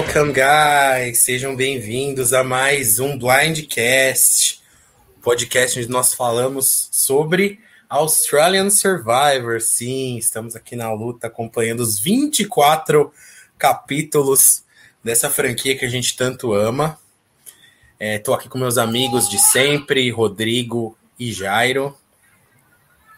[0.00, 1.20] Welcome, guys!
[1.20, 4.62] Sejam bem-vindos a mais um Blindcast,
[5.20, 9.60] podcast onde nós falamos sobre Australian Survivor.
[9.60, 13.12] Sim, estamos aqui na luta acompanhando os 24
[13.58, 14.64] capítulos
[15.04, 16.98] dessa franquia que a gente tanto ama.
[18.00, 21.94] Estou é, aqui com meus amigos de sempre, Rodrigo e Jairo.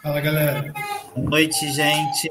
[0.03, 0.75] Fala, galera.
[1.15, 2.29] Boa noite, gente.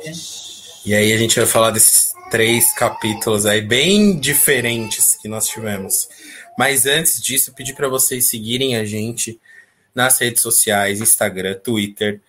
[0.86, 6.08] E aí a gente vai falar desses três capítulos aí bem diferentes que nós tivemos.
[6.58, 9.38] Mas antes disso, pedir para vocês seguirem a gente
[9.94, 12.22] nas redes sociais, Instagram, Twitter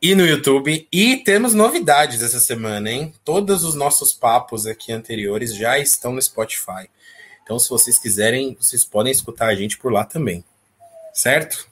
[0.00, 0.86] e no YouTube.
[0.92, 3.12] E temos novidades essa semana, hein?
[3.24, 6.88] Todos os nossos papos aqui anteriores já estão no Spotify.
[7.42, 10.44] Então, se vocês quiserem, vocês podem escutar a gente por lá também.
[11.12, 11.66] Certo?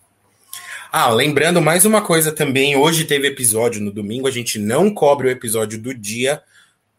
[0.90, 5.28] Ah, lembrando mais uma coisa também, hoje teve episódio no domingo, a gente não cobre
[5.28, 6.42] o episódio do dia.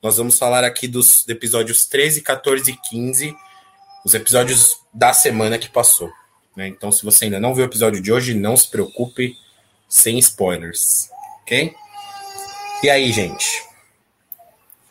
[0.06, 3.36] Nós vamos falar aqui dos episódios 13, 14 e 15,
[4.06, 6.12] os episódios da semana que passou.
[6.56, 6.68] Né?
[6.68, 9.36] Então, se você ainda não viu o episódio de hoje, não se preocupe,
[9.90, 11.10] sem spoilers.
[11.42, 11.74] Ok?
[12.84, 13.48] E aí, gente?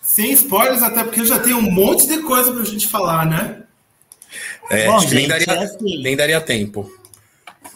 [0.02, 3.62] Sem spoilers, até porque já tem um monte de coisa pra gente falar, né?
[4.68, 6.02] É, Bom, acho que gente, nem, daria, é assim.
[6.02, 6.92] nem daria tempo.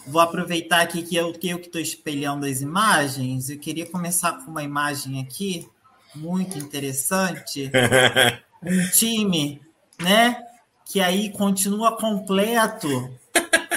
[0.05, 3.49] Vou aproveitar aqui que eu que eu estou espelhando as imagens.
[3.49, 5.65] Eu queria começar com uma imagem aqui
[6.15, 7.71] muito interessante.
[8.63, 9.61] um time,
[9.99, 10.43] né?
[10.85, 13.11] Que aí continua completo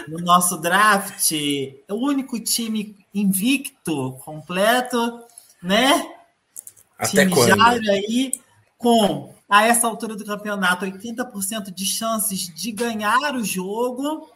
[0.08, 1.32] no nosso draft.
[1.32, 5.20] É o único time invicto, completo,
[5.62, 6.14] né?
[6.98, 7.90] Até time quando?
[7.90, 8.32] aí
[8.78, 14.28] com a essa altura do campeonato 80% de chances de ganhar o jogo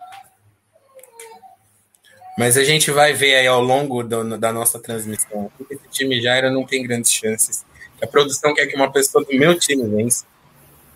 [2.36, 5.51] mas a gente vai ver aí ao longo do, da nossa transmissão.
[5.70, 7.64] Esse time era não tem grandes chances.
[8.02, 10.24] A produção quer que uma pessoa do meu time vença.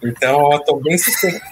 [0.02, 1.44] Então, eu tô bem sossegado.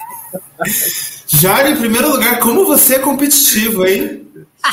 [1.26, 4.26] Jair, em primeiro lugar, como você é competitivo, hein?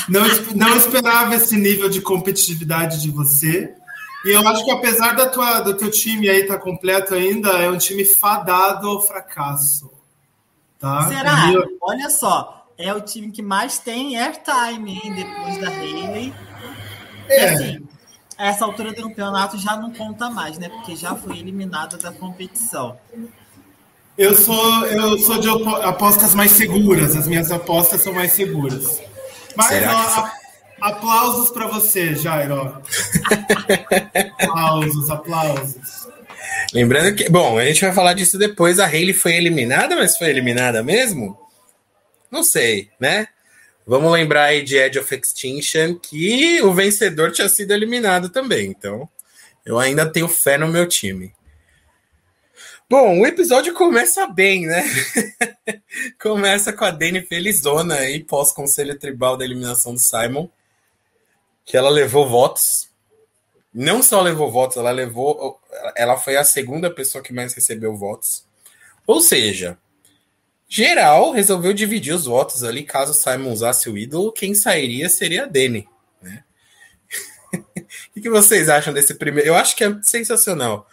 [0.10, 0.22] Não,
[0.56, 3.74] não esperava esse nível de competitividade de você.
[4.26, 7.50] E eu acho que apesar da tua, do teu time aí estar tá completo ainda,
[7.62, 9.92] é um time fadado ao fracasso.
[10.80, 11.08] Tá?
[11.08, 11.52] Será?
[11.82, 16.34] Olha só, é o time que mais tem airtime, hein, depois da Hayley.
[17.30, 17.40] É.
[17.40, 17.88] E assim,
[18.38, 20.70] essa altura do campeonato já não conta mais, né?
[20.70, 22.98] Porque já foi eliminada da competição.
[24.18, 25.50] Eu sou, eu sou de
[25.84, 29.02] apostas mais seguras, as minhas apostas são mais seguras.
[29.56, 30.30] Mas ó,
[30.82, 32.82] aplausos para você, Jairo.
[34.42, 36.08] aplausos, aplausos.
[36.74, 38.80] Lembrando que, bom, a gente vai falar disso depois.
[38.80, 41.38] A Hayley foi eliminada, mas foi eliminada mesmo?
[42.32, 43.28] Não sei, né?
[43.86, 48.68] Vamos lembrar aí de Edge of Extinction que o vencedor tinha sido eliminado também.
[48.68, 49.08] Então,
[49.64, 51.34] eu ainda tenho fé no meu time.
[52.90, 54.84] Bom, o episódio começa bem, né?
[56.22, 60.48] começa com a Dani felizona aí, pós-conselho tribal da eliminação do Simon,
[61.64, 62.90] que ela levou votos.
[63.74, 65.60] Não só levou votos, ela levou.
[65.96, 68.46] Ela foi a segunda pessoa que mais recebeu votos.
[69.06, 69.78] Ou seja,
[70.68, 72.84] geral resolveu dividir os votos ali.
[72.84, 75.88] Caso Simon usasse o ídolo, quem sairia seria a Dani.
[76.22, 76.44] Né?
[78.16, 79.50] o que vocês acham desse primeiro?
[79.50, 80.88] Eu acho que é sensacional.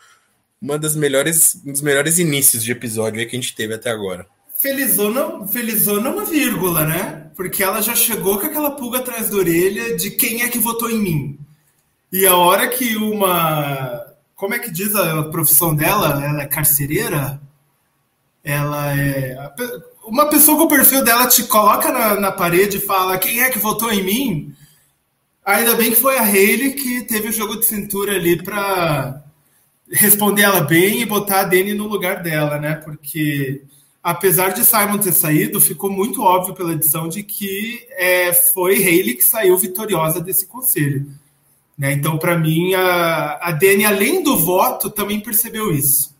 [0.60, 4.26] Uma das melhores, um dos melhores inícios de episódio que a gente teve até agora.
[4.56, 7.30] Felizona, felizona uma vírgula, né?
[7.34, 10.88] Porque ela já chegou com aquela pulga atrás da orelha de quem é que votou
[10.88, 11.38] em mim.
[12.12, 14.06] E a hora que uma.
[14.36, 16.24] Como é que diz a profissão dela?
[16.24, 17.40] Ela é carcereira?
[18.44, 19.36] Ela é.
[20.04, 23.50] Uma pessoa com o perfil dela te coloca na, na parede e fala quem é
[23.50, 24.54] que votou em mim.
[25.44, 29.22] Ainda bem que foi a Hayley que teve o jogo de cintura ali para
[29.90, 32.74] responder ela bem e botar a Dani no lugar dela, né?
[32.74, 33.62] Porque
[34.02, 39.14] apesar de Simon ter saído, ficou muito óbvio pela edição de que é, foi Hayley
[39.14, 41.06] que saiu vitoriosa desse conselho.
[41.78, 41.92] Né?
[41.92, 46.11] Então, para mim, a, a Dani, além do voto, também percebeu isso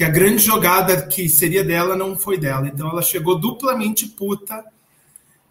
[0.00, 2.66] que a grande jogada que seria dela não foi dela.
[2.66, 4.64] Então ela chegou duplamente puta.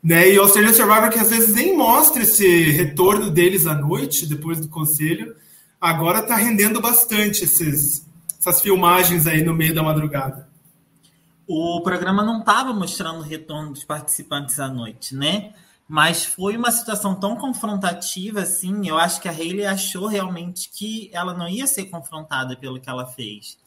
[0.01, 0.31] Né?
[0.31, 4.59] E o Australian Survivor, que às vezes nem mostra esse retorno deles à noite, depois
[4.59, 5.35] do conselho,
[5.79, 8.03] agora está rendendo bastante esses,
[8.39, 10.49] essas filmagens aí no meio da madrugada.
[11.45, 15.53] O programa não estava mostrando o retorno dos participantes à noite, né?
[15.87, 18.87] Mas foi uma situação tão confrontativa, assim.
[18.87, 22.89] Eu acho que a Hayley achou realmente que ela não ia ser confrontada pelo que
[22.89, 23.58] ela fez.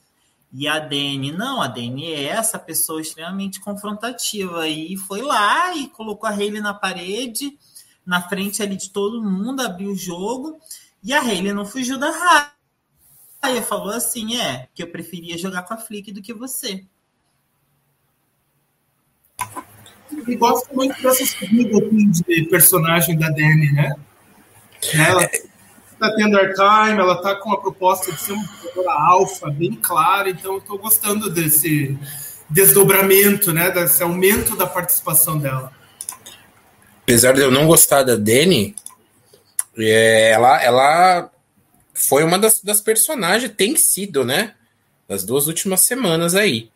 [0.53, 4.69] E a Dani, não, a Dani é essa pessoa extremamente confrontativa.
[4.69, 7.59] E foi lá e colocou a Hayley na parede,
[8.05, 10.61] na frente ali de todo mundo, abriu o jogo.
[11.03, 13.63] E a Hayley não fugiu da raia.
[13.63, 16.85] Falou assim: é, que eu preferia jogar com a Flick do que você.
[20.29, 23.95] e gosto muito dessa subida assim, de personagem da Dani, né?
[24.95, 25.29] Ela
[26.03, 30.29] está tendo airtime, ela está com a proposta de ser uma jogadora alfa, bem clara,
[30.29, 31.97] então eu estou gostando desse
[32.51, 33.71] desdobramento, né?
[33.71, 35.73] Desse aumento da participação dela.
[37.03, 38.75] Apesar de eu não gostar da Dani,
[39.79, 41.31] é, ela, ela
[41.95, 44.55] foi uma das, das personagens, tem sido, né?
[45.09, 46.71] Das duas últimas semanas aí.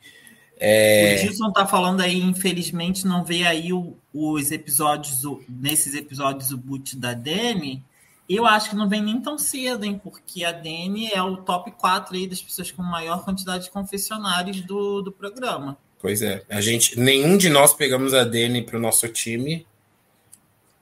[0.58, 1.16] É...
[1.16, 6.50] O Gilson tá falando aí, infelizmente, não vê aí o, os episódios, o, nesses episódios
[6.50, 7.84] o boot da Dani.
[8.28, 10.00] Eu acho que não vem nem tão cedo, hein?
[10.02, 14.60] Porque a Dani é o top 4 aí das pessoas com maior quantidade de confessionários
[14.62, 15.78] do, do programa.
[16.00, 16.42] Pois é.
[16.48, 19.66] A gente, nenhum de nós pegamos a Dani para o nosso time,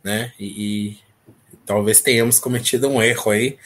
[0.02, 0.32] né?
[0.38, 0.46] E,
[0.93, 0.99] e,
[1.67, 3.58] talvez tenhamos cometido um erro aí,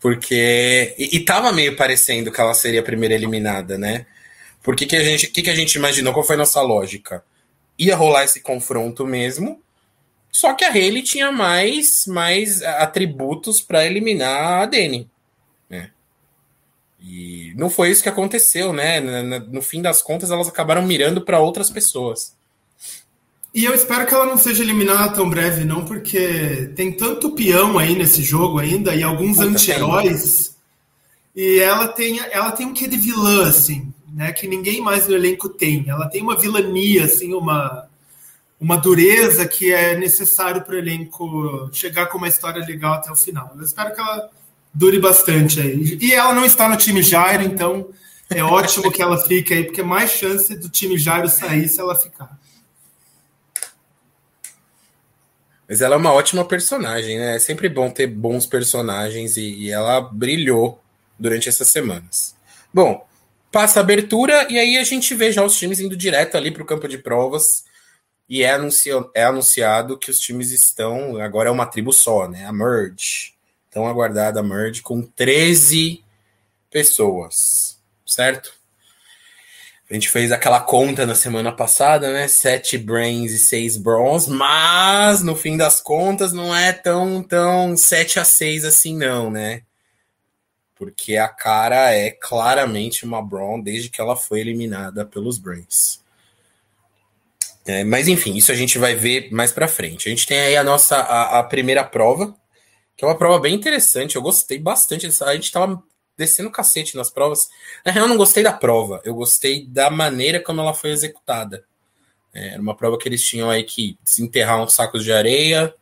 [0.00, 0.94] porque.
[0.96, 4.06] E, e tava meio parecendo que ela seria a primeira eliminada, né?
[4.62, 6.12] Porque que a gente, que, que a gente imaginou?
[6.12, 7.24] Qual foi a nossa lógica?
[7.78, 9.60] Ia rolar esse confronto mesmo,
[10.34, 15.08] só que a Haley tinha mais, mais atributos para eliminar a Dani.
[15.70, 15.92] Né?
[17.00, 19.00] E não foi isso que aconteceu, né?
[19.00, 22.34] No fim das contas, elas acabaram mirando para outras pessoas.
[23.54, 27.78] E eu espero que ela não seja eliminada tão breve, não, porque tem tanto peão
[27.78, 30.56] aí nesse jogo ainda e alguns anti-heróis.
[31.36, 35.14] E ela tem, ela tem um quê de vilã, assim né, que ninguém mais no
[35.14, 35.84] elenco tem.
[35.88, 37.88] Ela tem uma vilania, assim, uma,
[38.64, 43.14] uma dureza que é necessário para o elenco chegar com uma história legal até o
[43.14, 43.52] final.
[43.54, 44.30] Eu espero que ela
[44.72, 45.98] dure bastante aí.
[46.00, 47.90] E ela não está no time Jairo, então
[48.30, 51.94] é ótimo que ela fique aí, porque mais chance do time Jairo sair se ela
[51.94, 52.38] ficar.
[55.68, 57.36] Mas ela é uma ótima personagem, né?
[57.36, 60.80] É sempre bom ter bons personagens e, e ela brilhou
[61.18, 62.34] durante essas semanas.
[62.72, 63.06] Bom,
[63.52, 66.62] passa a abertura e aí a gente vê já os times indo direto ali para
[66.62, 67.64] o campo de provas
[68.28, 68.58] e é,
[69.14, 72.46] é anunciado que os times estão, agora é uma tribo só, né?
[72.46, 73.34] A Merge.
[73.68, 76.02] Então aguardada a Merge com 13
[76.70, 78.52] pessoas, certo?
[79.90, 82.26] A gente fez aquela conta na semana passada, né?
[82.26, 88.18] Sete brains e seis bronze, mas no fim das contas não é tão tão 7
[88.18, 89.62] a 6 assim não, né?
[90.74, 96.03] porque a cara é claramente uma Braun desde que ela foi eliminada pelos Brains.
[97.66, 100.08] É, mas enfim, isso a gente vai ver mais para frente.
[100.08, 102.34] A gente tem aí a nossa a, a, primeira prova,
[102.96, 104.16] que é uma prova bem interessante.
[104.16, 105.06] Eu gostei bastante.
[105.06, 105.82] A gente tava
[106.16, 107.48] descendo cacete nas provas.
[107.84, 109.00] Na real, eu não gostei da prova.
[109.04, 111.64] Eu gostei da maneira como ela foi executada.
[112.34, 115.74] É, era uma prova que eles tinham aí que desenterrar uns sacos de areia,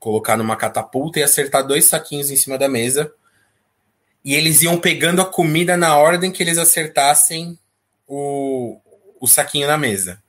[0.00, 3.12] colocar numa catapulta e acertar dois saquinhos em cima da mesa
[4.24, 7.58] e eles iam pegando a comida na ordem que eles acertassem
[8.08, 8.80] o,
[9.20, 10.22] o saquinho na mesa.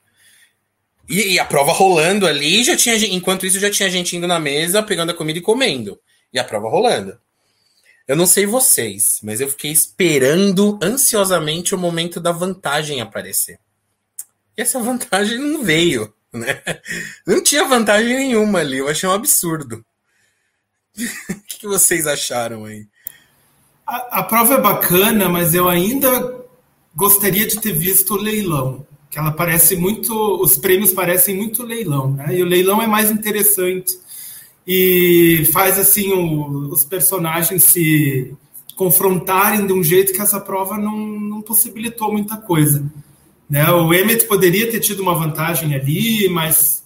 [1.07, 4.39] E, e, a prova rolando ali, já tinha enquanto isso já tinha gente indo na
[4.39, 5.99] mesa, pegando a comida e comendo.
[6.33, 7.17] E a prova rolando.
[8.07, 13.59] Eu não sei vocês, mas eu fiquei esperando ansiosamente o momento da vantagem aparecer.
[14.57, 16.61] E essa vantagem não veio, né?
[17.25, 19.83] Não tinha vantagem nenhuma ali, eu achei um absurdo.
[21.29, 22.87] o que vocês acharam aí?
[23.85, 26.43] A, a, prova é bacana, mas eu ainda
[26.95, 28.85] gostaria de ter visto o leilão.
[29.15, 30.13] Que ela parece muito.
[30.43, 32.35] Os prêmios parecem muito leilão, né?
[32.37, 33.97] E o leilão é mais interessante.
[34.67, 38.35] E faz assim o, os personagens se
[38.75, 42.83] confrontarem de um jeito que essa prova não, não possibilitou muita coisa.
[43.49, 43.65] Né?
[43.71, 46.83] O Emmett poderia ter tido uma vantagem ali, mas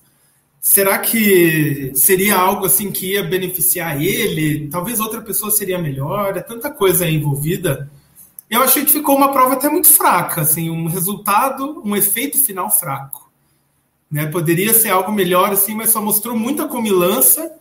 [0.62, 4.68] Será que seria algo assim que ia beneficiar ele?
[4.68, 6.38] Talvez outra pessoa seria melhor.
[6.38, 7.90] É tanta coisa envolvida.
[8.50, 12.70] Eu achei que ficou uma prova até muito fraca, assim, um resultado, um efeito final
[12.70, 13.30] fraco.
[14.10, 14.26] Né?
[14.26, 17.52] Poderia ser algo melhor, assim, mas só mostrou muita comilança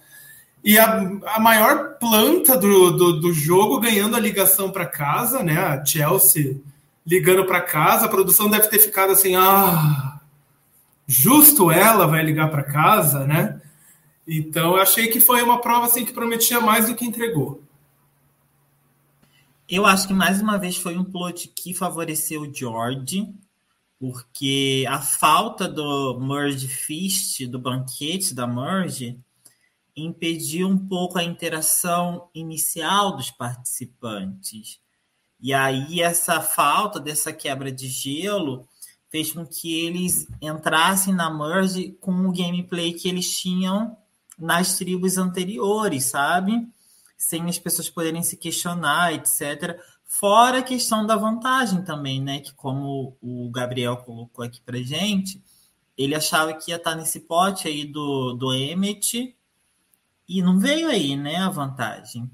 [0.65, 5.59] e a, a maior planta do, do, do jogo ganhando a ligação para casa, né?
[5.59, 6.61] A Chelsea
[7.07, 10.21] ligando para casa, a produção deve ter ficado assim, ah,
[11.07, 13.61] justo ela vai ligar para casa, né?
[14.27, 17.63] Então eu achei que foi uma prova assim que prometia mais do que entregou.
[19.69, 23.31] Eu acho que mais uma vez foi um plot que favoreceu o George,
[24.01, 29.21] porque a falta do Merge Feast, do banquete da Merge,
[29.95, 34.81] impediu um pouco a interação inicial dos participantes.
[35.39, 38.67] E aí essa falta dessa quebra de gelo
[39.11, 43.95] fez com que eles entrassem na merge com o gameplay que eles tinham
[44.39, 46.67] nas tribos anteriores, sabe?
[47.19, 49.79] Sem as pessoas poderem se questionar, etc.
[50.05, 52.41] Fora a questão da vantagem também, né?
[52.41, 55.43] Que como o Gabriel colocou aqui pra gente,
[55.99, 59.37] ele achava que ia estar nesse pote aí do, do Emmet
[60.29, 62.31] e não veio aí, né, a vantagem.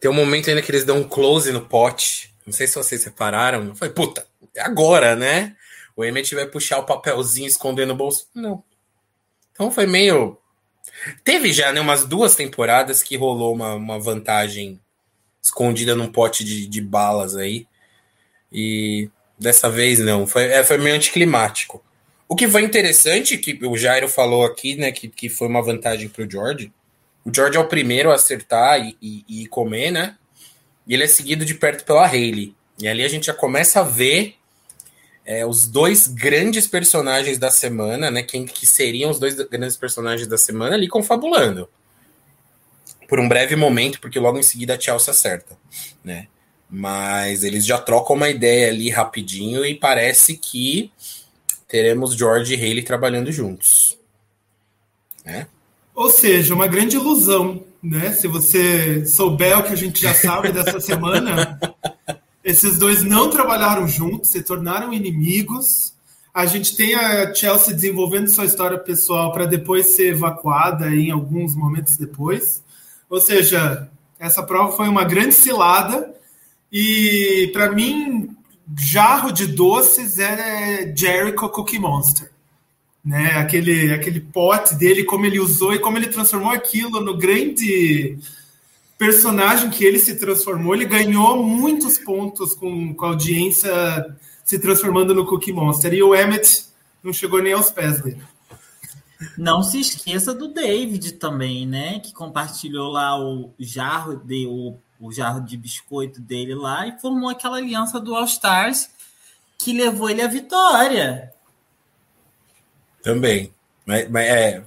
[0.00, 2.34] Tem um momento ainda que eles dão um close no pote.
[2.46, 3.64] Não sei se vocês separaram.
[3.64, 5.56] Eu falei, puta, é agora, né?
[5.94, 8.26] O Emmet vai puxar o papelzinho, esconder no bolso.
[8.34, 8.64] Não.
[9.52, 10.38] Então foi meio.
[11.24, 14.80] Teve já, né, umas duas temporadas que rolou uma, uma vantagem
[15.42, 17.66] escondida num pote de, de balas aí.
[18.52, 20.26] E dessa vez não.
[20.26, 21.82] Foi, é, foi meio anticlimático.
[22.28, 26.08] O que foi interessante, que o Jairo falou aqui, né, que, que foi uma vantagem
[26.08, 26.72] para o George.
[27.24, 30.16] O George é o primeiro a acertar e, e, e, comer, né?
[30.86, 32.54] E ele é seguido de perto pela Hayley.
[32.78, 34.36] E ali a gente já começa a ver
[35.24, 38.22] é, os dois grandes personagens da semana, né?
[38.22, 41.68] Quem que seriam os dois grandes personagens da semana ali confabulando.
[43.08, 45.56] Por um breve momento, porque logo em seguida a Chelsea acerta,
[46.02, 46.26] né?
[46.68, 50.90] Mas eles já trocam uma ideia ali rapidinho e parece que
[51.68, 53.98] teremos George e Haley trabalhando juntos.
[55.24, 55.46] Né?
[55.94, 58.12] Ou seja, uma grande ilusão, né?
[58.12, 61.58] Se você souber o que a gente já sabe dessa semana,
[62.44, 65.94] esses dois não trabalharam juntos, se tornaram inimigos.
[66.34, 71.54] A gente tem a Chelsea desenvolvendo sua história pessoal para depois ser evacuada em alguns
[71.54, 72.62] momentos depois.
[73.08, 76.12] Ou seja, essa prova foi uma grande cilada
[76.72, 78.34] e para mim,
[78.78, 82.30] jarro de doces é Jericho Cookie Monster.
[83.04, 83.32] Né?
[83.36, 88.18] Aquele, aquele pote dele, como ele usou e como ele transformou aquilo no grande
[89.04, 90.74] personagem que ele se transformou.
[90.74, 93.70] Ele ganhou muitos pontos com, com a audiência
[94.44, 95.92] se transformando no Cookie Monster.
[95.92, 96.66] E o Emmett
[97.02, 98.22] não chegou nem aos pés dele.
[99.36, 101.98] Não se esqueça do David também, né?
[102.00, 107.28] Que compartilhou lá o jarro de o o jarro de biscoito dele lá e formou
[107.28, 108.88] aquela aliança do All Stars
[109.58, 111.34] que levou ele à vitória.
[113.02, 113.52] Também.
[113.84, 114.62] Mas, mas é.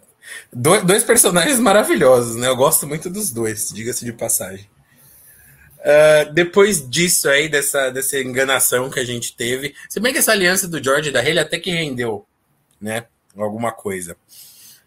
[0.52, 2.48] Dois, dois, personagens maravilhosos, né?
[2.48, 4.70] Eu gosto muito dos dois, diga-se de passagem.
[5.80, 10.32] Uh, depois disso aí, dessa, dessa enganação que a gente teve, se bem que essa
[10.32, 12.26] aliança do George e da Haley até que rendeu,
[12.82, 13.06] né?
[13.38, 14.18] Alguma coisa.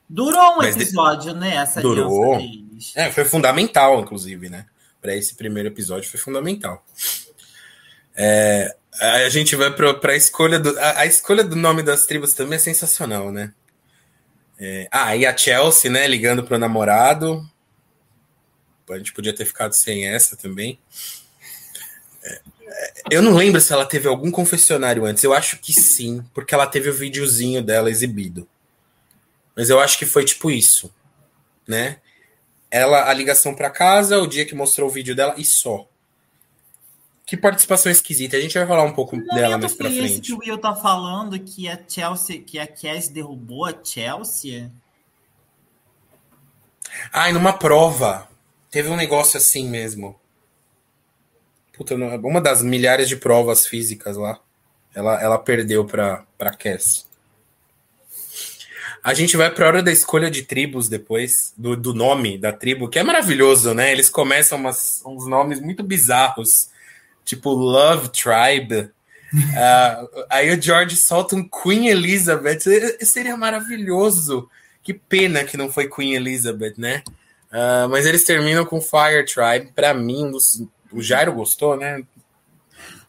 [0.08, 1.38] Durou um Mas episódio, de...
[1.38, 1.56] né?
[1.56, 2.34] Essa Durou.
[2.34, 2.92] aliança.
[2.96, 4.66] É, foi fundamental, inclusive, né?
[5.00, 6.84] para esse primeiro episódio foi fundamental.
[8.16, 10.78] É, a gente vai para a escolha do.
[10.78, 13.52] A, a, escolha do nome das tribos também é sensacional, né?
[14.58, 17.48] É, ah, e a Chelsea, né, ligando para o namorado.
[18.90, 20.78] A gente podia ter ficado sem essa também.
[22.22, 25.22] É, é, eu não lembro se ela teve algum confessionário antes.
[25.22, 28.48] Eu acho que sim, porque ela teve o videozinho dela exibido.
[29.54, 30.92] Mas eu acho que foi tipo isso,
[31.66, 31.98] né?
[32.70, 35.88] ela a ligação para casa, o dia que mostrou o vídeo dela e só.
[37.28, 38.38] Que participação esquisita.
[38.38, 40.22] A gente vai falar um pouco dela mais pra frente.
[40.22, 44.72] que o Will tá falando que a Chelsea, que a Cass derrubou a Chelsea.
[47.12, 48.26] Ai, numa prova.
[48.70, 50.18] Teve um negócio assim mesmo.
[51.76, 54.40] Puta, uma das milhares de provas físicas lá.
[54.94, 57.06] Ela, ela perdeu pra, pra Cass.
[59.04, 62.54] A gente vai para a hora da escolha de tribos depois, do, do nome da
[62.54, 63.92] tribo, que é maravilhoso, né?
[63.92, 66.70] Eles começam umas, uns nomes muito bizarros,
[67.28, 68.90] tipo Love Tribe.
[69.32, 72.60] Uh, aí o George solta um Queen Elizabeth.
[73.02, 74.48] Seria maravilhoso.
[74.82, 77.02] Que pena que não foi Queen Elizabeth, né?
[77.50, 79.72] Uh, mas eles terminam com Fire Tribe.
[79.74, 80.32] Para mim,
[80.92, 82.02] o Jairo gostou, né?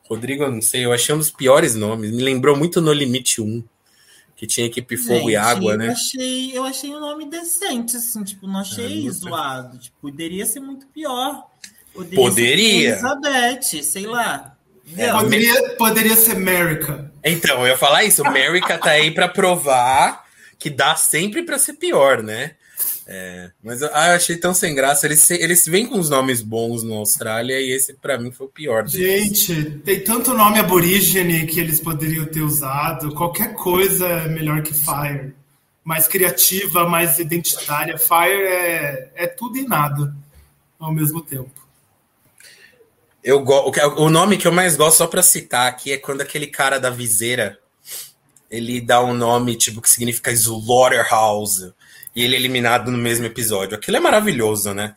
[0.10, 2.12] Rodrigo, eu não sei, eu achei um dos piores nomes.
[2.12, 3.64] Me lembrou muito No Limite 1
[4.40, 5.88] que tinha equipe fogo Gente, e água, né?
[5.88, 9.78] Eu achei, eu achei um nome decente, assim, tipo, não achei ah, zoado.
[9.78, 11.46] Tipo, poderia ser muito pior.
[12.00, 12.16] Poderia.
[12.16, 12.90] poderia.
[12.92, 14.56] Elizabeth, sei lá.
[15.12, 17.12] Poderia, poderia ser America.
[17.24, 18.26] Então, eu ia falar isso.
[18.26, 20.24] America tá aí para provar
[20.58, 22.56] que dá sempre para ser pior, né?
[23.12, 25.06] É, mas ah, eu achei tão sem graça.
[25.06, 28.50] Eles, eles vêm com os nomes bons no Austrália e esse para mim foi o
[28.50, 29.38] pior deles.
[29.38, 33.14] Gente, tem tanto nome aborígene que eles poderiam ter usado.
[33.14, 35.34] Qualquer coisa é melhor que Fire.
[35.84, 37.98] Mais criativa, mais identitária.
[37.98, 40.16] Fire é, é tudo e nada
[40.80, 41.69] ao mesmo tempo.
[43.30, 43.72] Eu go...
[43.98, 46.90] O nome que eu mais gosto, só para citar aqui, é quando aquele cara da
[46.90, 47.60] viseira
[48.50, 51.72] ele dá um nome tipo que significa Slaughterhouse
[52.16, 53.78] e ele é eliminado no mesmo episódio.
[53.78, 54.96] Aquilo é maravilhoso, né?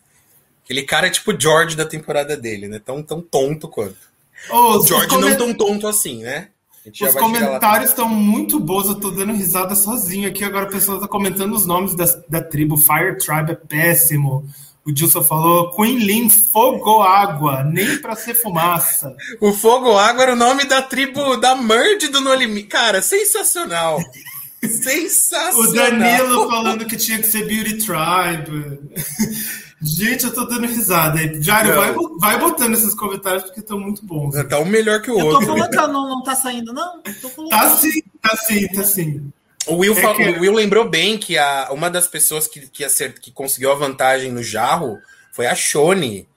[0.63, 2.81] Aquele cara é tipo o George da temporada dele, né?
[2.83, 4.11] Tão, tão tonto quanto.
[4.49, 5.29] Oh, o George coment...
[5.29, 6.47] não tão tonto assim, né?
[6.87, 10.43] Os comentários estão muito bons, eu tô dando risada sozinho aqui.
[10.43, 12.77] Agora a pessoa tá comentando os nomes da, da tribo.
[12.77, 14.43] Fire Tribe é péssimo.
[14.85, 19.15] O Dilson falou: Queen Lin, fogo água, nem para ser fumaça.
[19.39, 22.67] O fogo água era o nome da tribo da Merge do No Limite.
[22.67, 23.99] Cara, sensacional.
[24.61, 25.61] sensacional.
[25.61, 28.79] O Danilo falando que tinha que ser Beauty Tribe.
[29.85, 31.19] Gente, eu tô dando risada.
[31.41, 34.33] Jário, vai, vai botando esses comentários porque estão muito bons.
[34.45, 35.43] Tá um melhor que o eu outro.
[35.43, 37.01] Eu tô colocando, não, não tá saindo, não?
[37.49, 39.33] Tá sim, tá sim, tá sim.
[39.67, 40.29] O Will, é que...
[40.29, 43.75] o Will lembrou bem que a, uma das pessoas que, que, acert, que conseguiu a
[43.75, 44.99] vantagem no jarro
[45.31, 46.27] foi a Shone,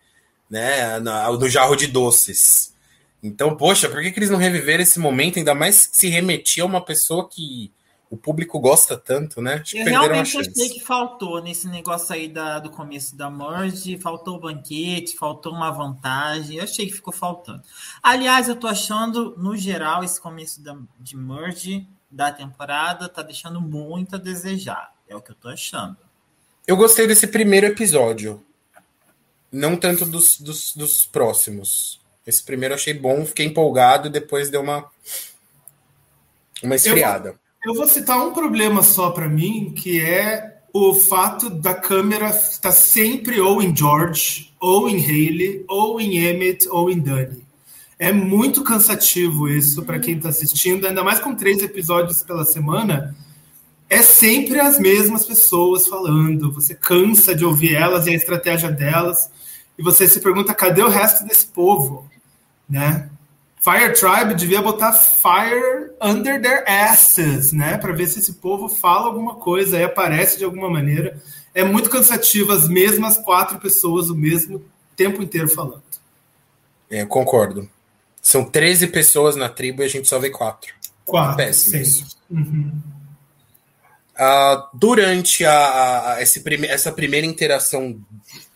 [0.50, 0.98] né?
[1.00, 2.74] Na, no jarro de doces.
[3.22, 5.38] Então, poxa, por que, que eles não reviveram esse momento?
[5.38, 7.72] Ainda mais se remetia a uma pessoa que
[8.08, 9.54] o público gosta tanto, né?
[9.54, 14.36] Acho Eu realmente achei que faltou nesse negócio aí da, do começo da Merge, faltou
[14.36, 16.58] o banquete, faltou uma vantagem.
[16.58, 17.62] Eu achei que ficou faltando.
[18.00, 23.60] Aliás, eu tô achando, no geral, esse começo da, de Merge da temporada tá deixando
[23.60, 24.92] muito a desejar.
[25.08, 25.96] É o que eu tô achando.
[26.66, 28.44] Eu gostei desse primeiro episódio.
[29.52, 32.00] Não tanto dos, dos, dos próximos.
[32.26, 34.84] Esse primeiro eu achei bom, fiquei empolgado e depois deu uma,
[36.62, 37.38] uma esfriada.
[37.64, 42.30] Eu, eu vou citar um problema só para mim, que é o fato da câmera
[42.30, 47.45] estar sempre ou em George, ou em Haley, ou em Emmett, ou em Dani.
[47.98, 53.16] É muito cansativo isso para quem está assistindo, ainda mais com três episódios pela semana.
[53.88, 56.52] É sempre as mesmas pessoas falando.
[56.52, 59.30] Você cansa de ouvir elas e a estratégia delas,
[59.78, 62.06] e você se pergunta: cadê o resto desse povo?
[62.68, 63.08] Né?
[63.62, 67.78] Fire Tribe devia botar fire under their asses, né?
[67.78, 71.20] Para ver se esse povo fala alguma coisa e aparece de alguma maneira.
[71.54, 74.62] É muito cansativo as mesmas quatro pessoas o mesmo
[74.94, 75.82] tempo inteiro falando.
[76.88, 77.68] É, concordo.
[78.26, 80.74] São 13 pessoas na tribo e a gente só vê quatro.
[81.04, 81.36] Quatro.
[81.36, 82.18] Péssimo isso.
[82.28, 82.72] Uhum.
[84.18, 88.04] Uh, durante a, a esse prime essa primeira interação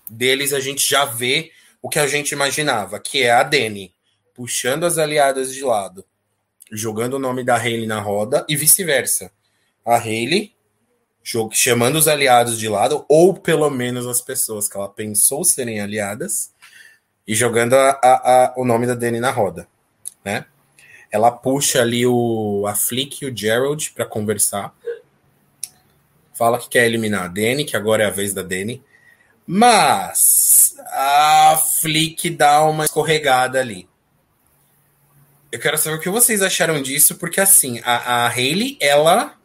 [0.09, 3.95] deles, a gente já vê o que a gente imaginava, que é a Dani
[4.35, 6.05] puxando as aliadas de lado,
[6.73, 9.31] jogando o nome da Hayley na roda e vice-versa.
[9.87, 10.53] A Hayley
[11.53, 16.51] chamando os aliados de lado, ou pelo menos as pessoas que ela pensou serem aliadas,
[17.31, 19.69] e jogando a, a, a, o nome da Dani na roda,
[20.25, 20.47] né?
[21.12, 24.75] Ela puxa ali o a Flick e o Gerald para conversar.
[26.35, 28.83] Fala que quer eliminar a Dani, que agora é a vez da Dani.
[29.47, 33.88] Mas a Flick dá uma escorregada ali.
[35.53, 39.37] Eu quero saber o que vocês acharam disso, porque assim, a, a Hayley, ela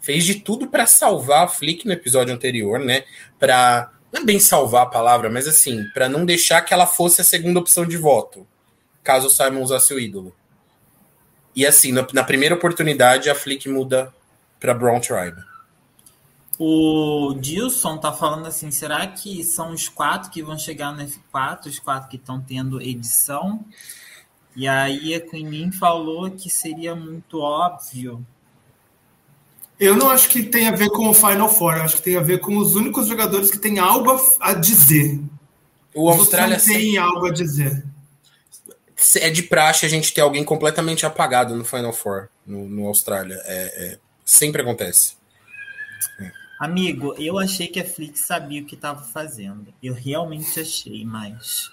[0.00, 3.04] fez de tudo para salvar a Flick no episódio anterior, né?
[3.38, 7.20] Para não é bem salvar a palavra, mas assim, para não deixar que ela fosse
[7.20, 8.46] a segunda opção de voto,
[9.02, 10.34] caso o Simon usasse o ídolo.
[11.54, 14.12] E assim, na, na primeira oportunidade, a Flick muda
[14.58, 15.42] para Brown Tribe.
[16.58, 21.66] O Dilson tá falando assim: será que são os quatro que vão chegar no F4,
[21.66, 23.64] os quatro que estão tendo edição?
[24.54, 28.24] E aí a Queen falou que seria muito óbvio
[29.80, 32.16] eu não acho que tem a ver com o Final Four, eu acho que tem
[32.16, 35.18] a ver com os únicos jogadores que têm algo a dizer.
[35.94, 37.82] O Austrália não tem algo a dizer.
[39.16, 43.40] É de praxe a gente ter alguém completamente apagado no Final Four, no, no Austrália.
[43.46, 45.16] É, é, sempre acontece.
[46.20, 46.30] É.
[46.60, 49.72] Amigo, eu achei que a Flix sabia o que estava fazendo.
[49.82, 51.70] Eu realmente achei, mas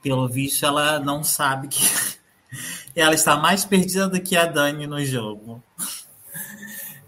[0.00, 1.82] pelo visto ela não sabe que
[2.94, 5.60] ela está mais perdida do que a Dani no jogo.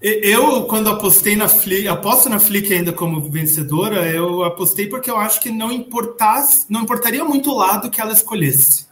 [0.01, 5.17] Eu, quando apostei na Flick, aposto na Flick ainda como vencedora, eu apostei porque eu
[5.17, 8.87] acho que não importasse, não importaria muito o lado que ela escolhesse.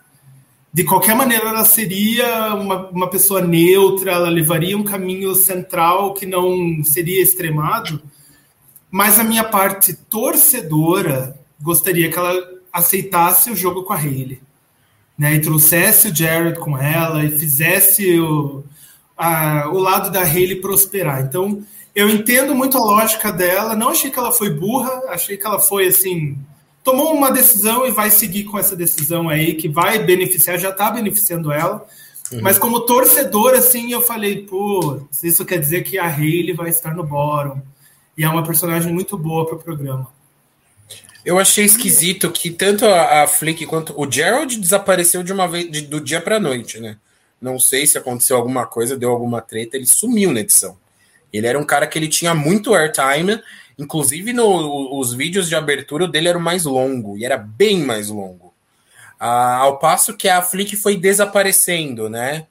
[0.73, 6.27] De qualquer maneira, ela seria uma, uma pessoa neutra, ela levaria um caminho central que
[6.27, 8.03] não seria extremado.
[8.91, 12.35] Mas a minha parte torcedora gostaria que ela
[12.73, 14.41] aceitasse o jogo com a Hayley.
[15.17, 18.63] Né, e trouxesse o Jared com ela e fizesse o,
[19.17, 21.23] a, o lado da Haley prosperar.
[21.23, 21.63] Então,
[21.95, 23.75] eu entendo muito a lógica dela.
[23.75, 26.37] Não achei que ela foi burra, achei que ela foi assim.
[26.85, 30.91] Tomou uma decisão e vai seguir com essa decisão aí, que vai beneficiar, já está
[30.91, 31.87] beneficiando ela.
[32.31, 32.41] Uhum.
[32.43, 36.95] Mas como torcedor, assim, eu falei, pô, isso quer dizer que a Haley vai estar
[36.95, 37.61] no bórum.
[38.17, 40.09] E é uma personagem muito boa para o programa.
[41.25, 45.71] Eu achei esquisito que tanto a, a Flick quanto o Gerald desapareceu de uma vez
[45.71, 46.99] de, do dia para noite, né?
[47.41, 50.79] Não sei se aconteceu alguma coisa, deu alguma treta, ele sumiu na edição.
[51.33, 53.43] Ele era um cara que ele tinha muito airtime,
[53.79, 58.09] inclusive no, os vídeos de abertura dele era o mais longo, e era bem mais
[58.09, 58.55] longo.
[59.19, 62.47] Ah, ao passo que a Flick foi desaparecendo, né?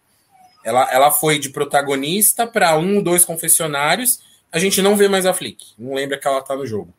[0.64, 4.20] Ela, ela foi de protagonista para um, dois confessionários.
[4.52, 5.64] A gente não vê mais a Flick.
[5.78, 6.92] Não lembra que ela tá no jogo,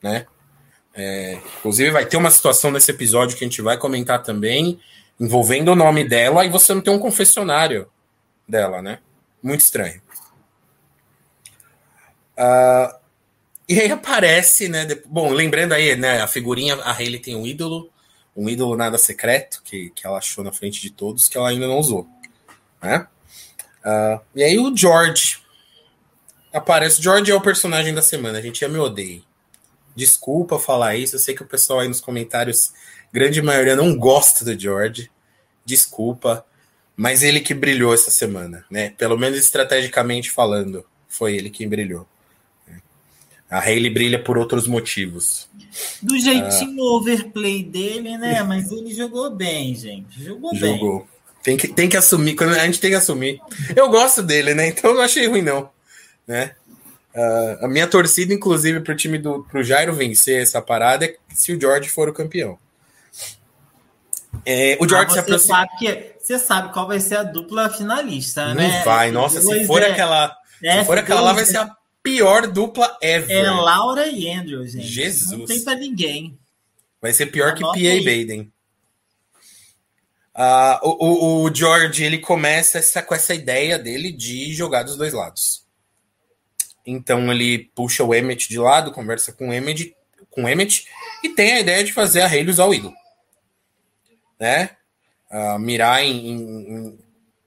[0.00, 0.26] né?
[0.94, 4.78] É, inclusive, vai ter uma situação nesse episódio que a gente vai comentar também,
[5.22, 7.88] envolvendo o nome dela, e você não tem um confessionário
[8.46, 8.98] dela, né?
[9.40, 10.02] Muito estranho.
[12.36, 12.92] Uh,
[13.68, 14.84] e aí aparece, né?
[15.06, 16.20] Bom, lembrando aí, né?
[16.20, 17.88] A figurinha, a Hayley tem um ídolo,
[18.36, 21.68] um ídolo nada secreto, que, que ela achou na frente de todos, que ela ainda
[21.68, 22.08] não usou.
[22.82, 23.06] Né?
[23.84, 25.40] Uh, e aí o George
[26.52, 27.00] aparece.
[27.00, 29.22] George é o personagem da semana, a gente já me odeia.
[29.94, 32.72] Desculpa falar isso, eu sei que o pessoal aí nos comentários,
[33.12, 35.10] grande maioria, não gosta do George.
[35.64, 36.44] Desculpa,
[36.96, 38.90] mas ele que brilhou essa semana, né?
[38.90, 42.06] Pelo menos estrategicamente falando, foi ele quem brilhou.
[43.52, 45.46] A Hayley brilha por outros motivos.
[46.00, 46.96] Do jeitinho ah.
[46.96, 48.42] overplay dele, né?
[48.48, 50.24] Mas ele jogou bem, gente.
[50.24, 51.00] Jogou, jogou.
[51.00, 51.08] bem.
[51.42, 53.40] Tem que, tem que assumir, a gente tem que assumir.
[53.76, 54.68] Eu gosto dele, né?
[54.68, 55.68] Então não achei ruim, não.
[56.26, 56.54] Né?
[57.14, 61.16] Uh, a minha torcida, inclusive, para o time do pro Jairo vencer essa parada é
[61.34, 62.58] se o George for o campeão.
[64.44, 65.56] É, o George ah, se aproxima.
[65.56, 68.82] Sabe que, você sabe qual vai ser a dupla finalista, não né?
[68.84, 70.36] vai, nossa, se for é, aquela.
[70.62, 73.30] É, se for aquela lá, vai ser a pior dupla ever.
[73.30, 74.86] É Laura e Andrew, gente.
[74.86, 75.38] Jesus.
[75.38, 76.38] Não tem pra ninguém.
[77.00, 77.96] Vai ser pior Anota que P.A.
[77.98, 78.52] Baden.
[80.34, 84.96] Uh, o, o, o, George ele começa essa, com essa ideia dele de jogar dos
[84.96, 85.66] dois lados.
[86.86, 89.94] Então ele puxa o Emmet de lado, conversa com o Emmet,
[90.30, 90.86] com o Emmet
[91.22, 92.94] e tem a ideia de fazer a Hayley usar o ídolo.
[94.42, 94.70] Né?
[95.30, 96.98] Uh, mirar em, em, em,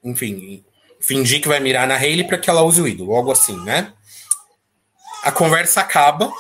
[0.02, 0.64] Enfim,
[1.02, 3.92] fingir que vai mirar na Hayley para que ela use o ídolo, algo assim, né?
[5.22, 6.32] A conversa acaba,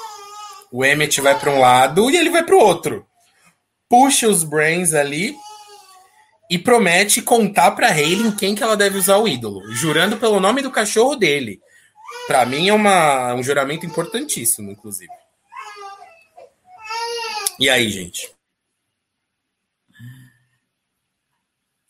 [0.71, 3.05] o Emmet vai para um lado e ele vai para o outro.
[3.89, 5.35] Puxa os brains ali
[6.49, 10.39] e promete contar para Hayley em quem que ela deve usar o ídolo, jurando pelo
[10.39, 11.59] nome do cachorro dele.
[12.27, 15.11] Para mim é uma, um juramento importantíssimo, inclusive.
[17.59, 18.34] E aí, gente?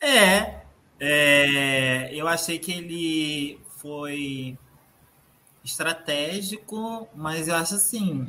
[0.06, 0.62] É,
[1.00, 4.56] é, eu achei que ele foi
[5.64, 8.28] estratégico, mas eu acho assim.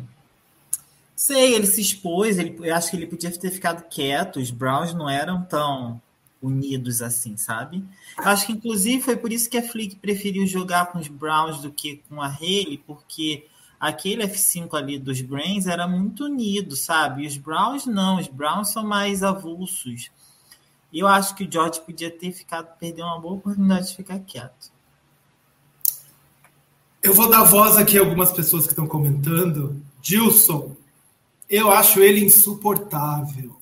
[1.14, 4.94] Sei, ele se expôs, ele, eu acho que ele podia ter ficado quieto, os Browns
[4.94, 6.00] não eram tão
[6.42, 7.84] unidos assim, sabe?
[8.18, 11.60] Eu acho que inclusive foi por isso que a Flick preferiu jogar com os Browns
[11.60, 13.46] do que com a Haley, porque
[13.78, 17.24] aquele F5 ali dos Brains era muito unido, sabe?
[17.24, 20.10] E os Browns não, os Browns são mais avulsos.
[20.92, 24.18] E eu acho que o George podia ter ficado, perder uma boa oportunidade de ficar
[24.20, 24.70] quieto.
[27.03, 29.81] Eu vou dar voz aqui a algumas pessoas que estão comentando.
[30.01, 30.75] Dilson,
[31.49, 33.57] eu acho ele insuportável.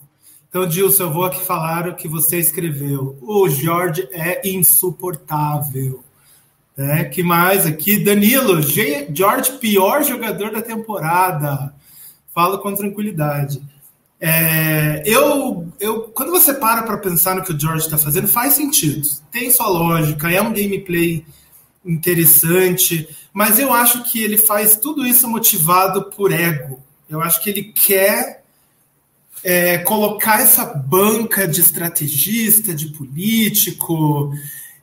[0.48, 3.18] Então, Dilson, eu vou aqui falar o que você escreveu.
[3.20, 6.04] O Jorge é insuportável.
[6.76, 8.02] É, que mais aqui?
[8.02, 11.74] Danilo, George, pior jogador da temporada.
[12.32, 13.62] Falo com tranquilidade.
[14.26, 18.54] É, eu, eu, quando você para para pensar no que o George está fazendo, faz
[18.54, 19.06] sentido.
[19.30, 21.26] Tem sua lógica, é um gameplay
[21.84, 26.82] interessante, mas eu acho que ele faz tudo isso motivado por ego.
[27.06, 28.42] Eu acho que ele quer
[29.42, 34.32] é, colocar essa banca de estrategista, de político.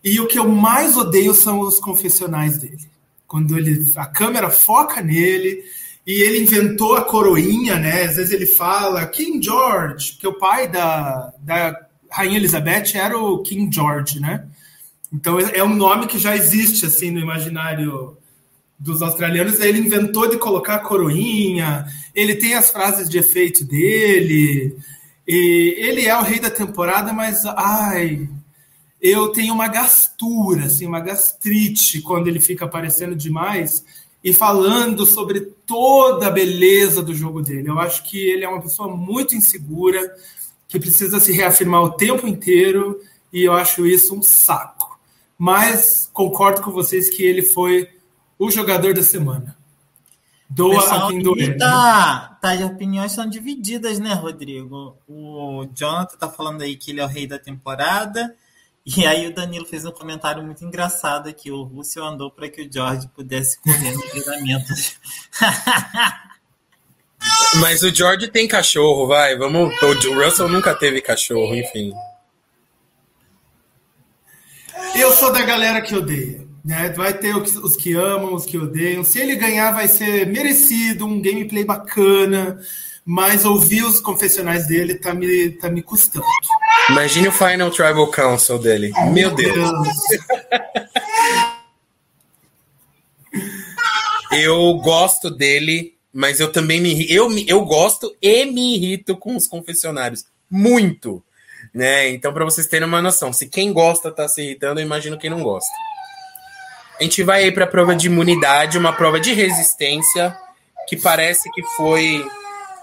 [0.04, 2.88] E o que eu mais odeio são os confessionais dele.
[3.26, 5.64] Quando ele, a câmera foca nele
[6.06, 8.04] e ele inventou a coroinha, né?
[8.04, 13.42] Às vezes ele fala King George, que o pai da, da Rainha Elizabeth era o
[13.44, 14.46] King George, né?
[15.14, 18.18] Então é um nome que já existe assim no imaginário
[18.80, 21.86] dos australianos, ele inventou de colocar a coroinha,
[22.16, 24.76] ele tem as frases de efeito dele,
[25.28, 28.28] e ele é o rei da temporada, mas ai,
[29.00, 33.86] eu tenho uma gastura, assim, uma gastrite quando ele fica aparecendo demais
[34.24, 37.70] e falando sobre toda a beleza do jogo dele.
[37.70, 40.16] Eu acho que ele é uma pessoa muito insegura,
[40.68, 43.02] que precisa se reafirmar o tempo inteiro,
[43.34, 45.00] e eu acho isso um saco.
[45.38, 47.90] Mas concordo com vocês que ele foi
[48.38, 49.58] o jogador da semana.
[50.48, 51.58] Doa Pessoal, a quem doer.
[51.58, 54.98] Tá, tá, as opiniões são divididas, né, Rodrigo?
[55.08, 58.36] O Jonathan tá falando aí que ele é o rei da temporada.
[58.86, 61.52] E aí o Danilo fez um comentário muito engraçado aqui.
[61.52, 64.74] O Russell andou para que o George pudesse correr no treinamento.
[67.60, 69.38] Mas o George tem cachorro, vai.
[69.38, 69.80] Vamos.
[69.82, 71.94] O Russell nunca teve cachorro, enfim.
[74.96, 76.48] Eu sou da galera que odeia.
[76.66, 76.90] Né?
[76.90, 79.04] Vai ter os que amam, os que odeiam.
[79.04, 82.60] Se ele ganhar, vai ser merecido, um gameplay bacana,
[83.06, 86.26] mas ouvir os confessionais dele tá me, tá me custando.
[86.90, 88.92] Imagine o Final Tribal Council dele.
[89.12, 89.54] Meu Deus.
[89.54, 89.88] Deus.
[94.32, 99.48] Eu gosto dele mas eu também me eu, eu gosto e me irrito com os
[99.48, 100.26] confessionários.
[100.50, 101.24] Muito.
[101.74, 102.10] Né?
[102.10, 105.30] Então, para vocês terem uma noção, se quem gosta tá se irritando, eu imagino quem
[105.30, 105.72] não gosta.
[107.00, 110.38] A gente vai aí para a prova de imunidade, uma prova de resistência
[110.88, 112.28] que parece que foi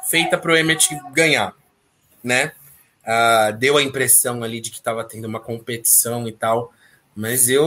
[0.09, 1.55] feita para o Emmett ganhar,
[2.25, 2.53] né?
[3.09, 6.75] Uh, deu a impressão ali de que estava tendo uma competição e tal,
[7.17, 7.65] mas eu,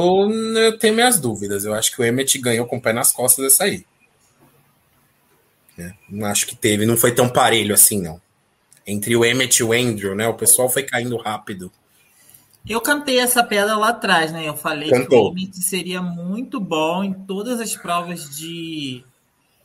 [0.56, 1.66] eu tenho minhas dúvidas.
[1.66, 3.84] Eu acho que o Emmett ganhou com o pé nas costas dessa aí.
[5.80, 8.22] É, não acho que teve, não foi tão parelho assim, não.
[8.86, 10.28] Entre o Emmett e o Andrew, né?
[10.28, 11.72] O pessoal foi caindo rápido.
[12.68, 14.48] Eu cantei essa pedra lá atrás, né?
[14.48, 15.34] Eu falei Cantou.
[15.34, 19.04] que o Emmett seria muito bom em todas as provas de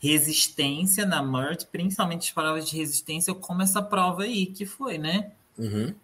[0.01, 5.33] resistência na Mert, principalmente as provas de resistência, como essa prova aí que foi, né?
[5.59, 5.95] Uhum.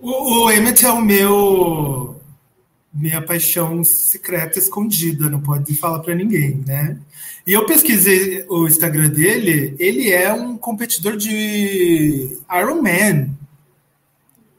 [0.00, 2.20] O, o Emmett é o meu
[2.92, 6.98] minha paixão secreta escondida, não pode falar para ninguém, né?
[7.46, 13.36] E eu pesquisei o Instagram dele, ele é um competidor de Ironman.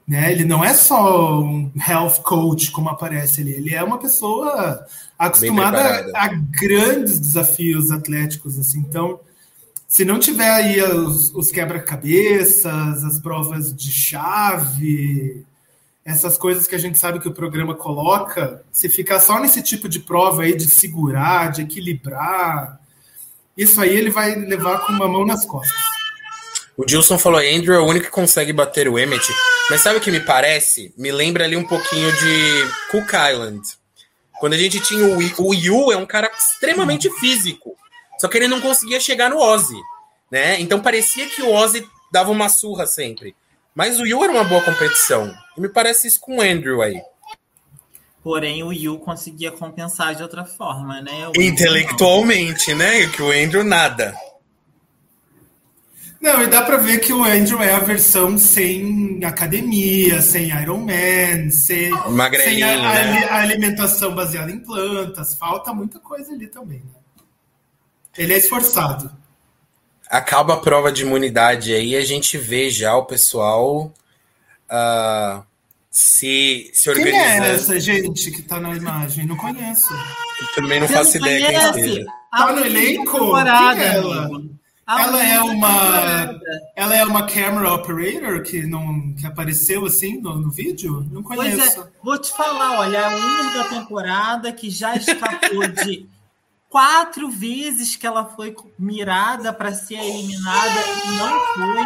[0.05, 0.33] Né?
[0.33, 4.85] Ele não é só um health coach, como aparece ali, ele é uma pessoa
[5.17, 8.59] acostumada a grandes desafios atléticos.
[8.59, 8.79] Assim.
[8.79, 9.19] Então,
[9.93, 15.45] se não tiver aí os, os quebra-cabeças, as provas de chave,
[16.03, 19.87] essas coisas que a gente sabe que o programa coloca, se ficar só nesse tipo
[19.87, 22.79] de prova aí de segurar, de equilibrar,
[23.55, 25.79] isso aí ele vai levar com uma mão nas costas.
[26.75, 29.31] O Gilson falou: Andrew é o único que consegue bater o Emmett.
[29.69, 30.91] Mas sabe o que me parece?
[30.97, 33.61] Me lembra ali um pouquinho de Cook Island.
[34.39, 37.77] Quando a gente tinha o, o Yu, é um cara extremamente físico.
[38.23, 39.75] Só que ele não conseguia chegar no Ozzy.
[40.31, 40.57] Né?
[40.61, 43.35] Então parecia que o Ozzy dava uma surra sempre.
[43.75, 45.29] Mas o Yu era uma boa competição.
[45.57, 47.01] E me parece isso com o Andrew aí.
[48.23, 51.27] Porém, o Yu conseguia compensar de outra forma, né?
[51.35, 53.07] O Intelectualmente, né?
[53.07, 54.15] Que o Andrew nada.
[56.21, 60.77] Não, e dá para ver que o Andrew é a versão sem academia, sem Iron
[60.77, 61.91] Man, sem,
[62.41, 63.25] sem a, né?
[63.25, 65.35] a, alimentação baseada em plantas.
[65.35, 66.79] Falta muita coisa ali também.
[66.79, 67.02] Né?
[68.17, 69.23] Ele é esforçado
[70.13, 73.91] acaba a prova de imunidade aí, a gente vê já o pessoal
[74.69, 75.43] uh,
[75.89, 77.23] se, se organizando.
[77.23, 79.25] Quem é essa gente que tá na imagem?
[79.25, 79.91] Não conheço.
[80.39, 81.73] Eu também não Você faço não ideia conhece?
[81.73, 82.05] quem seja.
[82.31, 83.33] Tá no elenco?
[83.33, 84.43] Quem é ela?
[84.85, 86.39] ela é uma
[86.75, 91.55] ela é uma camera operator que não que apareceu assim no, no vídeo não conheço
[91.57, 96.05] pois é, vou te falar olha a única da temporada que já escapou de
[96.73, 101.85] quatro vezes que ela foi mirada para ser eliminada e não foi.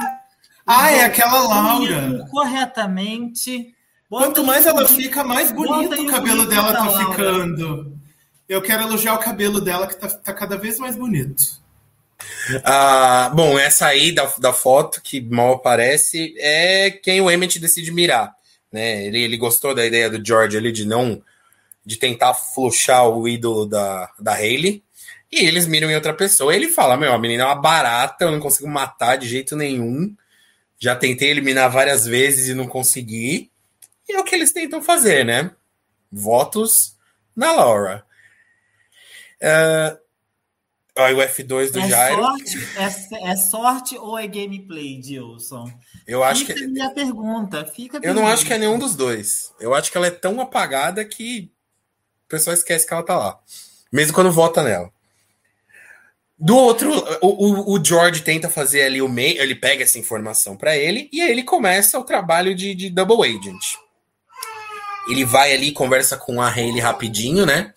[0.65, 2.25] Ah, é aquela Laura.
[2.31, 3.75] Corretamente.
[4.09, 7.05] Quanto mais ela fica, mais bonito o cabelo dela tá Laura.
[7.11, 7.97] ficando.
[8.47, 11.43] Eu quero elogiar o cabelo dela, que tá, tá cada vez mais bonito.
[12.63, 17.91] Ah, bom, essa aí da, da foto, que mal aparece, é quem o Emmett decide
[17.91, 18.33] mirar.
[18.71, 19.05] Né?
[19.05, 21.21] Ele, ele gostou da ideia do George ali de não
[21.87, 24.83] de tentar fluxar o ídolo da, da Hayley.
[25.31, 26.53] E eles miram em outra pessoa.
[26.53, 30.13] Ele fala: Meu, a menina é uma barata, eu não consigo matar de jeito nenhum.
[30.77, 33.49] Já tentei eliminar várias vezes e não consegui.
[34.07, 35.51] E é o que eles tentam fazer, né?
[36.11, 36.97] Votos
[37.33, 38.05] na Laura.
[39.41, 39.97] Uh,
[40.97, 42.21] o F2 do é Jairo.
[42.21, 45.71] Sorte, é, é, sorte ou é gameplay, Dilson?
[46.05, 46.67] Eu acho fica que.
[46.67, 47.65] Minha pergunta.
[47.65, 49.53] Fica eu não acho que é nenhum dos dois.
[49.57, 51.49] Eu acho que ela é tão apagada que
[52.27, 53.39] o pessoal esquece que ela tá lá.
[53.91, 54.91] Mesmo quando vota nela.
[56.37, 60.77] Do outro, o, o, George tenta fazer ali o meio, ele pega essa informação para
[60.77, 63.75] ele e aí ele começa o trabalho de, de double agent.
[65.09, 67.73] Ele vai ali, conversa com a Hayley rapidinho, né?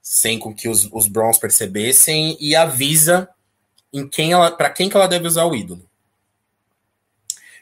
[0.00, 3.28] Sem com que os, os Browns percebessem e avisa
[3.92, 5.84] em quem ela, para quem que ela deve usar o ídolo.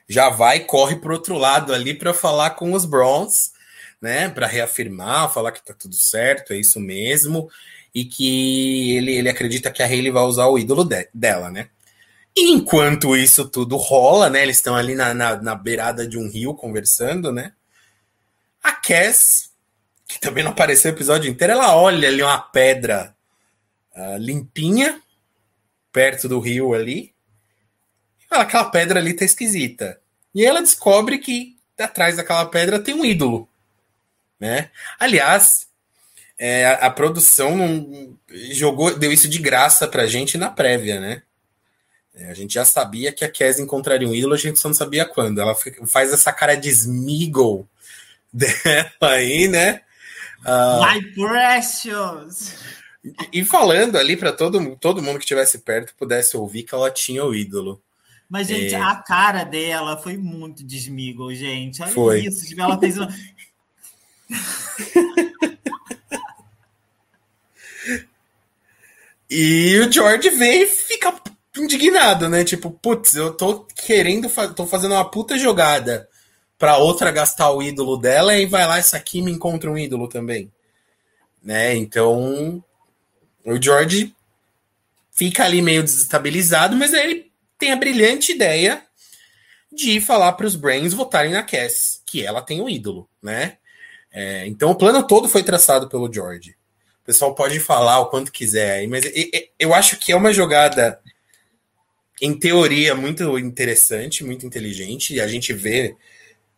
[0.06, 3.52] Já vai, corre pro outro lado ali para falar com os Browns
[4.00, 7.50] né, para reafirmar, falar que tá tudo certo, é isso mesmo,
[7.94, 11.68] e que ele, ele acredita que a Hayley vai usar o ídolo de, dela, né?
[12.36, 16.54] Enquanto isso tudo rola, né, eles estão ali na, na, na, beirada de um rio
[16.54, 17.52] conversando, né?
[18.62, 19.50] A Cass,
[20.06, 23.14] que também não apareceu o episódio inteiro, ela olha ali uma pedra
[23.96, 25.00] uh, limpinha
[25.92, 27.12] perto do rio ali.
[28.28, 30.00] Fala, aquela pedra ali tá esquisita.
[30.32, 33.49] E ela descobre que atrás daquela pedra tem um ídolo
[34.40, 34.70] né?
[34.98, 35.68] Aliás,
[36.38, 38.16] é, a, a, produção não,
[38.50, 41.22] jogou, deu isso de graça pra gente na prévia, né?
[42.14, 44.74] É, a gente já sabia que a Kes encontraria um ídolo, a gente só não
[44.74, 45.40] sabia quando.
[45.40, 45.54] Ela
[45.86, 47.68] faz essa cara de Smeagol
[48.32, 49.82] dela aí, né?
[50.40, 52.56] Uh, My precious!
[53.32, 57.24] E falando ali para todo, todo mundo que estivesse perto pudesse ouvir que ela tinha
[57.24, 57.82] o ídolo.
[58.28, 58.80] Mas, gente, é...
[58.80, 61.82] a cara dela foi muito desmigo, gente.
[61.82, 62.20] Olha foi.
[62.20, 62.54] isso.
[62.58, 63.08] Ela fez uma...
[69.28, 71.14] e o George vem e fica
[71.56, 72.44] indignado, né?
[72.44, 76.08] Tipo, putz, eu tô querendo, tô fazendo uma puta jogada
[76.58, 80.08] pra outra gastar o ídolo dela e vai lá, essa aqui me encontra um ídolo
[80.08, 80.52] também.
[81.42, 81.74] Né?
[81.74, 82.62] Então,
[83.44, 84.14] o George
[85.10, 88.82] fica ali meio desestabilizado, mas aí ele tem a brilhante ideia
[89.72, 93.56] de falar para os Brains votarem na Cass, que ela tem um ídolo, né?
[94.12, 96.56] É, então o plano todo foi traçado pelo George.
[97.02, 99.04] O pessoal pode falar o quanto quiser aí, mas
[99.58, 101.00] eu acho que é uma jogada,
[102.20, 105.96] em teoria, muito interessante, muito inteligente, e a gente vê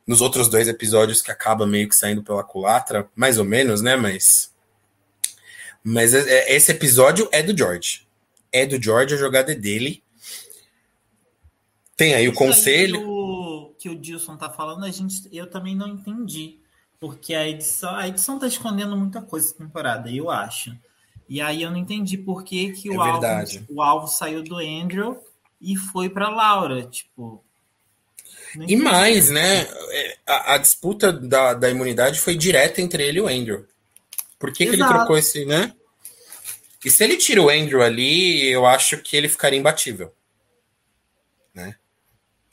[0.06, 3.96] nos outros dois episódios que acaba meio que saindo pela culatra, mais ou menos, né?
[3.96, 4.52] Mas.
[5.84, 8.06] Mas é, é, esse episódio é do George.
[8.50, 10.02] É do George, a jogada é dele.
[11.96, 12.96] Tem aí o conselho.
[12.96, 16.58] Aí que, o, que o Dilson tá falando, a gente, eu também não entendi.
[17.02, 20.72] Porque a edição, a edição tá escondendo muita coisa essa temporada, eu acho.
[21.28, 23.26] E aí eu não entendi por que, que é o, alvo,
[23.70, 25.20] o alvo saiu do Andrew
[25.60, 26.84] e foi para Laura.
[26.84, 27.44] Tipo,
[28.68, 29.62] e mais, né?
[29.62, 33.66] É, a, a, disputa da, da imunidade foi direta entre ele e o Andrew.
[34.38, 35.74] Por que, que ele trocou esse, né?
[36.84, 40.14] E se ele tira o Andrew ali, eu acho que ele ficaria imbatível.
[41.52, 41.74] Né?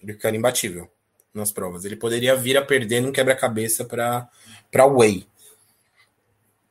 [0.02, 0.90] Ele ficaria imbatível
[1.34, 1.86] nas provas.
[1.86, 4.28] Ele poderia vir a perder num quebra-cabeça para
[4.74, 5.26] Way.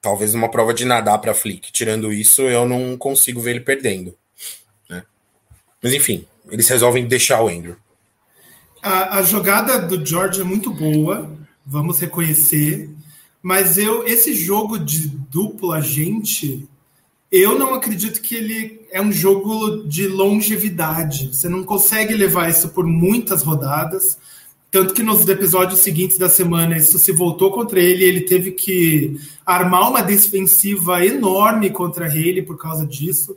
[0.01, 1.73] Talvez uma prova de nadar para Flick.
[1.73, 4.15] Tirando isso, eu não consigo ver ele perdendo.
[4.89, 5.03] Né?
[5.83, 7.77] Mas enfim, eles resolvem deixar o Andrew.
[8.83, 11.31] A, a, jogada do George é muito boa,
[11.67, 12.89] vamos reconhecer.
[13.43, 16.69] Mas eu, esse jogo de duplo agente,
[17.31, 21.29] eu não acredito que ele é um jogo de longevidade.
[21.35, 24.19] Você não consegue levar isso por muitas rodadas.
[24.71, 29.19] Tanto que nos episódios seguintes da semana isso se voltou contra ele, ele teve que
[29.45, 33.37] armar uma defensiva enorme contra ele por causa disso.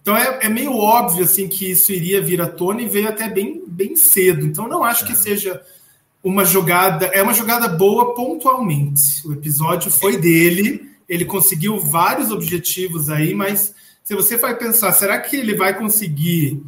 [0.00, 3.28] Então é, é, meio óbvio assim que isso iria vir à tona e veio até
[3.28, 4.46] bem, bem cedo.
[4.46, 5.16] Então não acho que é.
[5.16, 5.60] seja
[6.22, 9.26] uma jogada, é uma jogada boa pontualmente.
[9.26, 15.18] O episódio foi dele, ele conseguiu vários objetivos aí, mas se você vai pensar, será
[15.18, 16.62] que ele vai conseguir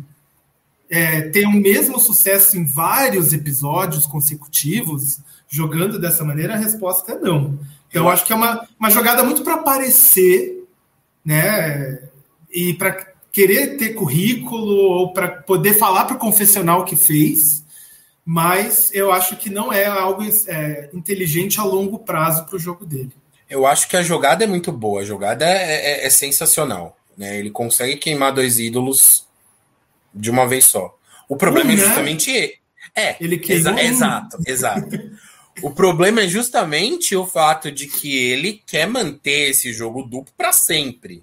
[0.90, 6.54] é, ter o mesmo sucesso em vários episódios consecutivos, jogando dessa maneira?
[6.54, 7.58] A resposta é não.
[7.88, 10.64] Então, eu acho que é uma, uma jogada muito para aparecer,
[11.24, 12.00] né?
[12.50, 17.64] E para querer ter currículo ou para poder falar para o confessional que fez,
[18.24, 22.84] mas eu acho que não é algo é, inteligente a longo prazo para o jogo
[22.84, 23.12] dele.
[23.48, 26.96] Eu acho que a jogada é muito boa, a jogada é, é, é sensacional.
[27.16, 27.38] Né?
[27.38, 29.28] Ele consegue queimar dois ídolos
[30.14, 30.96] de uma vez só.
[31.28, 31.84] O problema é né?
[31.84, 32.60] justamente.
[32.94, 33.78] É, ele exa um.
[33.78, 34.88] exato, exato.
[35.62, 40.52] o problema é justamente o fato de que ele quer manter esse jogo duplo para
[40.52, 41.22] sempre.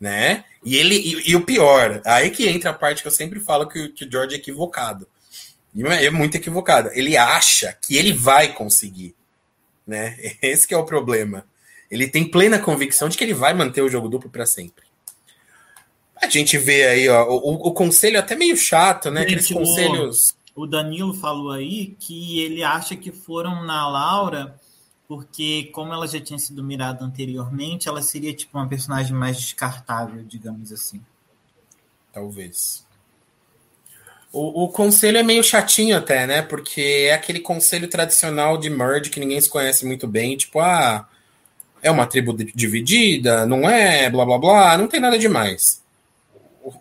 [0.00, 0.44] Né?
[0.64, 3.66] E ele e, e, o pior, aí que entra a parte que eu sempre falo
[3.66, 5.08] que, que o George é equivocado.
[5.74, 6.90] E é, é muito equivocado.
[6.92, 9.14] Ele acha que ele vai conseguir.
[9.86, 10.16] Né?
[10.40, 11.44] Esse é o problema.
[11.90, 14.83] Ele tem plena convicção de que ele vai manter o jogo duplo para sempre.
[16.24, 19.22] A gente vê aí, ó, o, o conselho é até meio chato, né?
[19.22, 20.34] Aqueles gente, conselhos.
[20.54, 24.54] O Danilo falou aí que ele acha que foram na Laura
[25.06, 30.24] porque, como ela já tinha sido mirada anteriormente, ela seria tipo uma personagem mais descartável,
[30.24, 31.00] digamos assim.
[32.12, 32.86] Talvez.
[34.32, 36.40] O, o, conselho é meio chatinho até, né?
[36.40, 41.06] Porque é aquele conselho tradicional de merge que ninguém se conhece muito bem, tipo, ah,
[41.82, 45.83] é uma tribo dividida, não é, blá blá blá, não tem nada demais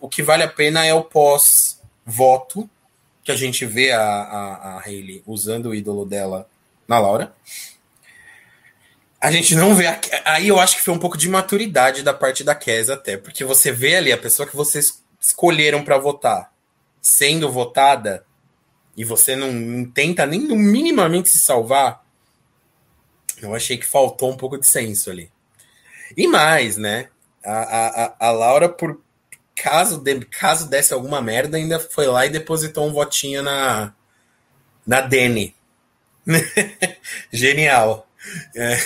[0.02, 2.70] o, que vale a pena é o pós-voto,
[3.24, 6.48] que a gente vê a, a, a Hayley usando o ídolo dela
[6.88, 7.34] na Laura.
[9.20, 9.88] A gente não vê.
[9.88, 13.18] A, aí eu acho que foi um pouco de maturidade da parte da Kes até,
[13.18, 16.54] porque você vê ali a pessoa que vocês escolheram para votar
[17.02, 18.26] sendo votada
[18.96, 22.04] e você não, não tenta nem minimamente se salvar.
[23.42, 25.30] Eu achei que faltou um pouco de senso ali.
[26.16, 27.10] E mais, né?
[27.44, 29.03] A, a, a Laura, por,
[29.56, 33.94] caso, de, caso desse alguma merda, ainda foi lá e depositou um votinho na,
[34.86, 35.56] na Dani.
[37.32, 38.08] Genial.
[38.56, 38.78] É.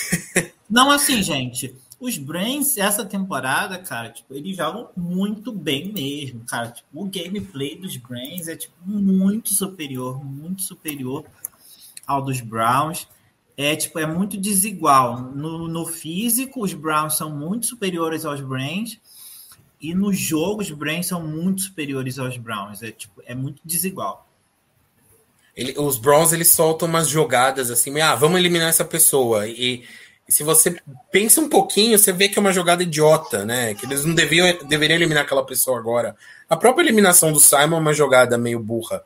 [0.70, 6.72] Não, assim, gente, os Brains, essa temporada, cara, tipo, eles jogam muito bem mesmo, cara.
[6.72, 11.26] Tipo, o gameplay dos Brains é, tipo, muito superior, muito superior
[12.06, 13.08] ao dos Browns.
[13.58, 15.20] é tipo é muito desigual.
[15.20, 19.00] No, no físico, os Browns são muito superiores aos Brains,
[19.80, 22.82] e no jogo, os Brains são muito superiores aos Browns.
[22.82, 24.28] É, tipo, é muito desigual.
[25.56, 29.48] Ele, os Browns eles soltam umas jogadas assim, ah, vamos eliminar essa pessoa.
[29.48, 29.84] E,
[30.28, 30.80] e, se você
[31.12, 33.74] pensa um pouquinho, você vê que é uma jogada idiota, né?
[33.74, 36.16] Que eles não deviam, deveriam eliminar aquela pessoa agora.
[36.50, 39.04] A própria eliminação do Simon é uma jogada meio burra,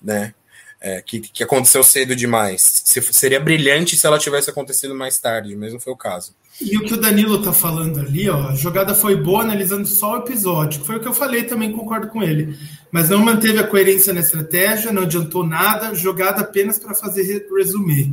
[0.00, 0.34] né?
[0.82, 2.82] É, que, que aconteceu cedo demais.
[2.84, 6.34] Se, seria brilhante se ela tivesse acontecido mais tarde, mas não foi o caso.
[6.60, 10.14] E o que o Danilo tá falando ali, ó, a jogada foi boa analisando só
[10.14, 12.58] o episódio, foi o que eu falei, também concordo com ele.
[12.90, 18.12] Mas não manteve a coerência na estratégia, não adiantou nada, jogada apenas para fazer resumir.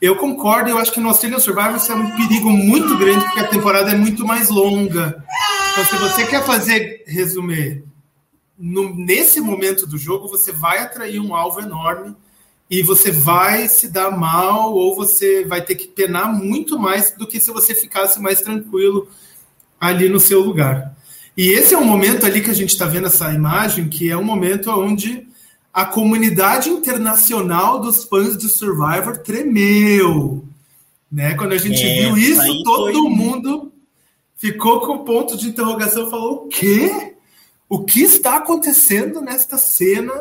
[0.00, 3.40] Eu concordo, eu acho que no Australian Survivor isso é um perigo muito grande, porque
[3.40, 5.24] a temporada é muito mais longa.
[5.72, 7.84] Então, se você quer fazer resumir
[8.58, 12.14] no, nesse momento do jogo, você vai atrair um alvo enorme
[12.70, 17.26] e você vai se dar mal ou você vai ter que penar muito mais do
[17.26, 19.08] que se você ficasse mais tranquilo
[19.80, 20.94] ali no seu lugar.
[21.36, 24.16] E esse é um momento ali que a gente está vendo essa imagem, que é
[24.16, 25.26] um momento onde
[25.72, 30.44] a comunidade internacional dos fãs de Survivor tremeu.
[31.10, 31.34] Né?
[31.34, 33.10] Quando a gente é, viu isso, todo foi...
[33.10, 33.72] mundo
[34.36, 37.07] ficou com ponto de interrogação, falou: o quê?
[37.68, 40.12] O que está acontecendo nesta cena,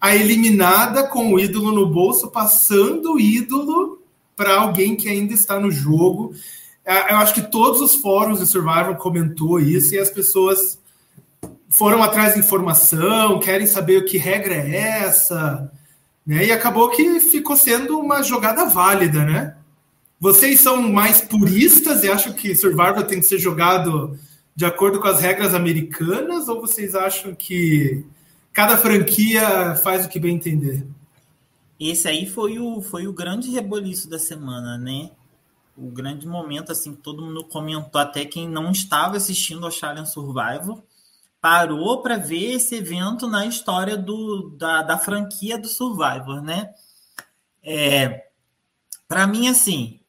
[0.00, 4.02] a eliminada com o ídolo no bolso, passando o ídolo
[4.34, 6.34] para alguém que ainda está no jogo.
[6.84, 10.80] É, eu acho que todos os fóruns de Survivor comentou isso e as pessoas
[11.68, 15.70] foram atrás de informação, querem saber o que regra é essa,
[16.26, 16.46] né?
[16.46, 19.54] E acabou que ficou sendo uma jogada válida, né?
[20.18, 24.18] Vocês são mais puristas e acham que Survivor tem que ser jogado
[24.54, 28.04] de acordo com as regras americanas ou vocês acham que
[28.52, 30.86] cada franquia faz o que bem entender?
[31.78, 35.10] Esse aí foi o, foi o grande reboliço da semana, né?
[35.76, 40.84] O grande momento, assim, todo mundo comentou, até quem não estava assistindo ao Challenge Survival,
[41.40, 46.70] parou para ver esse evento na história do, da, da franquia do Survivor, né?
[47.62, 48.26] É,
[49.08, 49.99] para mim, assim,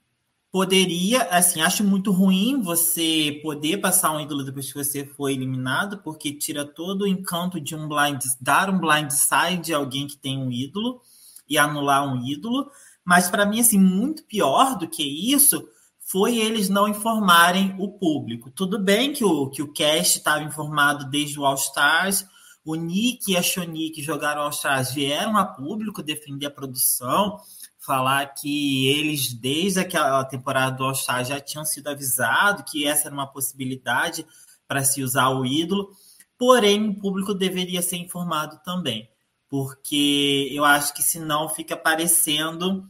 [0.52, 6.00] poderia, assim, acho muito ruim você poder passar um ídolo depois que você foi eliminado,
[6.00, 10.38] porque tira todo o encanto de um blind, dar um blindside a alguém que tem
[10.38, 11.02] um ídolo
[11.48, 12.70] e anular um ídolo.
[13.04, 15.68] Mas para mim, assim, muito pior do que isso
[16.00, 18.52] foi eles não informarem o público.
[18.52, 22.26] Tudo bem que o, que o cast estava informado desde o All Stars,
[22.66, 27.40] o Nick e a Shoni jogaram All Stars vieram a público defender a produção,
[27.82, 33.14] falar que eles, desde aquela temporada do All-Star, já tinham sido avisados que essa era
[33.14, 34.26] uma possibilidade
[34.68, 35.92] para se usar o ídolo,
[36.38, 39.10] porém o público deveria ser informado também,
[39.50, 42.88] porque eu acho que senão fica parecendo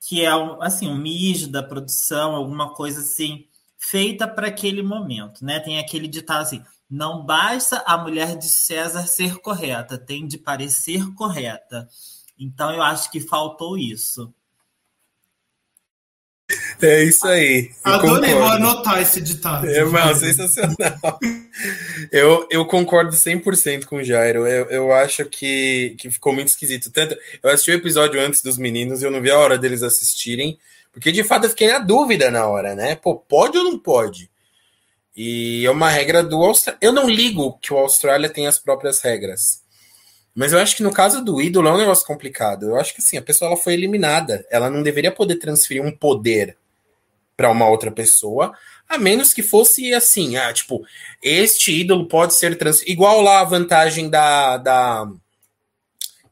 [0.00, 3.46] que é assim, um mijo da produção, alguma coisa assim,
[3.76, 5.60] feita para aquele momento, né?
[5.60, 11.12] Tem aquele ditado assim: não basta a mulher de César ser correta, tem de parecer
[11.14, 11.88] correta.
[12.38, 14.32] Então eu acho que faltou isso.
[16.80, 17.70] É isso aí.
[17.84, 19.68] Adorei, vou anotar esse ditado.
[19.68, 21.18] É, mano, sensacional.
[22.10, 24.46] eu, eu concordo 100% com o Jairo.
[24.46, 26.90] Eu, eu acho que, que ficou muito esquisito.
[26.90, 29.82] Tanto, eu assisti o episódio antes dos meninos e eu não vi a hora deles
[29.82, 30.58] assistirem,
[30.92, 32.96] porque de fato eu fiquei na dúvida na hora, né?
[32.96, 34.30] Pô, pode ou não pode?
[35.16, 36.78] E é uma regra do Austrália.
[36.80, 39.61] Eu não ligo que o Austrália tem as próprias regras.
[40.34, 42.70] Mas eu acho que no caso do ídolo é um negócio complicado.
[42.70, 44.46] Eu acho que assim, a pessoa ela foi eliminada.
[44.50, 46.56] Ela não deveria poder transferir um poder
[47.36, 48.56] para uma outra pessoa,
[48.88, 50.84] a menos que fosse assim, ah, tipo,
[51.22, 52.92] este ídolo pode ser transferido.
[52.92, 54.56] Igual lá a vantagem da.
[54.56, 55.08] da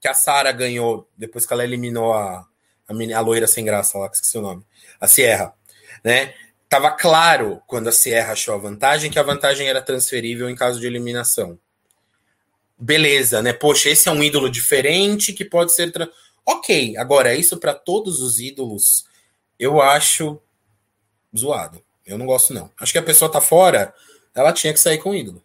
[0.01, 2.47] que a Sara ganhou depois que ela eliminou a,
[2.89, 4.65] a, a loira sem graça lá, que esqueci o nome.
[4.99, 5.53] A Sierra.
[6.03, 6.33] Né?
[6.71, 10.81] Tava claro quando a Sierra achou a vantagem que a vantagem era transferível em caso
[10.81, 11.59] de eliminação
[12.81, 13.53] beleza, né?
[13.53, 15.93] Poxa, esse é um ídolo diferente que pode ser.
[15.93, 16.09] Tra...
[16.47, 19.05] Ok, agora, isso para todos os ídolos,
[19.59, 20.41] eu acho
[21.37, 21.83] zoado.
[22.07, 22.71] Eu não gosto, não.
[22.81, 23.95] Acho que a pessoa tá fora,
[24.35, 25.43] ela tinha que sair com o ídolo.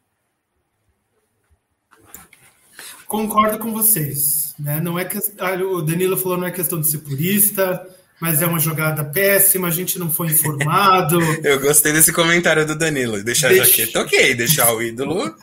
[3.06, 4.56] Concordo com vocês.
[4.58, 4.80] Né?
[4.80, 7.86] Não é que ah, o Danilo falou não é questão de ser purista,
[8.20, 11.20] mas é uma jogada péssima, a gente não foi informado.
[11.44, 13.22] Eu gostei desse comentário do Danilo.
[13.22, 13.64] Deixar Deixa...
[13.64, 15.36] a jaqueta, ok, deixar o ídolo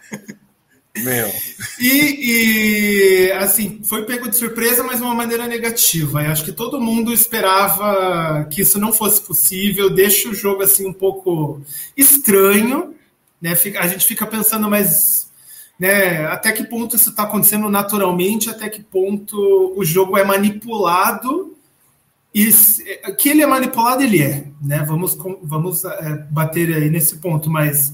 [0.98, 1.32] meu.
[1.80, 6.22] E, e, assim, foi pego de surpresa, mas de uma maneira negativa.
[6.22, 10.86] Eu acho que todo mundo esperava que isso não fosse possível, deixa o jogo assim
[10.86, 11.60] um pouco
[11.96, 12.94] estranho,
[13.40, 13.56] né?
[13.78, 15.30] A gente fica pensando, mas
[15.78, 21.56] né, até que ponto isso está acontecendo naturalmente, até que ponto o jogo é manipulado
[22.34, 22.50] E
[23.18, 24.84] que ele é manipulado, ele é, né?
[24.86, 27.92] Vamos, vamos é, bater aí nesse ponto, mas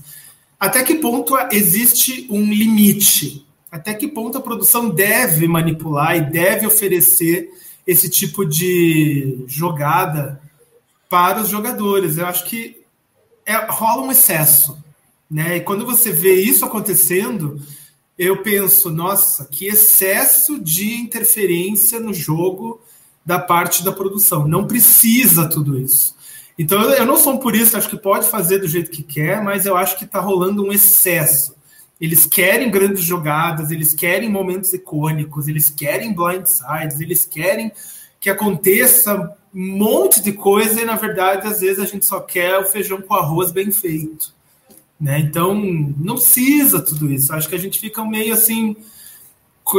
[0.59, 3.47] até que ponto existe um limite?
[3.71, 7.51] Até que ponto a produção deve manipular e deve oferecer
[7.87, 10.41] esse tipo de jogada
[11.09, 12.19] para os jogadores?
[12.19, 12.83] Eu acho que
[13.47, 14.83] é, rola um excesso,
[15.31, 15.57] né?
[15.57, 17.61] E quando você vê isso acontecendo,
[18.19, 22.81] eu penso, nossa, que excesso de interferência no jogo
[23.25, 24.49] da parte da produção.
[24.49, 26.17] Não precisa tudo isso.
[26.59, 29.65] Então, eu não sou um purista, acho que pode fazer do jeito que quer, mas
[29.65, 31.55] eu acho que está rolando um excesso.
[32.01, 37.71] Eles querem grandes jogadas, eles querem momentos icônicos, eles querem blindsides, eles querem
[38.21, 42.59] que aconteça um monte de coisa e, na verdade, às vezes a gente só quer
[42.59, 44.33] o feijão com arroz bem feito.
[45.01, 45.21] Né?
[45.21, 47.33] Então, não precisa tudo isso.
[47.33, 48.77] Acho que a gente fica meio assim.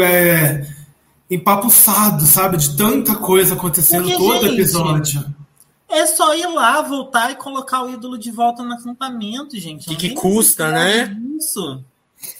[0.02, 0.66] É,
[1.30, 2.58] empapuçado, sabe?
[2.58, 5.39] De tanta coisa acontecendo Porque, todo gente, episódio.
[5.90, 9.90] É só ir lá, voltar e colocar o ídolo de volta no acampamento, gente.
[9.90, 11.18] Que, que custa, né?
[11.38, 11.84] Isso.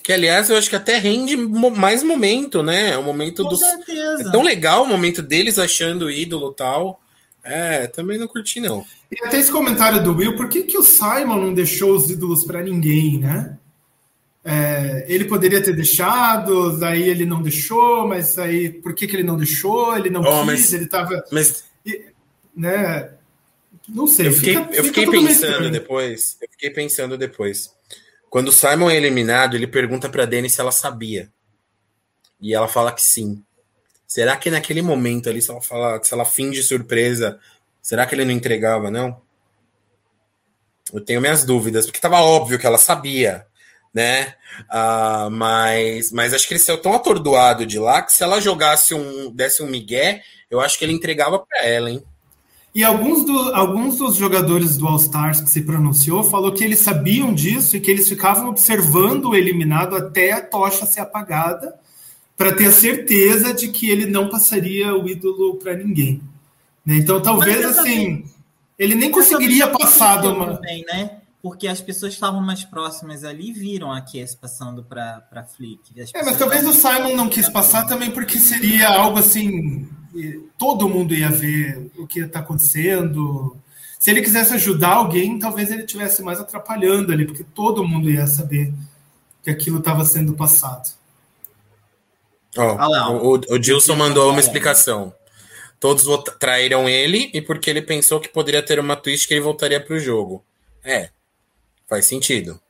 [0.04, 2.98] Que, aliás, eu acho que até rende mais momento, né?
[2.98, 3.60] O momento Com dos.
[3.60, 4.28] Certeza.
[4.28, 7.02] É tão legal o momento deles achando o ídolo tal.
[7.44, 8.86] É, também não curti, não.
[9.12, 12.44] E até esse comentário do Will, por que, que o Simon não deixou os ídolos
[12.44, 13.58] para ninguém, né?
[14.44, 19.24] É, ele poderia ter deixado, daí ele não deixou, mas aí por que, que ele
[19.24, 19.98] não deixou?
[19.98, 21.24] Ele não oh, quis, mas, ele estava.
[21.32, 21.64] Mas...
[22.56, 23.12] Né,
[23.90, 24.28] não sei.
[24.28, 26.38] Eu fiquei, fica, eu fiquei pensando depois.
[26.42, 27.74] Eu fiquei pensando depois.
[28.30, 31.32] Quando o Simon é eliminado, ele pergunta para Dani se ela sabia.
[32.42, 33.44] E ela fala que sim.
[34.08, 37.40] Será que naquele momento ali, se ela fala, se ela finge surpresa,
[37.82, 39.22] será que ele não entregava, não?
[40.92, 43.46] Eu tenho minhas dúvidas, porque estava óbvio que ela sabia
[43.94, 44.36] né?
[44.72, 48.94] Uh, mas, mas acho que ele saiu tão atordoado de lá que se ela jogasse
[48.94, 52.04] um, desse um migué, eu acho que ele entregava para ela, hein?
[52.80, 56.80] E alguns, do, alguns dos jogadores do All Stars que se pronunciou falou que eles
[56.80, 61.78] sabiam disso e que eles ficavam observando o eliminado até a tocha ser apagada
[62.38, 66.22] para ter a certeza de que ele não passaria o ídolo para ninguém.
[66.86, 66.96] Né?
[66.96, 68.24] Então talvez assim
[68.78, 70.56] ele nem conseguiria passar de uma.
[70.56, 71.20] Também, né?
[71.42, 76.00] porque as pessoas estavam mais próximas ali viram a Kies passando para Flick.
[76.14, 79.86] É, mas talvez o Simon não quis passar também porque seria algo assim.
[80.58, 83.56] Todo mundo ia ver o que está acontecendo.
[84.00, 88.28] Se ele quisesse ajudar alguém, talvez ele estivesse mais atrapalhando ali, porque todo mundo ia
[88.28, 88.74] saber
[89.44, 90.90] que aquilo estava sendo passado.
[92.58, 95.14] Oh, ah, o, o Gilson mandou uma explicação.
[95.80, 96.06] Todos
[96.40, 99.96] traíram ele e porque ele pensou que poderia ter uma twist que ele voltaria para
[99.96, 100.44] o jogo.
[100.84, 101.10] É,
[101.90, 102.62] Faz sentido.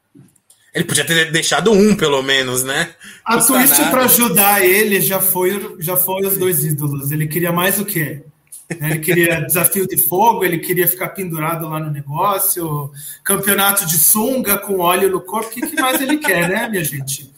[0.74, 2.94] Ele podia ter deixado um, pelo menos, né?
[3.26, 7.12] A Custa twist para ajudar ele já foi, já foi os dois ídolos.
[7.12, 8.22] Ele queria mais o quê?
[8.70, 12.92] Ele queria desafio de fogo, ele queria ficar pendurado lá no negócio,
[13.24, 15.48] campeonato de sunga com óleo no corpo.
[15.48, 17.32] O que, que mais ele quer, né, minha gente?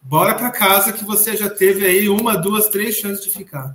[0.00, 3.74] Bora para casa que você já teve aí uma, duas, três chances de ficar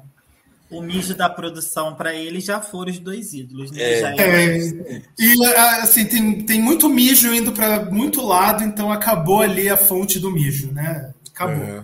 [0.74, 3.82] o mijo da produção para ele já foram os dois ídolos, né?
[3.82, 4.02] É.
[4.02, 4.58] É.
[4.58, 5.02] É.
[5.20, 5.46] E
[5.82, 10.32] assim, tem, tem muito mijo indo para muito lado, então acabou ali a fonte do
[10.32, 11.14] mijo, né?
[11.34, 11.64] Acabou.
[11.64, 11.84] É.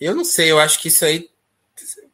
[0.00, 1.28] Eu não sei, eu acho que isso aí.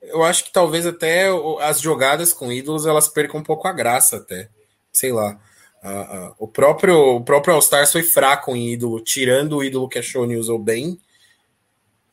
[0.02, 1.28] Eu acho que talvez até
[1.62, 4.48] as jogadas com ídolos elas percam um pouco a graça, até.
[4.92, 5.38] Sei lá.
[5.82, 9.88] Uh, uh, o próprio o próprio All Stars foi fraco em ídolo, tirando o ídolo
[9.88, 10.98] que a Shone usou bem.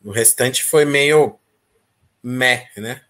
[0.03, 1.37] O restante foi meio
[2.21, 3.01] meh, né?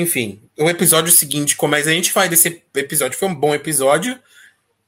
[0.00, 1.88] Enfim, o episódio seguinte começa.
[1.88, 4.18] A gente faz desse episódio, foi um bom episódio,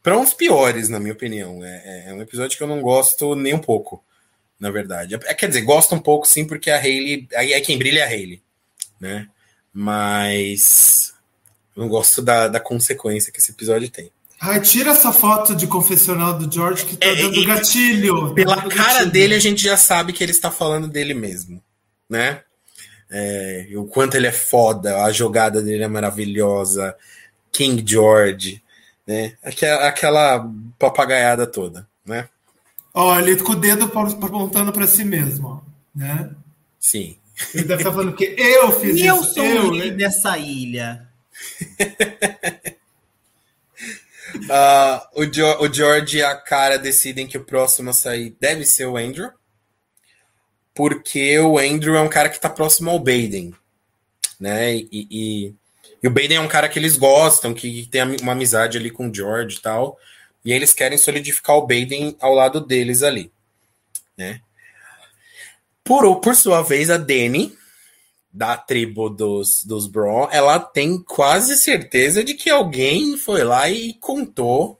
[0.02, 1.64] para uns piores, na minha opinião.
[1.64, 4.04] É, é, é, um episódio que eu não gosto nem um pouco,
[4.60, 5.14] na verdade.
[5.14, 7.26] É, quer dizer, gosto um pouco sim, porque a Hayley.
[7.34, 8.42] Aí é quem brilha é a Hayley,
[9.00, 9.28] né?
[9.72, 11.14] Mas.
[11.74, 14.10] Eu não gosto da, da consequência que esse episódio tem.
[14.38, 18.34] Ai, tira essa foto de confessional do George que tá é, dando gatilho.
[18.34, 19.10] Pela tá dando cara gatilho.
[19.10, 21.62] dele, a gente já sabe que ele está falando dele mesmo,
[22.10, 22.42] né?
[23.10, 26.94] É, o quanto ele é foda, a jogada dele é maravilhosa,
[27.50, 28.62] King George,
[29.06, 29.34] né?
[29.42, 32.28] Aquela, aquela papagaiada toda, né?
[32.92, 36.30] Ó, ele com o dedo apontando para si mesmo, né?
[36.78, 37.16] Sim.
[37.54, 39.06] Ele deve estar falando que eu fiz e isso.
[39.06, 39.96] Eu sou eu, o rei né?
[39.96, 41.06] dessa ilha.
[44.34, 48.64] uh, o, jo o George e a cara decidem que o próximo a sair deve
[48.64, 49.30] ser o Andrew
[50.78, 53.52] porque o Andrew é um cara que está próximo ao Baden,
[54.38, 54.76] né?
[54.76, 55.54] E, e,
[56.00, 59.08] e, o Baden é um cara que eles gostam, que tem uma amizade ali com
[59.08, 59.98] o George e tal,
[60.44, 63.32] e eles querem solidificar o Baden ao lado deles ali,
[64.16, 64.40] né?
[65.82, 67.58] Por, por sua vez, a Dani
[68.32, 73.94] da tribo dos, dos Braun, ela tem quase certeza de que alguém foi lá e
[73.94, 74.77] contou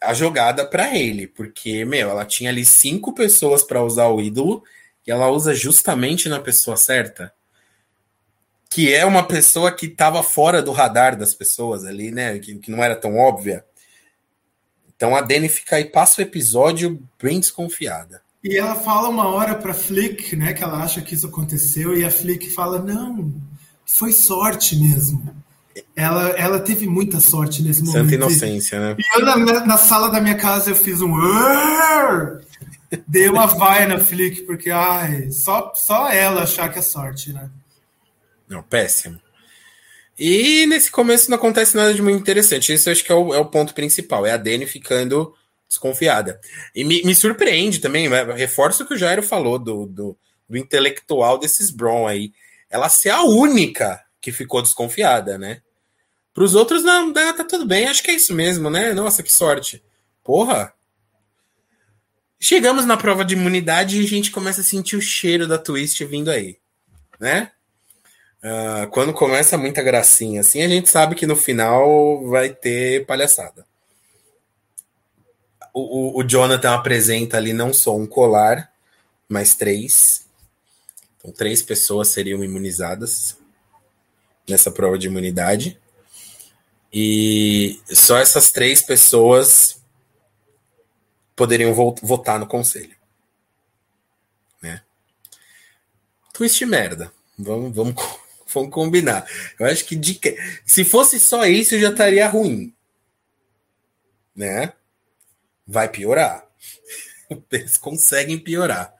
[0.00, 4.62] a jogada para ele, porque, meu, ela tinha ali cinco pessoas para usar o ídolo
[5.06, 7.32] e ela usa justamente na pessoa certa,
[8.68, 12.70] que é uma pessoa que estava fora do radar das pessoas ali, né, que, que
[12.70, 13.64] não era tão óbvia.
[14.94, 18.22] Então a Dani fica aí, passa o episódio bem desconfiada.
[18.42, 22.04] E ela fala uma hora para Flick, né, que ela acha que isso aconteceu, e
[22.04, 23.34] a Flick fala: não,
[23.84, 25.34] foi sorte mesmo.
[25.94, 28.04] Ela, ela teve muita sorte nesse momento.
[28.04, 28.96] Santa inocência, né?
[28.98, 31.12] E eu, na, na, sala da minha casa, eu fiz um.
[33.06, 37.50] Dei uma vai na Flick, porque ai, só, só ela achar que é sorte, né?
[38.48, 39.20] Não, péssimo.
[40.18, 42.72] E nesse começo não acontece nada de muito interessante.
[42.72, 44.24] Isso eu acho que é o, é o ponto principal.
[44.24, 45.34] É a Dani ficando
[45.68, 46.40] desconfiada.
[46.74, 48.22] E me, me surpreende também, né?
[48.32, 50.18] reforço o que o Jairo falou do, do,
[50.48, 52.32] do intelectual desses Bron aí.
[52.70, 55.60] Ela ser a única que ficou desconfiada, né?
[56.36, 58.92] Para os outros, não, tá tudo bem, acho que é isso mesmo, né?
[58.92, 59.82] Nossa, que sorte.
[60.22, 60.74] Porra!
[62.38, 66.04] Chegamos na prova de imunidade e a gente começa a sentir o cheiro da twist
[66.04, 66.58] vindo aí,
[67.18, 67.52] né?
[68.44, 73.66] Uh, quando começa muita gracinha assim, a gente sabe que no final vai ter palhaçada.
[75.72, 78.70] O, o, o Jonathan apresenta ali não só um colar,
[79.26, 80.26] mas três.
[81.16, 83.38] Então, três pessoas seriam imunizadas
[84.46, 85.80] nessa prova de imunidade.
[86.98, 89.82] E só essas três pessoas
[91.36, 92.96] poderiam votar no conselho.
[94.62, 94.82] Né?
[96.32, 97.12] Twist merda.
[97.38, 97.94] Vamos, vamos,
[98.48, 99.28] vamos combinar.
[99.60, 100.18] Eu acho que de,
[100.64, 102.74] se fosse só isso já estaria ruim.
[104.34, 104.72] Né?
[105.66, 106.48] Vai piorar.
[107.52, 108.94] Eles conseguem piorar.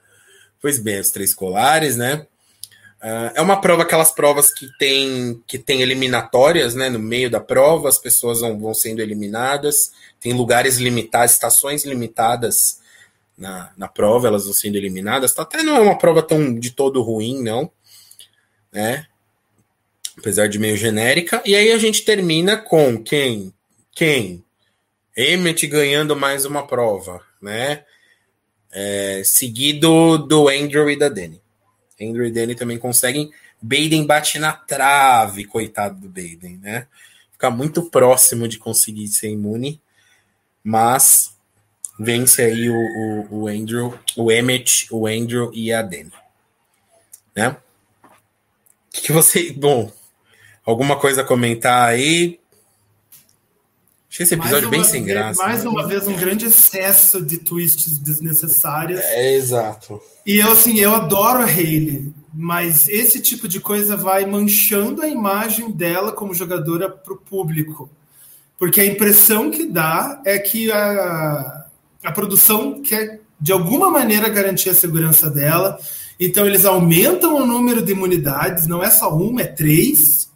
[0.60, 2.26] Pois bem, os três colares, né?
[3.02, 6.88] Uh, é uma prova, aquelas provas que tem, que tem eliminatórias, né?
[6.88, 12.80] No meio da prova, as pessoas vão, vão sendo eliminadas, tem lugares limitados, estações limitadas
[13.36, 15.34] na, na prova, elas vão sendo eliminadas.
[15.34, 17.70] Tá, até não é uma prova tão de todo ruim, não,
[18.72, 19.06] né?
[20.18, 21.42] Apesar de meio genérica.
[21.44, 23.52] E aí a gente termina com quem?
[23.92, 24.42] Quem?
[25.14, 27.84] Emmett ganhando mais uma prova, né?
[28.72, 31.40] É, seguido do Andrew e da Danny.
[32.00, 33.30] Andrew e Danny também conseguem.
[33.60, 36.86] Baden bate na trave, coitado do Baden, né?
[37.32, 39.80] Fica muito próximo de conseguir ser imune,
[40.62, 41.36] mas
[41.98, 46.12] vence aí o, o, o Andrew, o Emmett, o Andrew e a Danny,
[47.34, 47.56] né?
[48.90, 49.52] Que, que você.
[49.52, 49.90] Bom,
[50.64, 52.40] alguma coisa a comentar aí?
[54.16, 55.42] Achei esse episódio bem sem vez, graça.
[55.42, 55.68] Mais né?
[55.68, 58.98] uma vez, um grande excesso de twists desnecessários.
[58.98, 60.00] É, exato.
[60.24, 65.08] E eu, assim, eu adoro a Hayley, mas esse tipo de coisa vai manchando a
[65.08, 67.90] imagem dela como jogadora para o público.
[68.58, 71.66] Porque a impressão que dá é que a,
[72.02, 75.78] a produção quer, de alguma maneira, garantir a segurança dela.
[76.18, 80.30] Então, eles aumentam o número de imunidades, não é só uma, é três,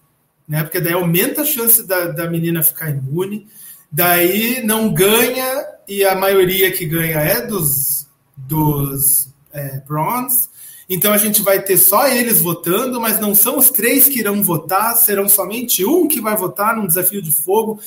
[0.47, 0.62] né?
[0.62, 3.49] Porque daí aumenta a chance da, da menina ficar imune.
[3.91, 10.49] Daí não ganha, e a maioria que ganha é dos, dos é, Bronze.
[10.88, 14.43] Então a gente vai ter só eles votando, mas não são os três que irão
[14.43, 17.80] votar, serão somente um que vai votar num desafio de fogo.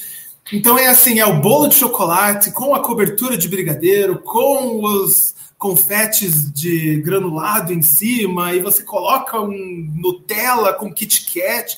[0.51, 5.33] Então é assim, é o bolo de chocolate com a cobertura de brigadeiro, com os
[5.57, 11.77] confetes de granulado em cima, e você coloca um Nutella com Kit Kat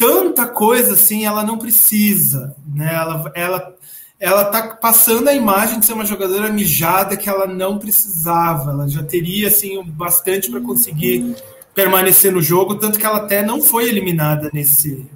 [0.00, 2.90] tanta coisa assim, ela não precisa, né?
[2.94, 3.76] Ela, ela,
[4.18, 8.70] ela tá passando a imagem de ser uma jogadora mijada que ela não precisava.
[8.70, 11.36] Ela já teria assim bastante para conseguir
[11.74, 15.06] permanecer no jogo, tanto que ela até não foi eliminada nesse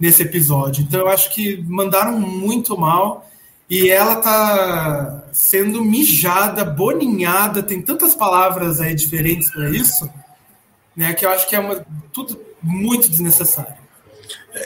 [0.00, 0.84] nesse episódio.
[0.84, 3.28] Então eu acho que mandaram muito mal
[3.68, 10.08] e ela tá sendo mijada, boninhada, tem tantas palavras aí diferentes para isso,
[10.96, 13.87] né, que eu acho que é uma, tudo muito desnecessário.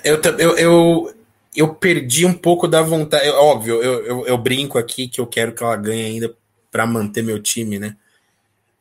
[0.04, 1.14] Eu, eu, eu,
[1.54, 3.28] eu perdi um pouco da vontade.
[3.30, 6.34] Óbvio, eu, eu, eu brinco aqui que eu quero que ela ganhe ainda
[6.70, 7.96] para manter meu time, né?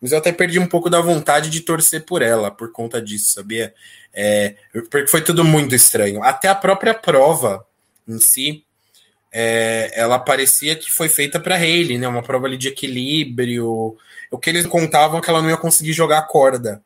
[0.02, 3.34] Mas eu até perdi um pouco da vontade de torcer por ela por conta disso,
[3.34, 3.74] sabia?
[4.14, 4.56] É,
[4.90, 6.24] porque foi tudo muito estranho.
[6.24, 7.66] Até a própria prova
[8.08, 8.66] em si,
[9.32, 12.08] é, ela parecia que foi feita para Hayley, né?
[12.08, 13.96] Uma prova ali de equilíbrio.
[14.32, 16.84] O que eles contavam é que ela não ia conseguir jogar a corda,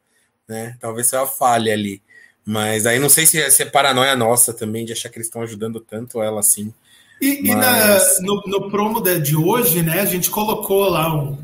[0.48, 0.76] né?
[0.80, 2.02] Talvez seja uma falha ali.
[2.46, 5.42] Mas aí não sei se, se é paranoia nossa também de achar que eles estão
[5.42, 6.72] ajudando tanto ela assim.
[7.20, 7.50] E, mas...
[7.50, 11.38] e na, no, no, promo de, de, hoje, né, a gente colocou lá um,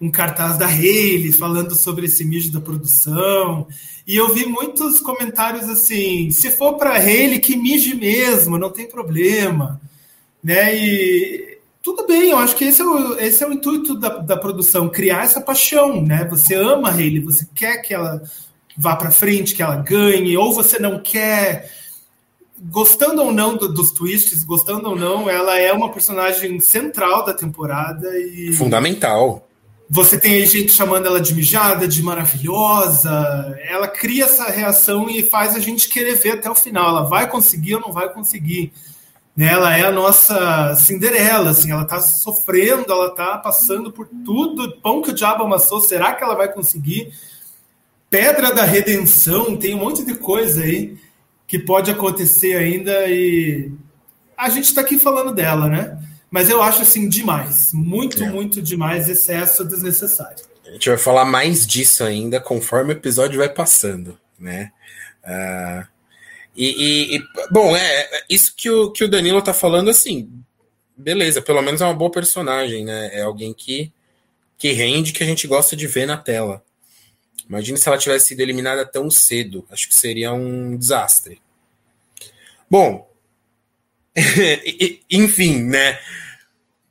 [0.00, 3.66] um cartaz da Hayley falando sobre esse mijo da produção.
[4.06, 8.88] E eu vi muitos comentários assim: se for para Hayley, que mije mesmo, não tem
[8.88, 9.80] problema.
[10.44, 10.76] Né?
[10.76, 14.36] E tudo bem, eu acho que esse é o, esse é o intuito da, da
[14.36, 16.00] produção, criar essa paixão.
[16.00, 16.24] Né?
[16.30, 18.22] Você ama a Hayley, você quer que ela
[18.76, 21.70] vá para frente, que ela ganhe, ou você não quer.
[22.58, 27.34] Gostando ou não do, dos twists, gostando ou não, ela é uma personagem central da
[27.34, 28.52] temporada e.
[28.52, 29.46] Fundamental.
[29.88, 33.56] Você tem gente chamando ela de mijada, de maravilhosa.
[33.68, 36.88] Ela cria essa reação e faz a gente querer ver até o final.
[36.88, 38.72] Ela vai conseguir ou não vai conseguir.
[39.36, 39.46] Né?
[39.52, 45.02] Ela é a nossa Cinderela, assim, ela está sofrendo, ela está passando por tudo, pão
[45.02, 47.12] que o diabo amassou, será que ela vai conseguir?
[48.08, 50.96] Pedra da Redenção, tem um monte de coisa aí
[51.46, 53.70] que pode acontecer ainda e
[54.36, 55.98] a gente está aqui falando dela, né?
[56.30, 58.28] Mas eu acho assim demais, muito, é.
[58.28, 60.44] muito demais, excesso desnecessário.
[60.66, 64.72] A gente vai falar mais disso ainda conforme o episódio vai passando, né?
[65.24, 65.86] Uh,
[66.56, 70.30] e, e, e, bom, é, é isso que o, que o Danilo tá falando, assim,
[70.96, 73.10] beleza, pelo menos é uma boa personagem, né?
[73.12, 73.92] É alguém que,
[74.58, 76.64] que rende, que a gente gosta de ver na tela.
[77.48, 79.66] Imagine se ela tivesse sido eliminada tão cedo.
[79.70, 81.40] Acho que seria um desastre.
[82.68, 83.08] Bom,
[85.10, 85.98] enfim, né?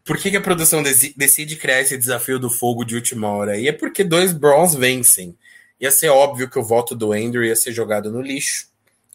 [0.04, 3.58] Por que, que a produção decide criar esse desafio do fogo de última hora?
[3.58, 5.36] E é porque dois Brawls vencem.
[5.80, 8.68] Ia ser óbvio que o voto do Andrew ia ser jogado no lixo,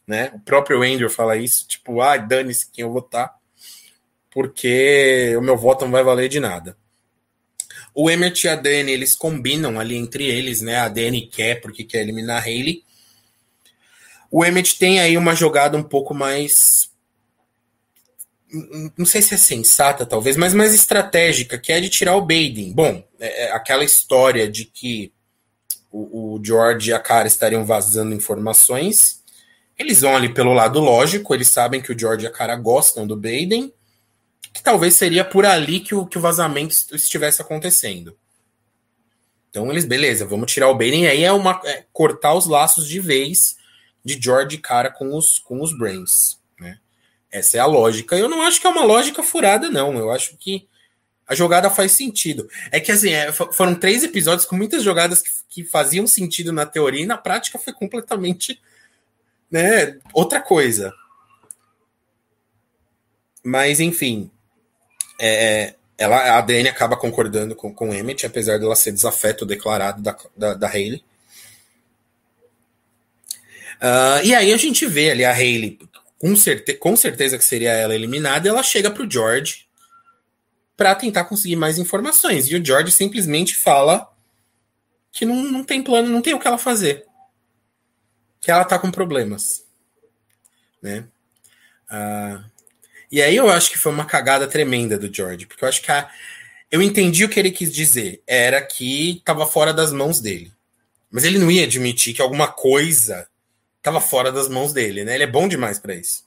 [0.07, 0.30] né?
[0.34, 3.34] O próprio Andrew fala isso, tipo, ah, dane-se quem eu votar,
[4.30, 6.76] porque o meu voto não vai valer de nada.
[7.95, 10.78] O Emmett e a Dani, eles combinam ali entre eles, né?
[10.78, 12.84] A Dani quer porque quer eliminar a Hayley.
[14.30, 16.91] O Emmett tem aí uma jogada um pouco mais
[18.97, 22.72] não sei se é sensata, talvez, mas mais estratégica, que é de tirar o Baden.
[22.72, 25.12] Bom, é, é aquela história de que
[25.91, 29.22] o, o, George e a Cara estariam vazando informações.
[29.78, 33.07] Eles vão ali pelo lado lógico, eles sabem que o George e a Cara gostam
[33.07, 33.72] do Baden,
[34.53, 38.16] que talvez seria por ali que o, que o vazamento estivesse acontecendo.
[39.51, 42.86] Então eles, beleza, vamos tirar o Baden, e aí é, uma, é cortar os laços
[42.86, 43.57] de vez
[44.05, 46.40] de George Cara com os, com os Brains.
[47.30, 48.16] Essa é a lógica.
[48.16, 49.96] Eu não acho que é uma lógica furada, não.
[49.96, 50.68] Eu acho que
[51.26, 52.48] a jogada faz sentido.
[52.72, 56.66] É que assim, é, foram três episódios com muitas jogadas que, que, faziam sentido na
[56.66, 58.61] teoria e na prática foi completamente
[59.48, 60.92] né, outra coisa.
[63.44, 64.28] Mas, enfim.
[65.21, 70.16] É, ela, a Dani acaba concordando com, com Emmett, apesar dela ser desafeto declarado da,
[70.35, 71.05] da, da Hayley.
[73.77, 75.79] Uh, e aí a gente vê ali a Hayley
[76.18, 79.66] com, certe com certeza que seria ela eliminada, ela chega pro George
[80.75, 82.47] para tentar conseguir mais informações.
[82.51, 84.11] E o George simplesmente fala
[85.12, 87.05] que não, não tem plano, não tem o que ela fazer.
[88.41, 89.66] Que ela tá com problemas.
[90.81, 91.05] Né?
[91.91, 92.49] Uh,
[93.11, 95.90] e aí eu acho que foi uma cagada tremenda do George, porque eu acho que
[95.90, 96.11] a,
[96.70, 98.22] eu entendi o que ele quis dizer.
[98.26, 100.52] Era que tava fora das mãos dele.
[101.11, 103.26] Mas ele não ia admitir que alguma coisa
[103.78, 105.14] estava fora das mãos dele, né?
[105.14, 106.24] Ele é bom demais para isso.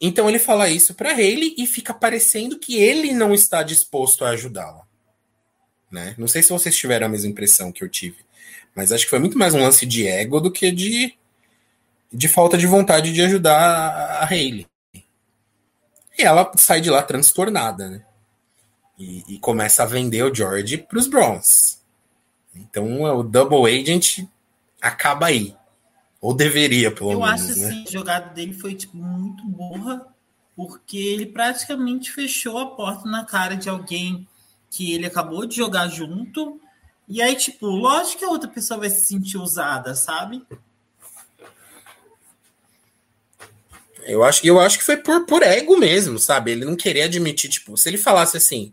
[0.00, 4.30] Então ele fala isso para Hayley e fica parecendo que ele não está disposto a
[4.30, 4.88] ajudá-la.
[5.90, 6.14] Né?
[6.16, 8.18] Não sei se vocês tiveram a mesma impressão que eu tive,
[8.74, 11.12] mas acho que foi muito mais um lance de ego do que de,
[12.10, 14.66] de falta de vontade de ajudar a, Hayley.
[16.20, 18.04] E ela sai de lá transtornada, né?
[18.98, 21.80] E, e começa a vender o George para os Browns.
[22.54, 24.26] Então o Double Agent
[24.82, 25.56] acaba aí.
[26.20, 27.40] Ou deveria, pelo eu menos.
[27.40, 27.68] Eu acho né?
[27.68, 30.06] assim, a jogada dele foi tipo, muito burra,
[30.54, 34.28] porque ele praticamente fechou a porta na cara de alguém
[34.68, 36.60] que ele acabou de jogar junto.
[37.08, 40.44] E aí, tipo, lógico que a outra pessoa vai se sentir usada, sabe?
[44.10, 46.52] Eu acho, eu acho que foi por, por ego mesmo, sabe?
[46.52, 48.72] Ele não queria admitir, tipo, se ele falasse assim,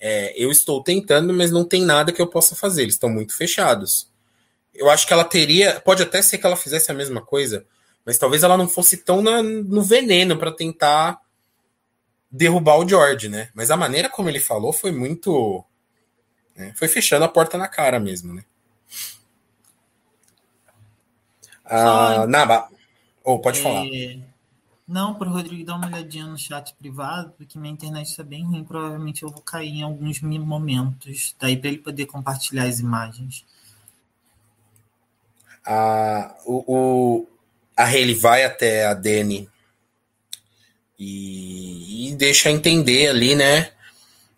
[0.00, 3.36] é, eu estou tentando, mas não tem nada que eu possa fazer, eles estão muito
[3.36, 4.12] fechados
[4.74, 5.80] eu acho que ela teria.
[5.80, 7.66] Pode até ser que ela fizesse a mesma coisa,
[8.04, 11.20] mas talvez ela não fosse tão na, no veneno para tentar
[12.30, 13.50] derrubar o George, né?
[13.54, 15.64] Mas a maneira como ele falou foi muito.
[16.56, 16.72] Né?
[16.76, 18.44] Foi fechando a porta na cara mesmo, né?
[21.64, 22.68] Ah, Naba.
[23.22, 23.62] Ou oh, pode é...
[23.62, 23.84] falar.
[24.92, 28.44] Não, para o Rodrigo dar uma olhadinha no chat privado, porque minha internet está bem
[28.44, 28.62] ruim.
[28.62, 31.34] Provavelmente eu vou cair em alguns momentos.
[31.40, 33.44] Daí para ele poder compartilhar as imagens
[35.64, 37.28] a, o, o,
[37.76, 39.48] a Haley vai até a Dani
[40.98, 43.70] e, e deixa entender ali, né?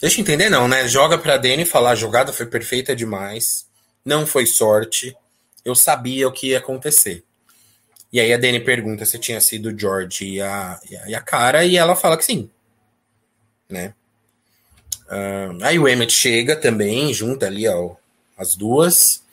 [0.00, 0.86] Deixa entender, não, né?
[0.86, 3.66] Joga pra Dani falar: a jogada foi perfeita demais,
[4.04, 5.16] não foi sorte,
[5.64, 7.24] eu sabia o que ia acontecer.
[8.14, 11.76] E aí a Dani pergunta se tinha sido George e a, e a cara, e
[11.76, 12.48] ela fala que sim.
[13.68, 13.92] Né?
[15.06, 17.96] Uh, aí o Emmett chega também, junta ali ó,
[18.38, 19.24] as duas.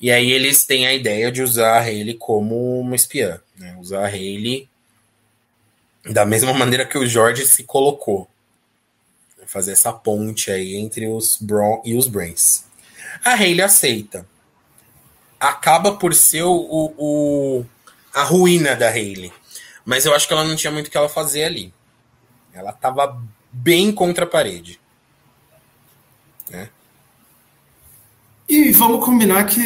[0.00, 3.40] E aí eles têm a ideia de usar a Hayley como uma espiã.
[3.56, 3.76] Né?
[3.78, 4.68] Usar a Hayley
[6.04, 8.28] da mesma maneira que o George se colocou.
[9.46, 12.64] Fazer essa ponte aí entre os Braun e os Brains.
[13.24, 14.26] A Hayley aceita.
[15.38, 17.64] Acaba por ser o, o,
[18.16, 19.30] a ruína da Hayley.
[19.84, 21.70] Mas eu acho que ela não tinha muito o que ela fazer ali.
[22.54, 24.80] Ela estava bem contra a parede.
[26.50, 26.70] Né?
[28.48, 29.60] E vamos combinar que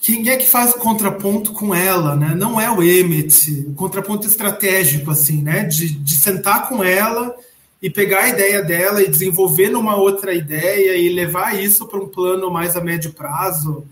[0.00, 2.32] quem é que faz o contraponto com ela, né?
[2.36, 5.64] Não é o Emmett, o contraponto estratégico, assim, né?
[5.64, 7.34] De, de sentar com ela
[7.82, 12.06] e pegar a ideia dela e desenvolver numa outra ideia e levar isso para um
[12.06, 13.84] plano mais a médio prazo.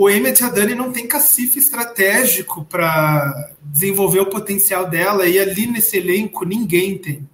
[0.00, 5.40] O Emmett e a Dani não tem cacife estratégico para desenvolver o potencial dela e
[5.40, 7.28] ali nesse elenco ninguém tem.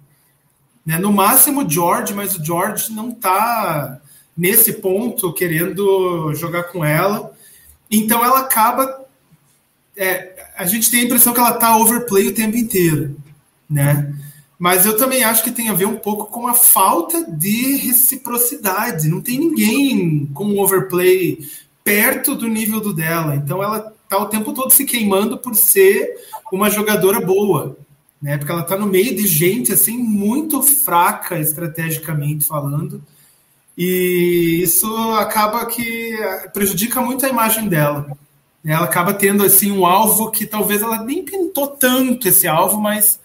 [0.83, 0.97] Né?
[0.97, 4.01] No máximo o George, mas o George não está
[4.35, 7.31] nesse ponto querendo jogar com ela.
[7.91, 9.05] Então ela acaba.
[9.95, 13.15] É, a gente tem a impressão que ela está overplay o tempo inteiro,
[13.69, 14.11] né?
[14.57, 19.07] Mas eu também acho que tem a ver um pouco com a falta de reciprocidade.
[19.07, 21.45] Não tem ninguém com overplay
[21.85, 23.35] perto do nível do dela.
[23.35, 26.17] Então ela tá o tempo todo se queimando por ser
[26.51, 27.77] uma jogadora boa,
[28.19, 28.37] né?
[28.37, 33.01] Porque ela tá no meio de gente assim muito fraca estrategicamente falando.
[33.77, 36.17] E isso acaba que
[36.51, 38.17] prejudica muito a imagem dela.
[38.65, 43.19] Ela acaba tendo assim um alvo que talvez ela nem pintou tanto esse alvo, mas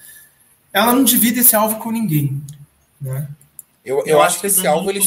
[0.71, 2.43] ela não divide esse alvo com ninguém.
[3.01, 3.27] Né?
[3.83, 5.01] Eu, eu, eu acho, acho que esse alvo ele...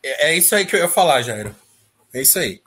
[0.00, 1.52] é, é isso aí que eu ia falar, Jairo.
[2.12, 2.62] É isso aí.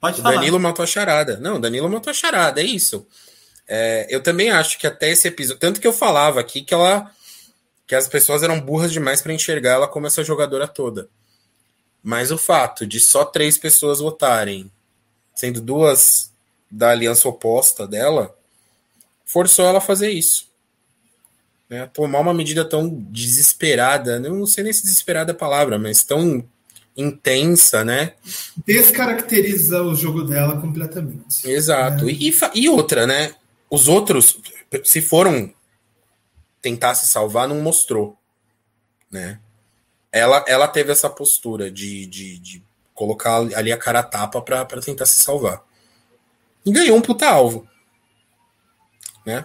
[0.00, 0.36] Pode o falar.
[0.36, 1.38] Danilo matou a charada.
[1.38, 3.06] Não, Danilo matou a charada, é isso.
[3.66, 5.60] É, eu também acho que até esse episódio.
[5.60, 7.10] Tanto que eu falava aqui que ela
[7.86, 11.08] que as pessoas eram burras demais para enxergar ela como essa jogadora toda.
[12.02, 14.70] Mas o fato de só três pessoas votarem,
[15.34, 16.32] sendo duas
[16.70, 18.34] da aliança oposta dela,
[19.24, 20.50] forçou ela a fazer isso.
[21.68, 21.86] Né?
[21.92, 26.46] Tomar uma medida tão desesperada, não sei nem se desesperada é a palavra, mas tão
[26.96, 28.14] intensa, né?
[28.66, 31.48] Descaracteriza o jogo dela completamente.
[31.48, 32.04] Exato.
[32.04, 32.12] Né?
[32.12, 33.34] E, e outra, né?
[33.68, 34.40] Os outros,
[34.84, 35.52] se foram
[36.62, 38.16] tentar se salvar, não mostrou,
[39.10, 39.40] né?
[40.10, 42.62] Ela, ela teve essa postura de, de, de
[42.94, 45.62] colocar ali a cara a tapa para tentar se salvar.
[46.64, 47.68] E ganhou um puta alvo,
[49.26, 49.44] né?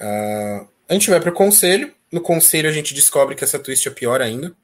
[0.00, 1.93] Uh, a gente vai para o conselho.
[2.14, 4.54] No conselho a gente descobre que essa twist é pior ainda.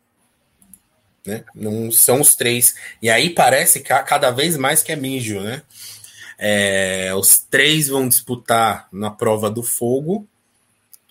[1.27, 1.45] Né?
[1.53, 2.77] Não são os três.
[3.03, 5.65] E aí parece cada vez mais que é mijo, né?
[6.39, 10.29] É, os três vão disputar na prova do fogo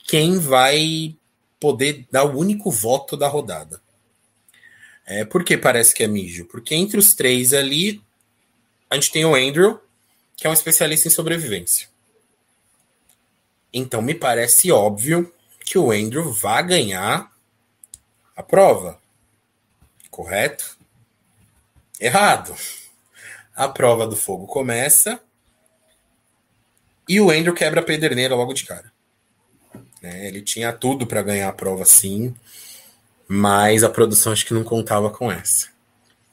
[0.07, 1.13] quem vai
[1.59, 3.81] poder dar o único voto da rodada.
[5.05, 6.45] É, por que parece que é mijo?
[6.45, 8.01] Porque entre os três ali,
[8.89, 9.77] a gente tem o Andrew,
[10.37, 11.89] que é um especialista em sobrevivência.
[13.73, 15.33] Então me parece óbvio
[15.69, 17.31] que o Andrew vai ganhar
[18.35, 18.99] a prova.
[20.09, 20.77] Correto?
[21.99, 22.55] Errado
[23.59, 25.19] a prova do fogo começa
[27.09, 28.89] e o Andrew quebra a pederneira logo de cara.
[30.01, 32.33] É, ele tinha tudo para ganhar a prova sim,
[33.27, 35.67] mas a produção acho que não contava com essa.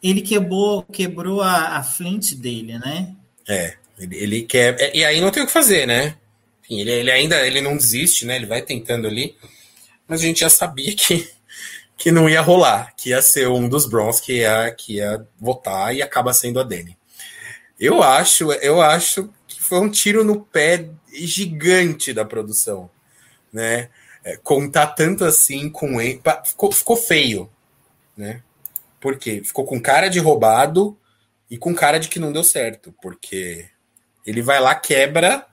[0.01, 3.13] Ele quebrou, quebrou a, a Flint dele, né?
[3.49, 4.81] É, ele, ele quer.
[4.81, 6.17] É, e aí não tem o que fazer, né?
[6.67, 8.37] Enfim, ele, ele ainda ele não desiste, né?
[8.37, 9.37] Ele vai tentando ali.
[10.09, 11.29] Mas a gente já sabia que
[11.97, 15.95] que não ia rolar, que ia ser um dos Browns que ia, que ia votar
[15.95, 16.97] e acaba sendo a Dani.
[17.81, 22.91] Eu acho, eu acho que foi um tiro no pé gigante da produção,
[23.53, 23.89] né?
[24.23, 27.51] É, contar tanto assim com ele, ficou, ficou feio,
[28.17, 28.43] né?
[29.01, 30.99] Porque ficou com cara de roubado
[31.51, 33.67] e com cara de que não deu certo, porque
[34.27, 35.47] ele vai lá, quebra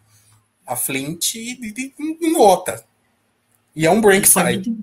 [0.66, 2.84] a Flint e, não vota.
[3.76, 4.76] E é um break side.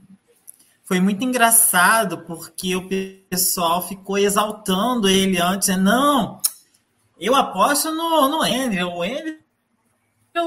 [0.85, 2.89] Foi muito engraçado porque o
[3.29, 5.69] pessoal ficou exaltando ele antes.
[5.69, 5.77] Né?
[5.77, 6.41] Não,
[7.19, 8.89] eu aposto no, no Andrew.
[8.89, 9.39] O Andrew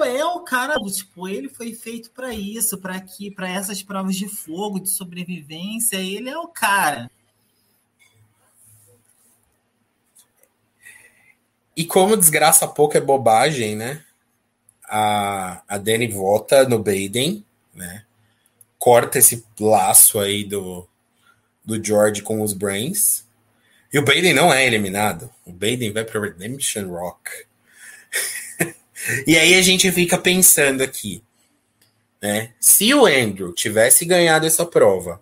[0.04, 4.28] é o cara, tipo, ele foi feito para isso, para aqui, para essas provas de
[4.28, 5.98] fogo, de sobrevivência.
[5.98, 7.10] Ele é o cara.
[11.76, 14.04] E como desgraça pouco é bobagem, né?
[14.96, 18.04] A, a Dani vota no Baden, né?
[18.84, 20.86] corta esse laço aí do,
[21.64, 23.24] do George com os Brains.
[23.94, 25.30] E o Baden não é eliminado.
[25.46, 27.32] O Baden vai para Redemption Rock.
[29.26, 31.24] e aí a gente fica pensando aqui,
[32.22, 32.52] né?
[32.60, 35.22] Se o Andrew tivesse ganhado essa prova,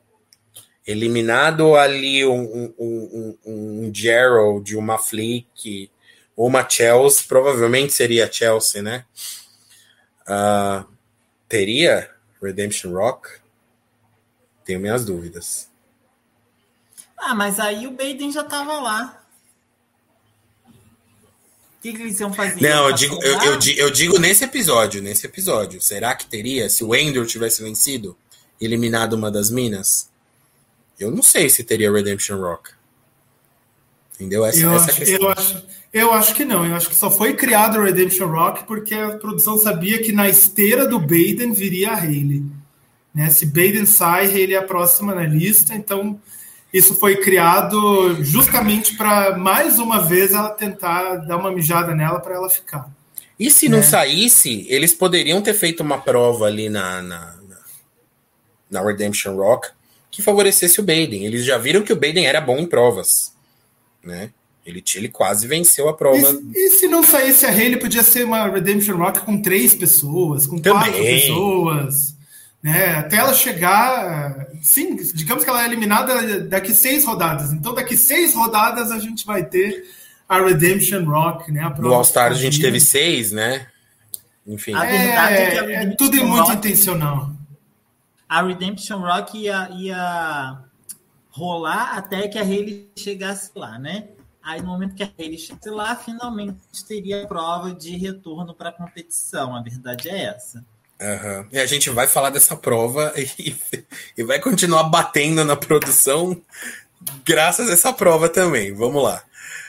[0.87, 5.91] eliminado ali um, um, um, um Gerald, uma Flick,
[6.35, 9.05] uma Chelsea, provavelmente seria Chelsea, né?
[10.31, 10.87] Uh,
[11.49, 12.09] teria
[12.41, 13.29] Redemption Rock?
[14.63, 15.69] Tenho minhas dúvidas.
[17.17, 19.21] Ah, mas aí o Baden já tava lá.
[21.77, 22.61] O que, que eles iam fazer?
[22.61, 25.81] Não, eu digo, eu, eu, eu, digo nesse episódio, nesse episódio.
[25.81, 26.69] Será que teria?
[26.69, 28.15] Se o Andrew tivesse vencido,
[28.59, 30.09] eliminado uma das minas?
[30.99, 32.71] Eu não sei se teria Redemption Rock.
[34.13, 34.45] Entendeu?
[34.45, 36.65] Essa, eu, essa acho, eu, acho, eu acho que não.
[36.65, 40.29] Eu acho que só foi criado o Redemption Rock porque a produção sabia que na
[40.29, 42.43] esteira do Baden viria a Hayley.
[43.13, 43.29] Né?
[43.29, 45.73] Se Baden sai, Hayley é a próxima na lista.
[45.73, 46.19] Então,
[46.73, 52.35] isso foi criado justamente para, mais uma vez, ela tentar dar uma mijada nela para
[52.35, 52.89] ela ficar.
[53.37, 53.83] E se não é.
[53.83, 57.35] saísse, eles poderiam ter feito uma prova ali na, na,
[58.69, 59.69] na Redemption Rock
[60.09, 61.25] que favorecesse o Baden.
[61.25, 63.33] Eles já viram que o Baden era bom em provas,
[64.03, 64.31] né?
[64.65, 66.39] Ele, ele quase venceu a prova.
[66.53, 70.45] E, e se não saísse a Haley, podia ser uma Redemption Rock com três pessoas,
[70.45, 70.91] com Também.
[70.91, 72.15] quatro pessoas.
[72.61, 72.95] Né?
[72.95, 74.47] Até ela chegar.
[74.61, 77.51] Sim, digamos que ela é eliminada daqui seis rodadas.
[77.51, 79.83] Então, daqui seis rodadas a gente vai ter
[80.29, 81.61] a Redemption Rock, né?
[81.61, 83.67] A no All Stars a gente teve seis, né?
[84.45, 84.73] Enfim.
[84.73, 87.31] A verdade é, é, que é tudo é muito Rock, intencional.
[88.29, 90.59] A Redemption Rock ia, ia
[91.31, 94.05] rolar até que a Haley chegasse lá, né?
[94.43, 98.69] Aí, no momento que a Haley chegasse lá, finalmente teria a prova de retorno para
[98.69, 99.55] a competição.
[99.55, 100.65] A verdade é essa.
[100.99, 101.47] Uhum.
[101.51, 103.55] E a gente vai falar dessa prova e,
[104.17, 106.39] e vai continuar batendo na produção
[107.25, 108.73] graças a essa prova também.
[108.73, 109.23] Vamos lá.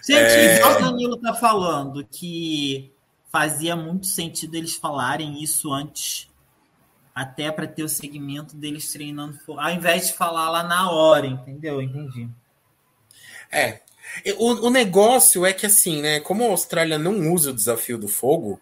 [0.07, 0.67] Gente, é...
[0.67, 2.93] o Danilo tá falando que
[3.31, 6.29] fazia muito sentido eles falarem isso antes,
[7.15, 11.81] até para ter o segmento deles treinando, ao invés de falar lá na hora, entendeu?
[11.81, 12.29] Entendi.
[13.51, 13.81] É.
[14.39, 16.21] O, o negócio é que assim, né?
[16.21, 18.61] Como a Austrália não usa o desafio do fogo,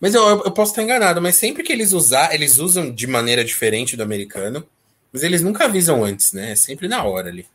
[0.00, 3.44] mas eu, eu posso estar enganado, mas sempre que eles usar, eles usam de maneira
[3.44, 4.66] diferente do americano,
[5.12, 6.52] mas eles nunca avisam antes, né?
[6.52, 7.46] É sempre na hora ali.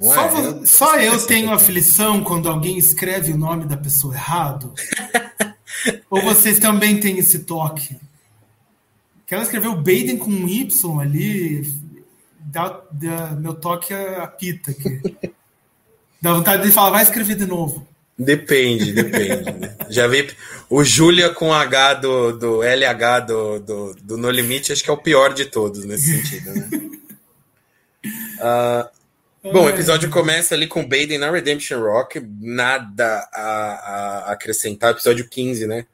[0.00, 0.46] Não só, é?
[0.46, 4.72] eu, só eu tenho aflição quando alguém escreve o nome da pessoa errado?
[6.08, 7.96] Ou vocês também têm esse toque?
[9.26, 11.70] Que ela escreveu Baden com um Y ali,
[12.52, 15.00] dá, dá, meu toque apita aqui.
[16.20, 17.88] Dá vontade de falar, vai escrever de novo.
[18.16, 19.50] Depende, depende.
[19.50, 19.76] Né?
[19.88, 20.30] Já vi
[20.68, 24.92] o Júlia com H do, do LH do, do, do, No Limite, acho que é
[24.92, 26.68] o pior de todos nesse sentido, né?
[28.38, 28.88] Uh,
[29.52, 35.28] bom, o episódio começa ali com Baden na Redemption Rock, nada a, a acrescentar, episódio
[35.28, 35.86] 15, né?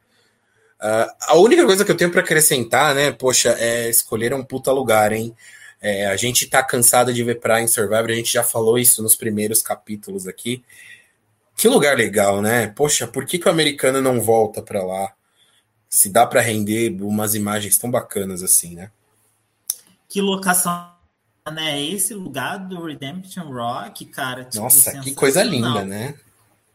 [0.81, 4.71] Uh, a única coisa que eu tenho para acrescentar, né, poxa, é escolher um puta
[4.71, 5.35] lugar, hein?
[5.81, 9.03] É, a gente tá cansado de ver Praia em Survivor, a gente já falou isso
[9.03, 10.65] nos primeiros capítulos aqui.
[11.57, 12.69] Que lugar legal, né?
[12.69, 15.13] Poxa, por que, que o americano não volta para lá?
[15.89, 18.91] Se dá para render umas imagens tão bacanas assim, né?
[20.09, 20.91] Que locação,
[21.53, 21.83] né?
[21.83, 24.45] Esse lugar do Redemption Rock, cara.
[24.45, 26.15] Tipo, Nossa, que coisa linda, né?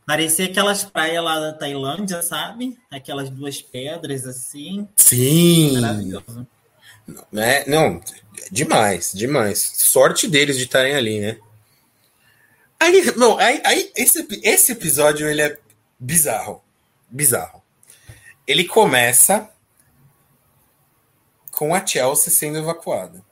[0.05, 2.77] Parecia aquelas praias lá da Tailândia, sabe?
[2.91, 4.87] Aquelas duas pedras assim.
[4.97, 5.79] Sim.
[5.79, 6.45] Maravilhoso.
[7.31, 7.63] Né?
[7.67, 8.01] Não,
[8.51, 9.59] demais, demais.
[9.59, 11.37] Sorte deles de estarem ali, né?
[12.79, 15.57] Aí, não, aí, aí esse, esse episódio ele é
[15.99, 16.61] bizarro.
[17.09, 17.61] Bizarro.
[18.45, 19.49] Ele começa
[21.51, 23.23] com a Chelsea sendo evacuada.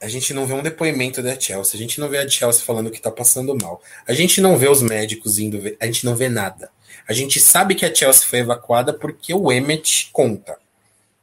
[0.00, 2.90] A gente não vê um depoimento da Chelsea, a gente não vê a Chelsea falando
[2.90, 3.82] que tá passando mal.
[4.06, 6.70] A gente não vê os médicos indo ver, a gente não vê nada.
[7.08, 10.58] A gente sabe que a Chelsea foi evacuada porque o Emmet conta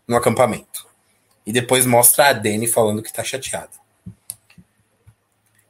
[0.07, 0.87] no acampamento.
[1.45, 3.71] E depois mostra a Dani falando que tá chateada.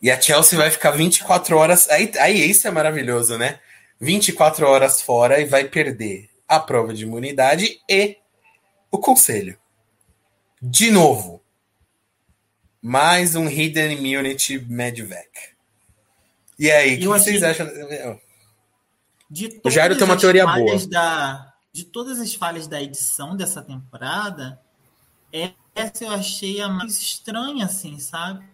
[0.02, 1.90] E a Chelsea vai ficar 24 horas.
[1.90, 3.60] Aí, aí isso é maravilhoso, né?
[4.00, 8.18] 24 horas fora e vai perder a prova de imunidade e
[8.92, 9.58] o conselho.
[10.62, 11.42] De novo.
[12.82, 15.56] Mais um Hidden Immunity Medvac.
[16.58, 17.68] E aí, o que vocês acham?
[19.64, 20.88] o Jairo tem uma teoria boa.
[20.88, 24.62] Da, de todas as falhas da edição dessa temporada,
[25.76, 28.48] essa eu achei a mais estranha, assim, sabe?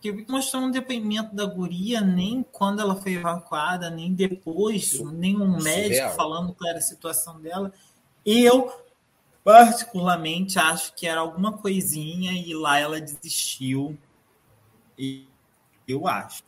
[0.00, 6.10] que mostrou um depoimento da guria nem quando ela foi evacuada, nem depois, nenhum médico
[6.16, 7.72] falando qual era a situação dela.
[8.26, 8.72] Eu
[9.44, 13.96] particularmente acho que era alguma coisinha e lá ela desistiu.
[14.98, 15.28] E
[15.86, 16.42] eu acho.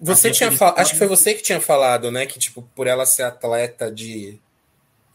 [0.00, 2.26] Você tinha falado, acho que foi você que tinha falado, né?
[2.26, 4.40] Que tipo, por ela ser atleta de,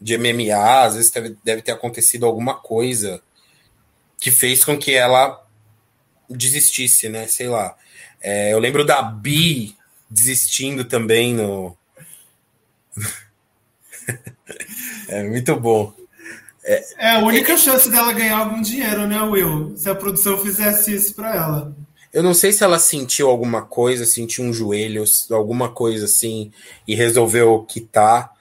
[0.03, 1.11] de MMA, às vezes
[1.43, 3.21] deve, ter acontecido alguma coisa
[4.19, 5.41] que fez com que ela
[6.29, 7.25] desistisse, né?
[7.27, 7.73] Sei lá.
[8.21, 9.77] É, eu lembro da Bi
[10.09, 11.77] desistindo também no.
[15.07, 15.93] é muito bom.
[16.65, 19.73] É, é a única é, chance dela ganhar algum dinheiro, né, Will?
[19.77, 21.75] Se a produção fizesse isso para ela.
[22.11, 26.51] Eu não sei se ela sentiu alguma coisa, sentiu um joelho, alguma coisa assim,
[26.85, 28.31] e resolveu quitar,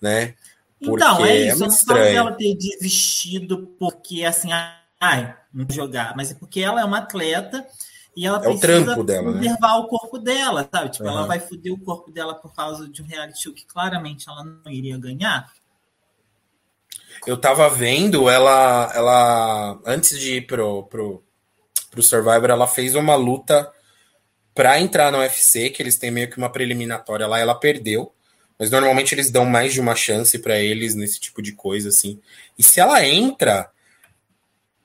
[0.00, 0.34] né?
[0.80, 1.64] Então, é isso.
[1.64, 4.50] É não ela ter desistido porque, assim,
[5.00, 7.66] ai, não jogar, mas é porque ela é uma atleta
[8.16, 9.38] e ela é precisa dela, né?
[9.38, 9.78] preservar né?
[9.78, 10.90] o corpo dela, sabe?
[10.90, 11.10] Tipo, uhum.
[11.10, 14.44] ela vai foder o corpo dela por causa de um reality show que claramente ela
[14.44, 15.52] não iria ganhar.
[17.26, 21.22] Eu tava vendo ela, ela antes de ir pro, pro,
[21.90, 23.70] pro Survivor, ela fez uma luta
[24.54, 28.12] para entrar no UFC, que eles têm meio que uma preliminatória lá, ela perdeu.
[28.58, 32.20] Mas normalmente eles dão mais de uma chance para eles nesse tipo de coisa, assim.
[32.58, 33.70] E se ela entra,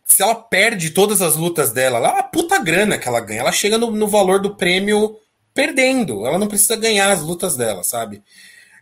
[0.06, 3.40] se ela perde todas as lutas dela, lá é uma puta grana que ela ganha.
[3.40, 5.18] Ela chega no, no valor do prêmio
[5.56, 6.26] perdendo.
[6.26, 8.22] Ela não precisa ganhar as lutas dela, sabe?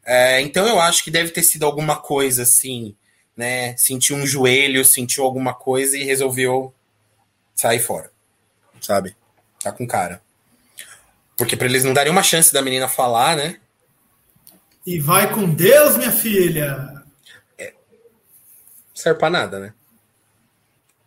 [0.05, 2.93] É, então eu acho que deve ter sido alguma coisa assim,
[3.37, 3.77] né?
[3.77, 6.73] Sentiu um joelho, sentiu alguma coisa e resolveu
[7.55, 8.11] sair fora,
[8.81, 9.15] sabe?
[9.63, 10.21] Tá com cara.
[11.37, 13.60] Porque para eles não darem uma chance da menina falar, né?
[14.85, 17.03] E vai com Deus, minha filha!
[17.57, 17.73] É.
[18.93, 19.73] Serve pra nada, né?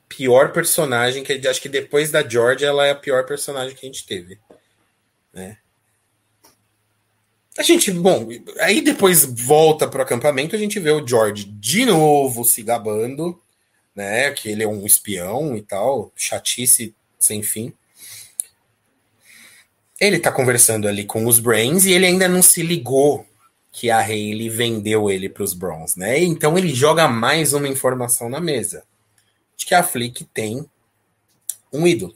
[0.09, 3.89] Pior personagem que acho que depois da George ela é a pior personagem que a
[3.89, 4.39] gente teve,
[5.33, 5.59] né?
[7.57, 8.29] A gente, bom,
[8.61, 13.41] aí depois volta pro acampamento, a gente vê o George de novo se gabando,
[13.95, 14.31] né?
[14.33, 17.73] Que ele é um espião e tal, chatice sem fim.
[20.01, 23.27] Ele tá conversando ali com os Brains e ele ainda não se ligou
[23.75, 26.23] que a Hayley vendeu ele para os Browns, né?
[26.23, 28.85] Então ele joga mais uma informação na mesa
[29.57, 30.65] de que a Flick tem
[31.73, 32.15] um ídolo,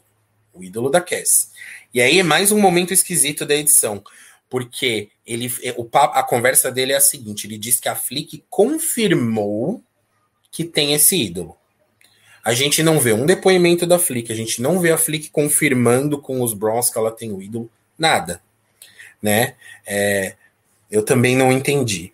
[0.54, 1.50] o ídolo da Cass.
[1.92, 4.04] E aí é mais um momento esquisito da edição,
[4.48, 9.82] porque ele, o, a conversa dele é a seguinte: ele diz que a Flick confirmou
[10.52, 11.56] que tem esse ídolo.
[12.44, 16.20] A gente não vê um depoimento da Flick, a gente não vê a Flick confirmando
[16.20, 18.40] com os Browns que ela tem o ídolo, nada,
[19.20, 19.56] né?
[19.84, 20.36] É,
[20.90, 22.12] eu também não entendi.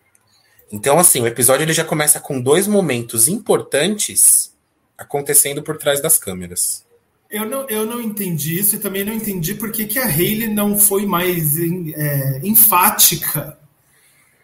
[0.71, 4.53] Então, assim, o episódio ele já começa com dois momentos importantes
[4.99, 6.85] acontecendo por trás das câmeras.
[7.31, 10.49] Eu não, eu não entendi isso e também não entendi por que, que a Hayley
[10.49, 13.59] não foi mais é, enfática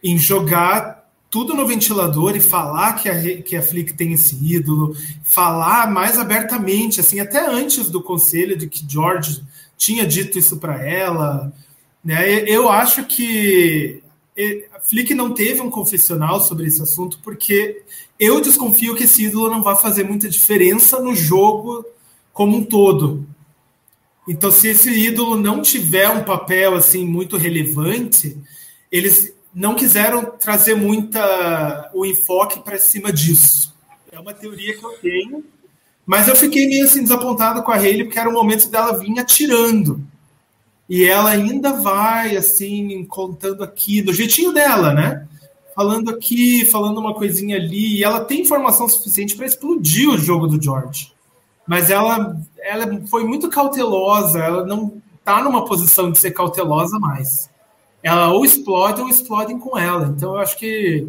[0.03, 4.97] em jogar tudo no ventilador e falar que a, que a Flick tem esse ídolo,
[5.23, 9.41] falar mais abertamente, assim, até antes do conselho de que George
[9.77, 11.53] tinha dito isso para ela.
[12.05, 12.41] Né?
[12.41, 14.00] Eu acho que
[14.83, 17.83] Flick não teve um confessional sobre esse assunto, porque
[18.19, 21.85] eu desconfio que esse ídolo não vai fazer muita diferença no jogo
[22.33, 23.27] como um todo.
[24.29, 28.39] Então, se esse ídolo não tiver um papel assim muito relevante,
[28.91, 33.75] eles não quiseram trazer muita o enfoque para cima disso.
[34.13, 35.45] É uma teoria que eu tenho,
[36.07, 39.19] mas eu fiquei meio assim desapontado com a Hayley porque era o momento dela vir
[39.19, 40.05] atirando.
[40.91, 45.25] E ela ainda vai, assim, contando aqui, do jeitinho dela, né?
[45.73, 47.99] Falando aqui, falando uma coisinha ali.
[47.99, 51.13] E ela tem informação suficiente para explodir o jogo do George.
[51.65, 57.49] Mas ela, ela foi muito cautelosa, ela não está numa posição de ser cautelosa mais.
[58.03, 60.13] Ela ou explode ou explodem com ela.
[60.17, 61.07] Então eu acho que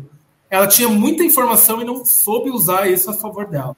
[0.47, 3.75] ela tinha muita informação e não soube usar isso a favor dela.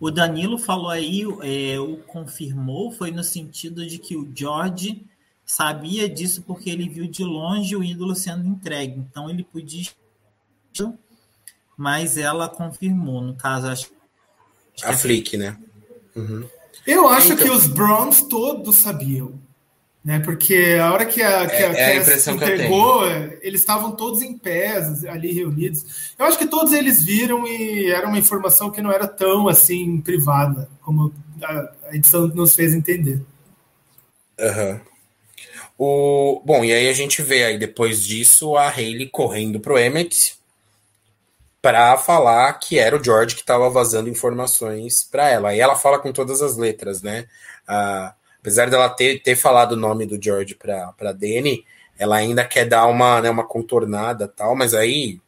[0.00, 5.04] O Danilo falou aí, é, o confirmou, foi no sentido de que o George
[5.46, 8.98] sabia disso porque ele viu de longe o ídolo sendo entregue.
[8.98, 9.90] Então ele podia.
[11.76, 13.90] Mas ela confirmou, no caso, acho.
[14.82, 15.56] A Flick, né?
[16.14, 16.48] Uhum.
[16.86, 17.46] Eu acho então...
[17.46, 19.40] que os Browns todos sabiam.
[20.04, 20.20] Né?
[20.20, 23.06] Porque a hora que a, que é, a, é a entregou,
[23.40, 24.76] eles estavam todos em pé
[25.08, 26.12] ali reunidos.
[26.18, 30.02] Eu acho que todos eles viram e era uma informação que não era tão assim
[30.02, 31.10] privada, como
[31.42, 33.22] a, a edição nos fez entender.
[34.38, 34.80] Uhum.
[35.78, 40.36] O, bom, e aí a gente vê aí depois disso a Hayley correndo pro Emmett
[41.62, 45.54] para falar que era o George que estava vazando informações para ela.
[45.54, 47.26] E ela fala com todas as letras, né?
[47.66, 51.64] Uh, apesar dela ter, ter falado o nome do George para Dani,
[51.98, 55.18] ela ainda quer dar uma, né, uma contornada tal, mas aí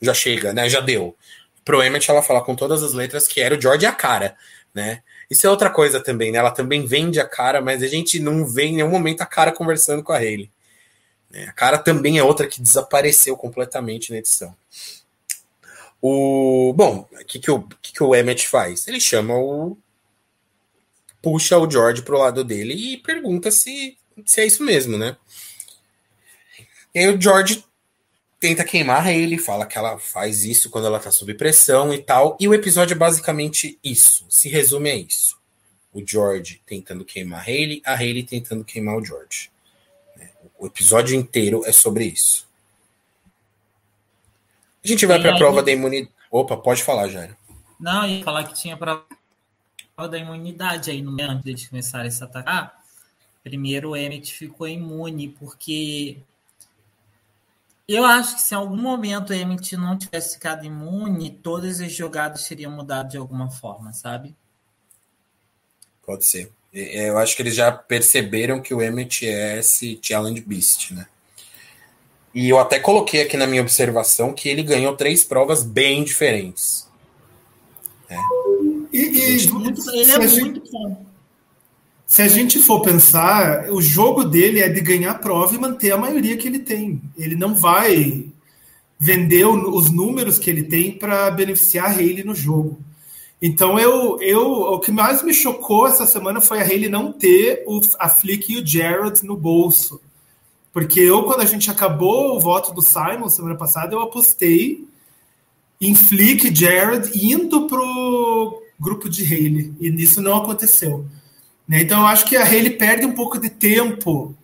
[0.00, 0.68] já chega, né?
[0.68, 1.16] Já deu.
[1.64, 4.36] pro Emmett ela fala com todas as letras que era o George a cara,
[4.72, 5.02] né?
[5.28, 6.38] Isso é outra coisa também, né?
[6.38, 9.50] Ela também vende a cara, mas a gente não vê em nenhum momento a cara
[9.50, 10.48] conversando com a Hayley.
[11.30, 11.46] Né?
[11.48, 14.54] A cara também é outra que desapareceu completamente na edição.
[16.00, 18.86] O bom, o que, que, o, que, que o Emmett faz?
[18.86, 19.76] Ele chama o
[21.22, 23.96] puxa o George pro lado dele e pergunta se,
[24.26, 25.16] se é isso mesmo, né?
[26.94, 27.64] E aí o George
[28.38, 32.36] tenta queimar ele, fala que ela faz isso quando ela tá sob pressão e tal.
[32.40, 34.26] E o episódio é basicamente isso.
[34.28, 35.40] Se resume a isso.
[35.94, 39.50] O George tentando queimar a Hayley, a Hayley tentando queimar o George.
[40.16, 40.30] Né?
[40.58, 42.48] O episódio inteiro é sobre isso.
[44.84, 46.12] A gente vai para a prova da imunidade.
[46.30, 47.36] Opa, pode falar, Jairo.
[47.78, 49.06] Não, ia falar que tinha prova
[50.08, 52.82] da imunidade aí no antes de começarem a se atacar.
[53.42, 56.18] Primeiro o Emmett ficou imune, porque
[57.88, 61.92] eu acho que se em algum momento o Emmett não tivesse ficado imune, todas as
[61.92, 64.34] jogadas teriam mudado de alguma forma, sabe?
[66.04, 66.50] Pode ser.
[66.72, 71.06] Eu acho que eles já perceberam que o Emmett é esse Challenge Beast, né?
[72.34, 76.88] E eu até coloquei aqui na minha observação que ele ganhou três provas bem diferentes.
[78.08, 78.16] É.
[78.92, 81.06] E, e, muito, ele é muito bom.
[82.06, 85.96] Se a gente for pensar, o jogo dele é de ganhar prova e manter a
[85.96, 87.00] maioria que ele tem.
[87.16, 88.26] Ele não vai
[88.98, 92.78] vender os números que ele tem para beneficiar a Hayley no jogo.
[93.40, 97.64] Então eu, eu, o que mais me chocou essa semana foi a Hayley não ter
[97.66, 100.00] o, a Flick e o Jared no bolso.
[100.72, 104.86] Porque eu, quando a gente acabou o voto do Simon semana passada, eu apostei
[105.80, 109.72] em Flick e Jared indo pro grupo de Hayley.
[109.80, 111.06] E isso não aconteceu.
[111.66, 111.80] Né?
[111.82, 114.34] Então eu acho que a Haley perde um pouco de tempo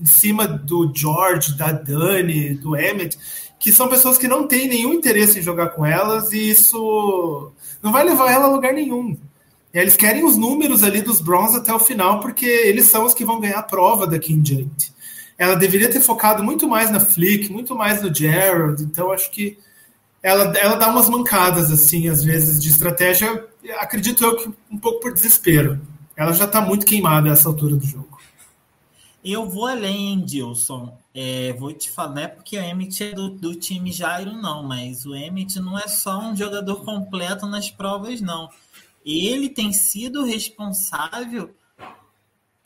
[0.00, 3.18] em cima do George, da Dani, do Emmett,
[3.58, 7.50] que são pessoas que não têm nenhum interesse em jogar com elas e isso
[7.82, 9.16] não vai levar ela a lugar nenhum.
[9.72, 13.24] Eles querem os números ali dos Browns até o final, porque eles são os que
[13.24, 14.92] vão ganhar a prova daqui em diante.
[15.38, 19.56] Ela deveria ter focado muito mais na Flick, muito mais no Gerald, então acho que
[20.22, 23.46] ela, ela dá umas mancadas, assim, às vezes, de estratégia,
[23.78, 25.80] acredito eu que um pouco por desespero
[26.20, 28.20] ela já está muito queimada nessa altura do jogo.
[29.24, 30.94] Eu vou além, Dilson.
[31.14, 35.06] É, vou te falar, é porque o Emmett é do, do time Jairo, não, mas
[35.06, 38.50] o Emmett não é só um jogador completo nas provas, não.
[39.02, 41.54] Ele tem sido responsável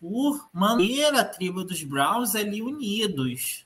[0.00, 3.64] por manter a tribo dos Browns ali unidos.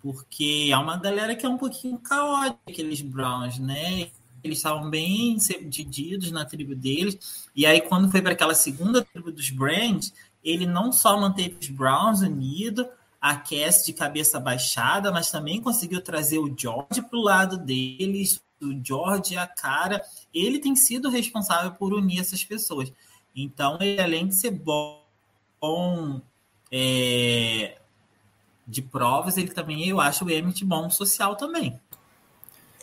[0.00, 4.10] Porque há uma galera que é um pouquinho caótica, aqueles Browns, né?
[4.44, 7.48] Eles estavam bem divididos na tribo deles.
[7.56, 10.12] E aí, quando foi para aquela segunda tribo dos Brands,
[10.44, 12.86] ele não só manteve os Browns unidos,
[13.20, 18.42] a Cass de cabeça baixada, mas também conseguiu trazer o George para o lado deles,
[18.60, 20.02] o George a cara.
[20.32, 22.92] Ele tem sido responsável por unir essas pessoas.
[23.34, 25.02] Então, ele, além de ser bom,
[25.58, 26.20] bom
[26.70, 27.78] é,
[28.66, 31.80] de provas, ele também, eu acho o Emmett bom social também.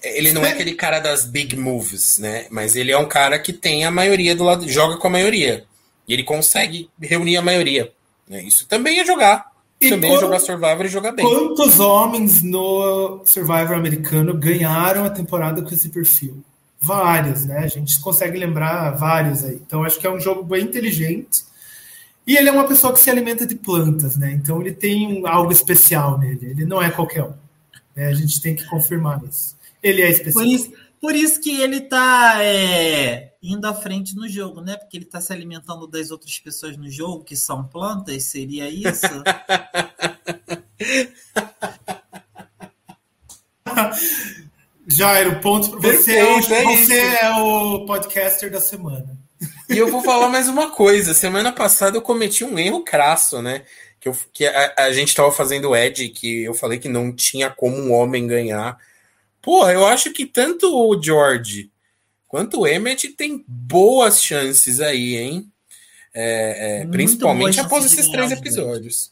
[0.04, 2.48] Ele não é aquele cara das big moves, né?
[2.50, 5.66] Mas ele é um cara que tem a maioria do lado, joga com a maioria.
[6.08, 7.92] E ele consegue reunir a maioria.
[8.28, 8.44] Né?
[8.44, 9.52] Isso também é jogar.
[9.80, 11.26] E também é jogar Survivor e jogar bem.
[11.26, 16.44] Quantos homens no Survivor americano ganharam a temporada com esse perfil?
[16.80, 17.60] Vários, né?
[17.60, 19.56] A gente consegue lembrar vários aí.
[19.56, 21.44] Então, acho que é um jogo bem inteligente.
[22.26, 24.32] E ele é uma pessoa que se alimenta de plantas, né?
[24.32, 26.52] Então, ele tem algo especial nele.
[26.52, 27.34] Ele não é qualquer um.
[27.96, 28.08] Né?
[28.08, 29.56] A gente tem que confirmar isso.
[29.82, 30.44] Ele é especial.
[30.44, 30.72] Por isso,
[31.02, 34.78] por isso que ele está é, indo à frente no jogo, né?
[34.78, 39.08] Porque ele está se alimentando das outras pessoas no jogo, que são plantas, seria isso?
[44.88, 46.18] Jairo, ponto para você.
[46.18, 49.18] É você é o podcaster da semana.
[49.70, 51.14] E eu vou falar mais uma coisa.
[51.14, 53.64] Semana passada eu cometi um erro crasso, né?
[54.00, 57.12] Que, eu, que a, a gente estava fazendo o Ed, que eu falei que não
[57.12, 58.78] tinha como um homem ganhar
[59.42, 61.72] Porra, eu acho que tanto o George
[62.28, 65.52] quanto o Emmett tem boas chances aí, hein?
[66.14, 69.12] É, é, principalmente após esses três episódios.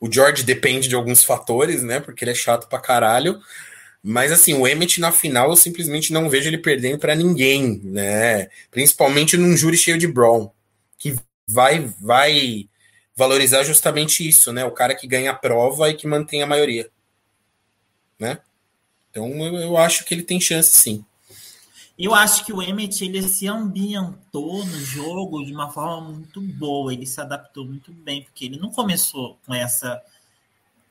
[0.00, 2.00] O George depende de alguns fatores, né?
[2.00, 3.40] Porque ele é chato pra caralho.
[4.02, 8.48] Mas assim, o Emmett na final eu simplesmente não vejo ele perdendo para ninguém, né?
[8.70, 10.50] Principalmente num júri cheio de Braun,
[10.98, 11.14] que
[11.46, 12.68] vai vai
[13.14, 14.64] valorizar justamente isso, né?
[14.64, 16.90] O cara que ganha a prova e que mantém a maioria,
[18.18, 18.38] né?
[19.12, 21.04] Então eu, eu acho que ele tem chance sim.
[21.98, 26.92] Eu acho que o Emmett ele se ambientou no jogo de uma forma muito boa,
[26.92, 30.02] ele se adaptou muito bem, porque ele não começou com essa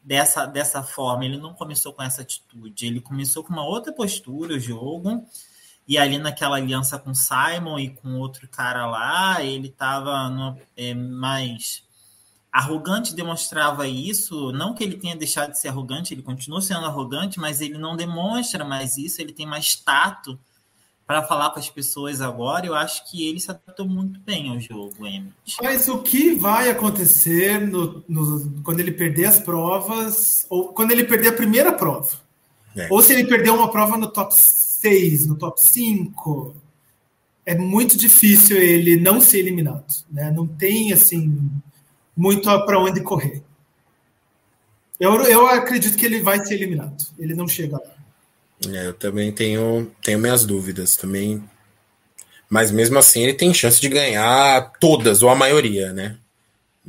[0.04, 4.56] dessa, dessa forma, ele não começou com essa atitude, ele começou com uma outra postura,
[4.56, 5.24] o jogo,
[5.88, 11.84] e ali naquela aliança com Simon e com outro cara lá, ele estava é, mais
[12.52, 17.40] arrogante, demonstrava isso, não que ele tenha deixado de ser arrogante, ele continua sendo arrogante,
[17.40, 20.38] mas ele não demonstra mais isso, ele tem mais tato,
[21.12, 24.60] para falar com as pessoas agora, eu acho que ele se adaptou muito bem ao
[24.62, 25.34] jogo, Emmett.
[25.62, 31.04] Mas o que vai acontecer no, no, quando ele perder as provas, ou quando ele
[31.04, 32.10] perder a primeira prova?
[32.78, 32.88] É.
[32.90, 36.56] Ou se ele perder uma prova no top 6, no top 5,
[37.46, 39.94] é muito difícil ele não ser eliminado.
[40.10, 40.32] Né?
[40.32, 41.52] Não tem assim
[42.16, 43.42] muito para onde correr.
[45.00, 47.04] Eu, eu acredito que ele vai ser eliminado.
[47.18, 48.72] Ele não chega lá.
[48.72, 51.44] É, eu também tenho, tenho minhas dúvidas também.
[52.48, 56.18] Mas mesmo assim ele tem chance de ganhar todas, ou a maioria, né?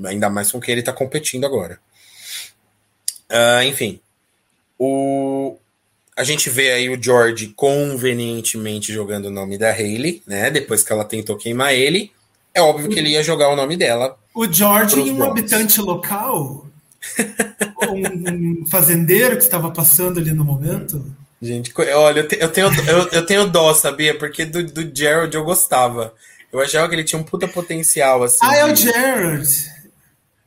[0.04, 1.78] Ainda mais com quem ele está competindo agora.
[3.30, 4.00] Uh, enfim.
[4.78, 5.56] O,
[6.16, 10.50] a gente vê aí o George convenientemente jogando o nome da Hayley, né?
[10.50, 12.12] Depois que ela tentou queimar ele.
[12.52, 14.18] É óbvio que ele ia jogar o nome dela.
[14.34, 16.66] O George, um habitante local,
[17.88, 21.04] um, um fazendeiro que estava passando ali no momento.
[21.40, 24.16] Gente, olha, eu, tenho, eu, eu tenho dó, sabia?
[24.16, 26.14] Porque do, do Gerald eu gostava.
[26.52, 28.38] Eu achava que ele tinha um puta potencial, assim.
[28.42, 29.72] Ah, é o Gerald!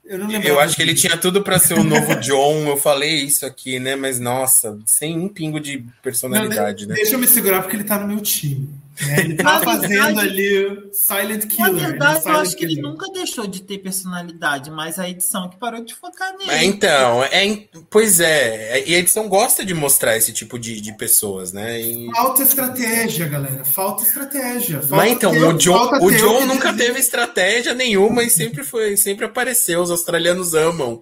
[0.06, 0.48] Eu não lembro.
[0.48, 2.68] Eu acho que ele tinha tudo para ser o novo John.
[2.68, 3.96] Eu falei isso aqui, né?
[3.96, 6.96] Mas nossa, sem um pingo de personalidade, não, né?
[6.96, 8.70] Deixa eu me segurar porque ele tá no meu time.
[9.02, 9.20] Né?
[9.20, 11.74] Ele tá fazendo ali Silent Killer.
[11.74, 15.58] Na verdade, eu acho que ele nunca deixou de ter personalidade, mas a edição que
[15.58, 16.50] parou de focar nele.
[16.50, 18.88] É, então, é, pois é.
[18.88, 21.82] E a edição gosta de mostrar esse tipo de, de pessoas, né?
[21.82, 22.10] E...
[22.12, 23.66] Falta estratégia, galera.
[23.66, 24.80] Falta estratégia.
[24.80, 28.96] Falta mas então, ter, o John, o John nunca teve estratégia nenhuma e sempre foi,
[28.96, 29.82] sempre apareceu.
[29.82, 31.02] Os australianos amam.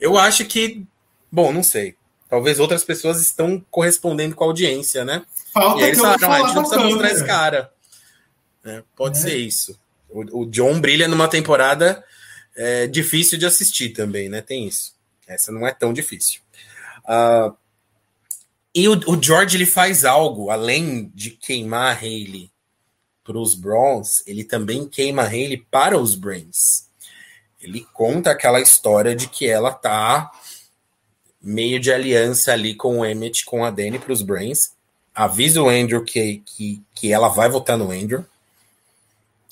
[0.00, 0.84] Eu acho que.
[1.30, 1.94] Bom, não sei.
[2.28, 5.22] Talvez outras pessoas estão correspondendo com a audiência, né?
[5.56, 7.72] Falta e aí eles falaram, a gente não precisa mostrar esse cara.
[8.62, 9.20] É, pode é.
[9.22, 9.78] ser isso.
[10.10, 12.04] O, o, John brilha numa temporada
[12.54, 14.42] é, difícil de assistir também, né?
[14.42, 14.94] Tem isso.
[15.26, 16.40] Essa não é tão difícil.
[17.04, 17.56] Uh,
[18.74, 22.50] e o, o, George ele faz algo, além de queimar a Hayley
[23.24, 26.86] para os Browns, ele também queima a Hayley para os Brains.
[27.58, 30.30] Ele conta aquela história de que ela tá
[31.40, 34.76] meio de aliança ali com o Emmett, com a Danny para os Brains.
[35.16, 38.24] Avisa o Andrew que, que, que ela vai votar no Andrew.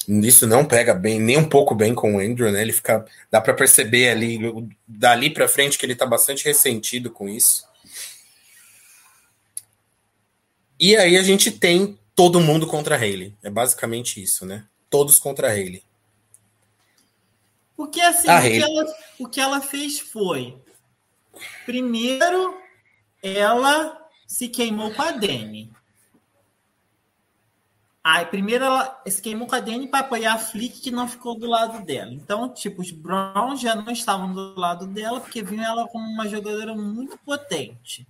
[0.06, 2.60] Isso não pega bem, nem um pouco bem com o Andrew, né?
[2.60, 3.06] Ele fica.
[3.30, 4.38] Dá para perceber ali,
[4.86, 7.66] dali para frente, que ele tá bastante ressentido com isso.
[10.78, 13.34] E aí a gente tem todo mundo contra a Hayley.
[13.42, 14.66] É basicamente isso, né?
[14.90, 15.82] Todos contra a Hayley.
[17.74, 20.56] Porque assim, o que, ela, o que ela fez foi
[21.64, 22.58] Primeiro,
[23.22, 25.70] ela se queimou com a Dani.
[28.02, 31.38] Aí, primeiro ela se queimou com a Dani para apoiar a Flick, que não ficou
[31.38, 32.12] do lado dela.
[32.12, 36.28] Então, tipo, os Browns já não estavam do lado dela, porque viam ela como uma
[36.28, 38.06] jogadora muito potente.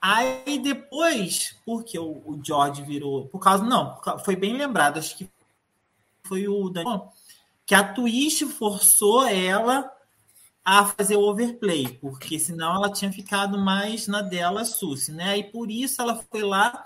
[0.00, 3.26] Aí depois, porque o, o George virou.
[3.26, 3.64] Por causa.
[3.64, 5.28] Não, foi bem lembrado, acho que
[6.22, 7.12] foi o Daniel,
[7.66, 9.90] que a Twist forçou ela
[10.70, 15.38] a fazer o overplay, porque senão ela tinha ficado mais na dela Suzy, né?
[15.38, 16.84] E por isso ela foi lá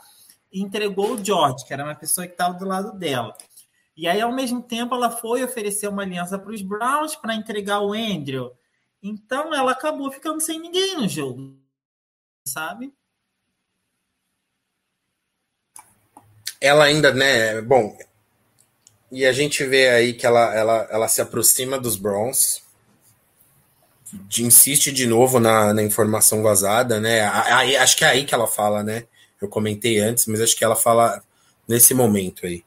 [0.52, 3.36] e entregou o George, que era uma pessoa que estava do lado dela.
[3.96, 7.80] E aí, ao mesmo tempo, ela foi oferecer uma aliança para os Browns para entregar
[7.80, 8.52] o Andrew.
[9.02, 11.59] Então, ela acabou ficando sem ninguém no jogo,
[12.46, 12.94] sabe?
[16.60, 17.60] Ela ainda, né?
[17.60, 17.98] Bom,
[19.10, 22.61] e a gente vê aí que ela, ela, ela se aproxima dos Browns
[24.12, 27.28] de, insiste de novo na, na informação vazada, né?
[27.28, 29.05] Aí, acho que é aí que ela fala, né?
[29.40, 31.22] Eu comentei antes, mas acho que ela fala
[31.66, 32.62] nesse momento aí.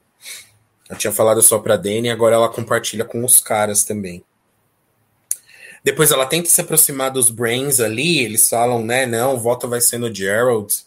[0.90, 4.24] Ela tinha falado só pra Dani, agora ela compartilha com os caras também.
[5.84, 9.06] Depois ela tenta se aproximar dos Brains ali, eles falam, né?
[9.06, 10.84] Não, o voto vai ser no Gerald.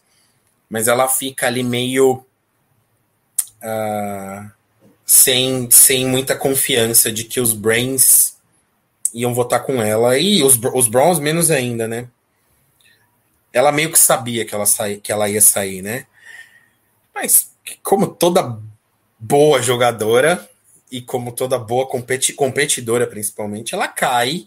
[0.68, 2.24] Mas ela fica ali meio.
[3.62, 4.50] Uh,
[5.06, 8.37] sem, sem muita confiança de que os Brains
[9.14, 12.08] iam votar com ela, e os, os Browns menos ainda, né?
[13.52, 16.06] Ela meio que sabia que ela, saí, que ela ia sair, né?
[17.14, 17.50] Mas,
[17.82, 18.58] como toda
[19.18, 20.48] boa jogadora,
[20.90, 24.46] e como toda boa competi competidora, principalmente, ela cai.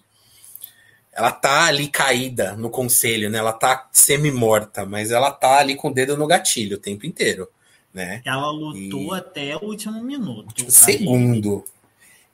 [1.14, 3.38] Ela tá ali caída no conselho, né?
[3.38, 7.50] Ela tá semi-morta, mas ela tá ali com o dedo no gatilho o tempo inteiro,
[7.94, 8.22] né?
[8.26, 9.20] Ela lutou e...
[9.20, 10.72] até o último minuto.
[10.72, 11.66] segundo.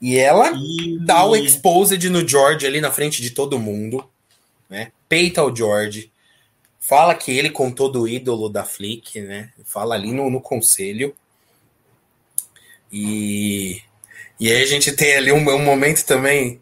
[0.02, 0.99] E ela e...
[0.99, 4.07] dá o exposed no George ali na frente de todo mundo.
[4.69, 4.91] né?
[5.10, 6.11] Peita o George,
[6.80, 9.52] fala que ele contou do ídolo da Flick, né?
[9.65, 11.15] Fala ali no, no conselho.
[12.91, 13.82] E,
[14.40, 16.61] e aí a gente tem ali um, um momento também.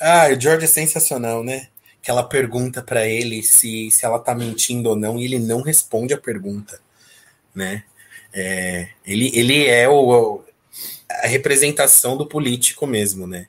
[0.00, 1.68] Ah, o George é sensacional, né?
[2.02, 5.62] Que ela pergunta para ele se, se ela tá mentindo ou não, e ele não
[5.62, 6.80] responde a pergunta,
[7.54, 7.84] né?
[8.32, 10.42] É, ele, ele é o,
[11.10, 13.48] a representação do político mesmo, né?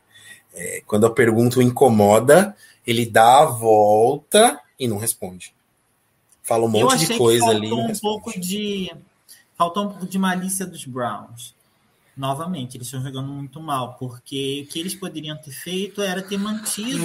[0.54, 2.56] É, quando a pergunta o incomoda,
[2.86, 5.54] ele dá a volta e não responde.
[6.44, 7.72] Fala um monte de coisa ali.
[7.72, 8.92] Um pouco de,
[9.58, 11.56] faltou um pouco de malícia dos Browns.
[12.16, 16.38] Novamente, eles estão jogando muito mal, porque o que eles poderiam ter feito era ter
[16.38, 17.04] mantido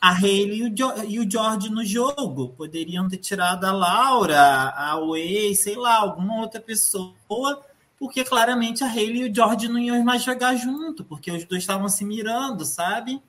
[0.00, 2.54] a Hayley e o, e o George no jogo.
[2.56, 7.62] Poderiam ter tirado a Laura, a Way, sei lá, alguma outra pessoa
[8.00, 11.62] porque claramente a Hayley e o George não iam mais jogar junto, porque os dois
[11.62, 13.20] estavam se mirando, sabe?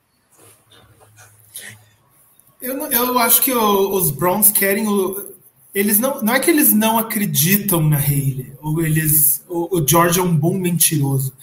[2.61, 5.35] Eu, eu acho que o, os Browns querem o,
[5.75, 10.19] eles não, não é que eles não acreditam na Hayley, ou eles, o, o George
[10.19, 11.33] é um bom mentiroso.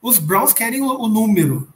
[0.00, 1.72] Os Browns querem o, o número,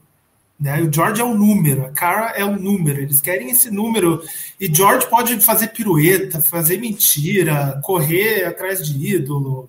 [0.58, 0.82] né?
[0.82, 3.00] O George é um número, a Cara é um número.
[3.00, 4.22] Eles querem esse número.
[4.58, 9.68] E George pode fazer pirueta, fazer mentira, correr atrás de ídolo,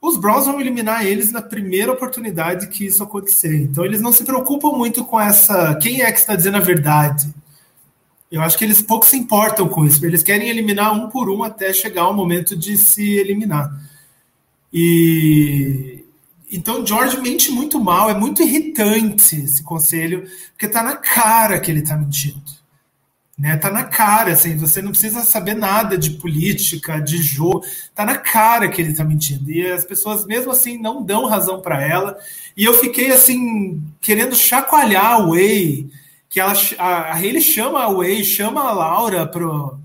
[0.00, 3.56] os Browns vão eliminar eles na primeira oportunidade que isso acontecer.
[3.62, 5.74] Então eles não se preocupam muito com essa.
[5.76, 7.32] Quem é que está dizendo a verdade?
[8.30, 10.04] Eu acho que eles pouco se importam com isso.
[10.04, 13.72] Eles querem eliminar um por um até chegar o momento de se eliminar.
[14.72, 16.04] E
[16.50, 21.70] então George mente muito mal, é muito irritante esse conselho, porque está na cara que
[21.70, 22.57] ele está mentindo.
[23.38, 28.04] Né, tá na cara, assim, você não precisa saber nada de política, de jogo, tá
[28.04, 29.48] na cara que ele tá mentindo.
[29.52, 32.18] E as pessoas mesmo assim não dão razão para ela.
[32.56, 35.88] E eu fiquei assim querendo chacoalhar a Way,
[36.28, 39.78] que ela a, a chama a Way, chama a Laura pro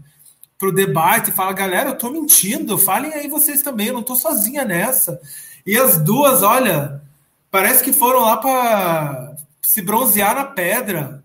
[0.58, 4.66] pro debate, fala: "Galera, eu tô mentindo, falem aí vocês também, eu não tô sozinha
[4.66, 5.22] nessa".
[5.64, 7.04] E as duas, olha,
[7.52, 11.24] parece que foram lá para se bronzear na pedra.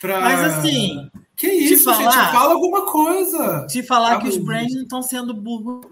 [0.00, 0.20] Pra...
[0.20, 2.32] Mas assim, que isso, falar, gente?
[2.32, 3.66] Fala alguma coisa.
[3.68, 5.86] Te falar que os brands não estão sendo burros.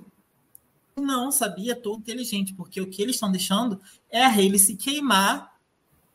[0.97, 1.77] Não, sabia?
[1.77, 5.55] Tô inteligente, porque o que eles estão deixando é a Hayley se queimar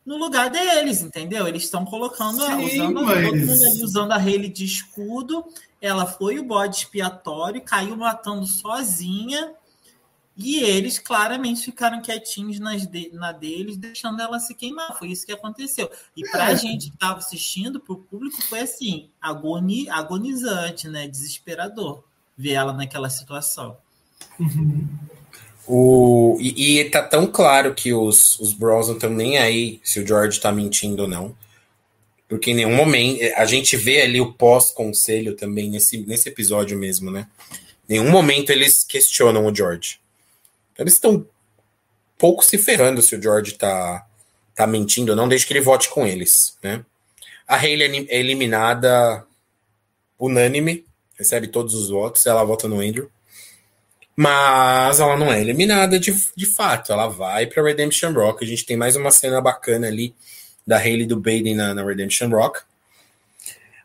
[0.04, 1.48] no lugar deles, entendeu?
[1.48, 3.26] Eles estão colocando, Sim, usando, mas...
[3.26, 5.44] todo mundo ali usando a Hayley de escudo.
[5.80, 9.54] Ela foi o bode expiatório, caiu matando sozinha
[10.36, 14.98] e eles claramente ficaram quietinhos nas de, na deles, deixando ela se queimar.
[14.98, 15.90] Foi isso que aconteceu.
[16.16, 16.56] E para a é.
[16.56, 21.06] gente que estava assistindo, para o público, foi assim: agoni, agonizante, né?
[21.06, 22.02] Desesperador
[22.36, 23.76] ver ela naquela situação.
[24.40, 24.88] Uhum.
[25.66, 30.00] O, e, e tá tão claro que os, os Bros não estão nem aí se
[30.00, 31.36] o George tá mentindo ou não.
[32.26, 33.20] Porque em nenhum momento.
[33.36, 37.28] A gente vê ali o pós-conselho também nesse, nesse episódio mesmo, né?
[37.86, 40.01] Em nenhum momento eles questionam o George.
[40.78, 41.26] Eles estão
[42.18, 44.06] pouco se ferrando se o George tá,
[44.54, 46.84] tá mentindo ou não, desde que ele vote com eles, né?
[47.46, 49.26] A Hayley é eliminada
[50.18, 50.86] unânime,
[51.18, 53.10] recebe todos os votos, ela vota no Andrew.
[54.16, 58.44] Mas ela não é eliminada de, de fato, ela vai para Redemption Rock.
[58.44, 60.14] A gente tem mais uma cena bacana ali
[60.66, 62.60] da Hayley do Baden na, na Redemption Rock.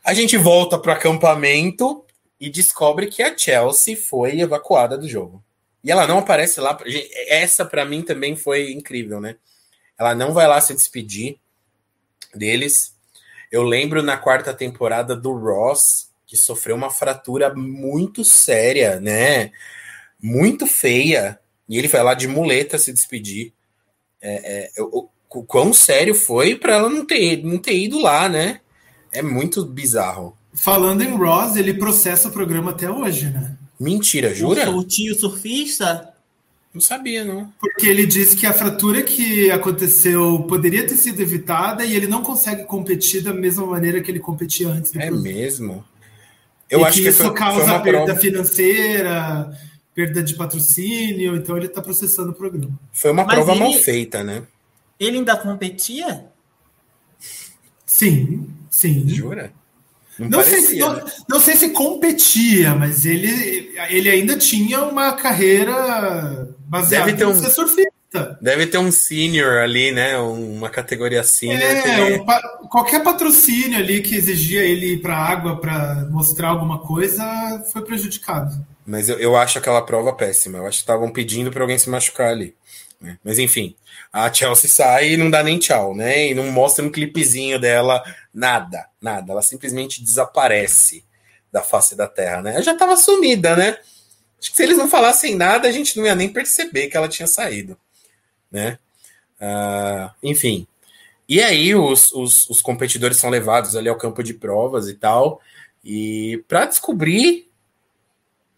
[0.04, 2.06] A gente volta para acampamento
[2.40, 5.44] e descobre que a Chelsea foi evacuada do jogo.
[5.88, 6.78] E ela não aparece lá.
[7.30, 9.38] Essa para mim também foi incrível, né?
[9.98, 11.38] Ela não vai lá se despedir
[12.36, 12.94] deles.
[13.50, 19.54] Eu lembro na quarta temporada do Ross, que sofreu uma fratura muito séria, né?
[20.22, 21.40] Muito feia.
[21.70, 23.54] E ele vai lá de muleta se despedir.
[24.22, 28.28] É, é, o, o quão sério foi para ela não ter, não ter ido lá,
[28.28, 28.60] né?
[29.10, 30.38] É muito bizarro.
[30.54, 33.58] Falando em Ross, ele processa o programa até hoje, né?
[33.80, 34.70] Mentira, jura?
[34.72, 36.14] O, o tio surfista?
[36.74, 37.52] Não sabia, não.
[37.60, 42.22] Porque ele disse que a fratura que aconteceu poderia ter sido evitada e ele não
[42.22, 44.96] consegue competir da mesma maneira que ele competia antes.
[44.96, 45.84] É mesmo?
[46.70, 48.20] Eu e acho que, que isso foi, causa foi perda prova...
[48.20, 49.60] financeira,
[49.96, 52.78] perda de patrocínio, então ele está processando o programa.
[52.92, 53.60] Foi uma Mas prova ele...
[53.60, 54.44] mal feita, né?
[55.00, 56.26] Ele ainda competia?
[57.86, 59.08] Sim, sim.
[59.08, 59.52] Jura?
[60.20, 61.04] Não, não, sei se, não, né?
[61.30, 67.52] não, sei se competia, mas ele, ele ainda tinha uma carreira baseada em um, ser
[67.52, 68.38] surfista.
[68.42, 70.18] Deve ter um senior ali, né?
[70.18, 71.62] Uma categoria senior.
[71.62, 77.64] É, um, qualquer patrocínio ali que exigia ele ir para água para mostrar alguma coisa
[77.72, 78.66] foi prejudicado.
[78.86, 80.58] Mas eu, eu acho aquela prova péssima.
[80.58, 82.56] Eu acho que estavam pedindo para alguém se machucar ali.
[83.00, 83.18] Né?
[83.24, 83.76] Mas enfim,
[84.12, 86.30] a Chelsea sai e não dá nem tchau, né?
[86.30, 88.04] E não mostra um clipezinho dela,
[88.34, 89.32] nada, nada.
[89.32, 91.06] Ela simplesmente desaparece
[91.52, 92.54] da face da Terra, né?
[92.54, 93.78] Ela já estava sumida, né?
[94.40, 97.08] Acho que se eles não falassem nada, a gente não ia nem perceber que ela
[97.08, 97.78] tinha saído,
[98.52, 98.78] né?
[99.40, 100.68] Uh, enfim.
[101.28, 105.42] E aí os, os, os, competidores são levados ali ao campo de provas e tal,
[105.84, 107.47] e para descobrir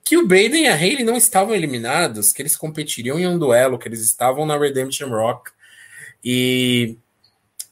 [0.10, 3.78] que o Baden e a Hayley não estavam eliminados, que eles competiriam em um duelo,
[3.78, 5.52] que eles estavam na Redemption Rock
[6.26, 6.98] e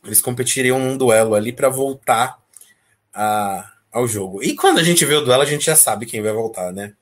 [0.06, 2.38] eles competiriam num duelo ali para voltar
[3.12, 4.44] a, ao jogo.
[4.44, 6.94] E quando a gente vê o duelo, a gente já sabe quem vai voltar, né?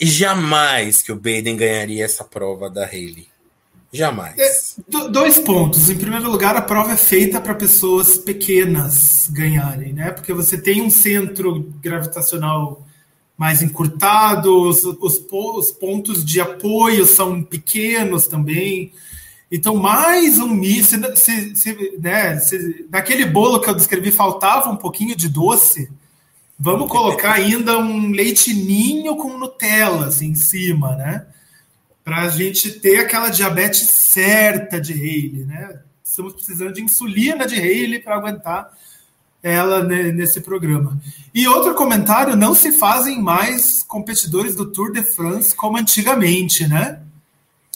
[0.00, 3.26] Jamais que o Baden ganharia essa prova da Hayley.
[3.92, 4.38] Jamais.
[4.38, 5.90] É, dois pontos.
[5.90, 10.12] Em primeiro lugar, a prova é feita para pessoas pequenas ganharem, né?
[10.12, 12.86] Porque você tem um centro gravitacional
[13.38, 18.92] mais encurtados, os, os, pontos de apoio são pequenos também.
[19.50, 21.14] Então, mais um míssil.
[21.14, 25.88] Se, se, né, se, naquele bolo que eu descrevi faltava um pouquinho de doce,
[26.58, 31.24] vamos colocar ainda um leite ninho com Nutella assim, em cima, né?
[32.02, 35.80] Para a gente ter aquela diabetes certa de Haley, né?
[36.02, 38.76] Estamos precisando de insulina de Haley para aguentar
[39.42, 41.00] ela nesse programa.
[41.34, 47.00] E outro comentário: não se fazem mais competidores do Tour de France como antigamente, né?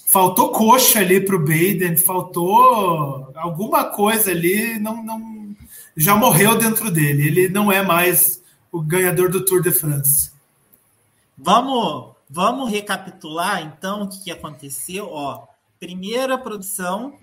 [0.07, 5.57] Faltou coxa ali para o Baden, faltou alguma coisa ali, não, não
[5.97, 7.29] já morreu dentro dele.
[7.29, 10.31] Ele não é mais o ganhador do Tour de France.
[11.37, 15.09] Vamos, vamos recapitular então o que aconteceu.
[15.11, 15.47] Ó,
[15.81, 17.15] primeira produção,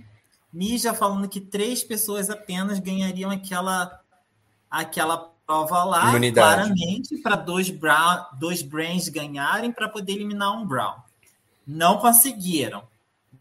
[0.51, 3.99] Mija falando que três pessoas apenas ganhariam aquela
[4.69, 6.61] aquela prova lá, Imunidade.
[6.61, 10.95] claramente, para dois, brown, dois Brains ganharem para poder eliminar um Brown.
[11.65, 12.83] Não conseguiram.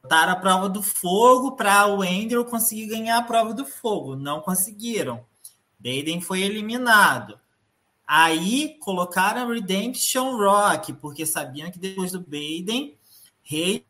[0.03, 4.17] Botaram a prova do fogo para o Andrew conseguir ganhar a prova do fogo.
[4.17, 5.23] Não conseguiram.
[5.79, 7.39] Baden foi eliminado.
[8.07, 12.97] Aí colocaram Redemption Rock, porque sabiam que depois do Baden,
[13.51, 13.85] Haley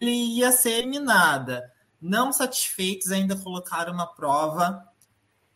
[0.00, 1.72] ia ser eliminada.
[2.00, 4.86] Não satisfeitos, ainda colocaram uma prova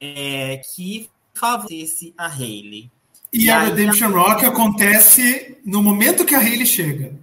[0.00, 1.08] é, que
[1.38, 2.90] favorecesse a Hayley.
[3.32, 4.20] E, e a Redemption a...
[4.20, 7.14] Rock acontece no momento que a Hayley chega.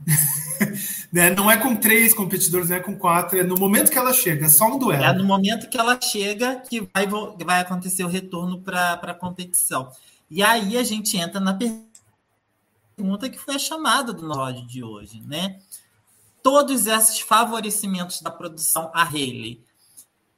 [1.11, 1.29] né?
[1.29, 4.45] Não é com três competidores, não é com quatro, é no momento que ela chega,
[4.45, 5.03] é só um duelo.
[5.03, 7.07] É no momento que ela chega que vai,
[7.43, 9.89] vai acontecer o retorno para a competição.
[10.29, 11.57] E aí a gente entra na
[12.97, 15.59] pergunta que foi a chamada do nosso de hoje, né?
[16.41, 19.63] Todos esses favorecimentos da produção a Haley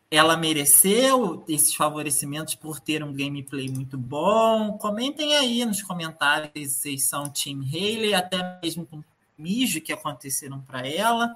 [0.10, 4.78] ela mereceu esses favorecimentos por ter um gameplay muito bom.
[4.78, 9.04] Comentem aí nos comentários se vocês são Team Haley, até mesmo com
[9.38, 11.36] mijo que aconteceram para ela.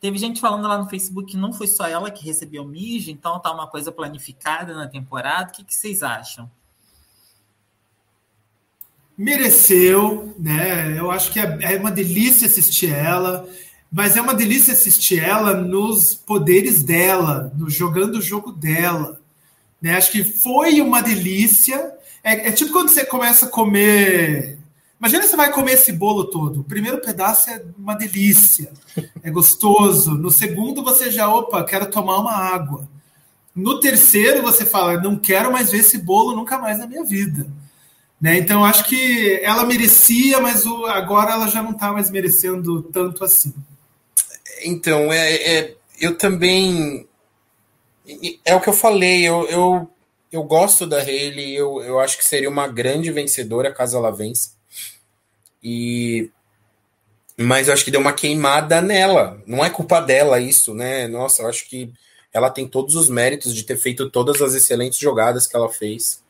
[0.00, 3.38] Teve gente falando lá no Facebook que não foi só ela que recebeu mijo, então
[3.40, 5.50] tá uma coisa planificada na temporada.
[5.50, 6.50] O que, que vocês acham?
[9.16, 10.96] Mereceu, né?
[10.96, 13.48] Eu acho que é, é uma delícia assistir ela.
[13.90, 19.18] Mas é uma delícia assistir ela nos poderes dela, no jogando o jogo dela.
[19.80, 19.96] Né?
[19.96, 21.94] Acho que foi uma delícia.
[22.22, 24.58] É, é, tipo quando você começa a comer.
[25.00, 26.60] Imagina você vai comer esse bolo todo.
[26.60, 28.72] O primeiro pedaço é uma delícia,
[29.22, 30.14] é gostoso.
[30.14, 32.88] No segundo você já, opa, quero tomar uma água.
[33.54, 37.46] No terceiro você fala, não quero mais ver esse bolo nunca mais na minha vida.
[38.20, 38.38] Né?
[38.38, 43.22] Então acho que ela merecia, mas o, agora ela já não está mais merecendo tanto
[43.24, 43.54] assim.
[44.64, 47.06] Então, é, é, eu também.
[48.44, 49.90] É o que eu falei, eu, eu,
[50.32, 54.52] eu gosto da Hayley, eu, eu acho que seria uma grande vencedora caso ela vença.
[55.62, 56.30] E.
[57.36, 59.40] Mas eu acho que deu uma queimada nela.
[59.46, 61.06] Não é culpa dela isso, né?
[61.06, 61.92] Nossa, eu acho que
[62.32, 66.22] ela tem todos os méritos de ter feito todas as excelentes jogadas que ela fez.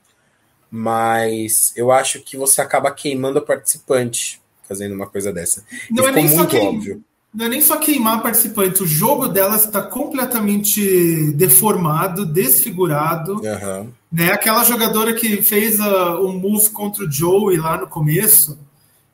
[0.70, 5.64] Mas eu acho que você acaba queimando a participante fazendo uma coisa dessa.
[5.90, 9.64] Não e é ficou muito óbvio não é nem só queimar participantes, o jogo delas
[9.64, 13.34] está completamente deformado, desfigurado.
[13.34, 13.90] Uhum.
[14.10, 14.32] Né?
[14.32, 18.58] Aquela jogadora que fez o um move contra o Joey lá no começo,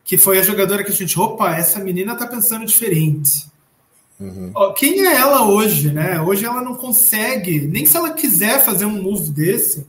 [0.05, 3.47] que foi a jogadora que a gente, opa, essa menina tá pensando diferente.
[4.21, 4.53] Uhum.
[4.77, 6.21] Quem é ela hoje, né?
[6.21, 9.85] Hoje ela não consegue, nem se ela quiser fazer um move desse,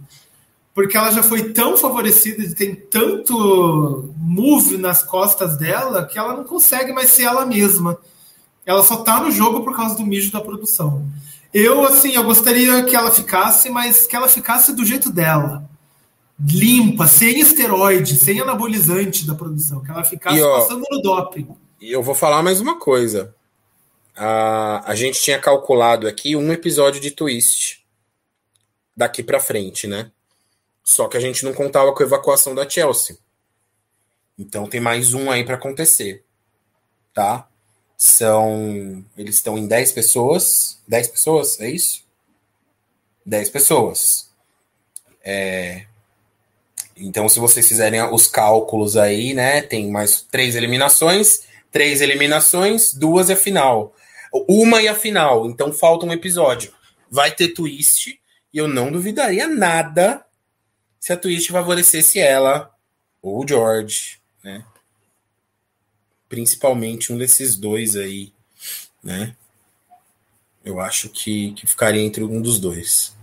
[0.73, 6.35] porque ela já foi tão favorecida e tem tanto move nas costas dela que ela
[6.35, 7.97] não consegue mais ser ela mesma.
[8.65, 11.05] Ela só tá no jogo por causa do mijo da produção.
[11.53, 15.69] Eu, assim, eu gostaria que ela ficasse, mas que ela ficasse do jeito dela.
[16.37, 19.81] Limpa, sem esteroide, sem anabolizante da produção.
[19.81, 21.47] Que ela ficasse e, ó, passando no doping.
[21.79, 23.33] E eu vou falar mais uma coisa.
[24.15, 27.85] a, a gente tinha calculado aqui um episódio de twist
[28.95, 30.11] daqui para frente, né?
[30.83, 33.17] Só que a gente não contava com a evacuação da Chelsea.
[34.37, 36.23] Então tem mais um aí para acontecer,
[37.13, 37.47] tá?
[38.06, 39.03] São.
[39.18, 40.82] Eles estão em 10 pessoas.
[40.88, 42.03] 10 pessoas, é isso?
[43.26, 44.30] 10 pessoas.
[45.23, 45.86] É,
[46.95, 49.61] então, se vocês fizerem os cálculos aí, né?
[49.61, 51.41] Tem mais três eliminações,
[51.72, 53.94] três eliminações, duas e a final.
[54.48, 55.49] Uma e a final.
[55.49, 56.73] Então falta um episódio.
[57.10, 58.19] Vai ter twist.
[58.53, 60.26] E eu não duvidaria nada
[60.99, 62.72] se a twist favorecesse ela
[63.22, 64.64] ou o George, né?
[66.27, 68.31] Principalmente um desses dois aí,
[69.03, 69.35] né?
[70.64, 73.14] Eu acho que, que ficaria entre um dos dois.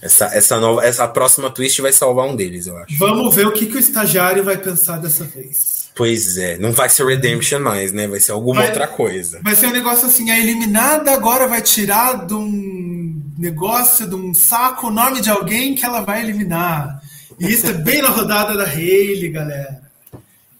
[0.00, 2.96] Essa, essa, nova, essa próxima twist vai salvar um deles, eu acho.
[2.98, 5.88] Vamos ver o que, que o estagiário vai pensar dessa vez.
[5.94, 8.06] Pois é, não vai ser Redemption mais, né?
[8.06, 9.40] Vai ser alguma vai, outra coisa.
[9.42, 14.34] Vai ser um negócio assim, a eliminada agora vai tirar de um negócio, de um
[14.34, 17.00] saco, o nome de alguém que ela vai eliminar.
[17.38, 19.82] E isso é bem na rodada da Hayley, galera.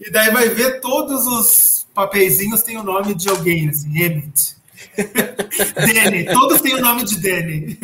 [0.01, 4.57] E daí vai ver todos os papeizinhos tem o nome de alguém, assim, Emmett.
[5.75, 7.79] Danny, todos têm o nome de Danny.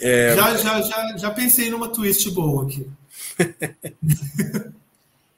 [0.00, 0.34] É...
[0.34, 2.90] Já, já, já, já pensei numa twist boa aqui.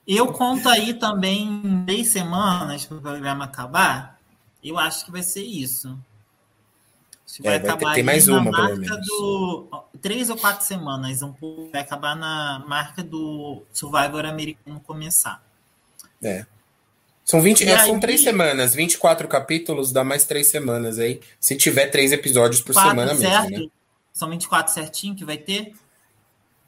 [0.07, 4.19] Eu conto aí também três semanas para o programa acabar.
[4.62, 5.97] Eu acho que vai ser isso.
[7.40, 9.07] vai, é, vai acabar ter, tem mais uma, pelo menos.
[9.07, 11.23] Do, três ou quatro semanas.
[11.23, 15.43] Um pouco, vai acabar na marca do Survivor americano começar.
[16.23, 16.47] É.
[17.32, 21.18] São, 20, é, aí, são três semanas, 24 capítulos, dá mais três semanas aí.
[21.40, 23.48] Se tiver três episódios por semana certo?
[23.48, 23.70] mesmo, né?
[24.12, 25.72] São 24 certinho que vai ter?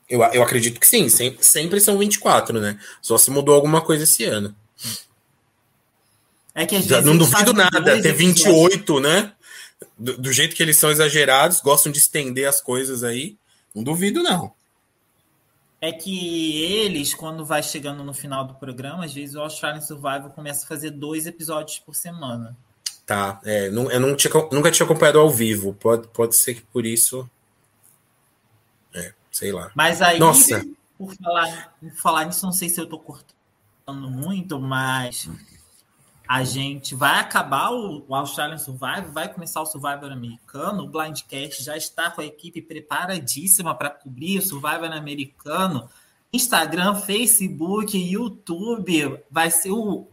[0.08, 2.80] Eu, eu acredito que sim, sempre, sempre são 24, né?
[3.02, 4.56] Só se mudou alguma coisa esse ano.
[6.54, 9.32] É que às Já, não duvido nada, ter 28, né?
[9.98, 13.36] Do, do, jeito que eles são exagerados, gostam de estender as coisas aí.
[13.74, 14.50] Não duvido, não.
[15.84, 20.30] É que eles, quando vai chegando no final do programa, às vezes o Australian Survival
[20.30, 22.56] começa a fazer dois episódios por semana.
[23.04, 25.74] Tá, é, não, eu não tinha, nunca tinha acompanhado ao vivo.
[25.74, 27.28] Pode, pode ser que por isso.
[28.94, 29.72] É, sei lá.
[29.74, 30.66] Mas aí, Nossa.
[30.96, 35.28] por falar, por falar nisso, não sei se eu tô cortando muito, mas
[36.26, 40.84] a gente vai acabar o, o Australian Survivor, vai começar o Survivor americano.
[40.84, 45.88] O Blindcast já está com a equipe preparadíssima para cobrir o Survivor americano.
[46.32, 50.08] Instagram, Facebook, YouTube, vai ser o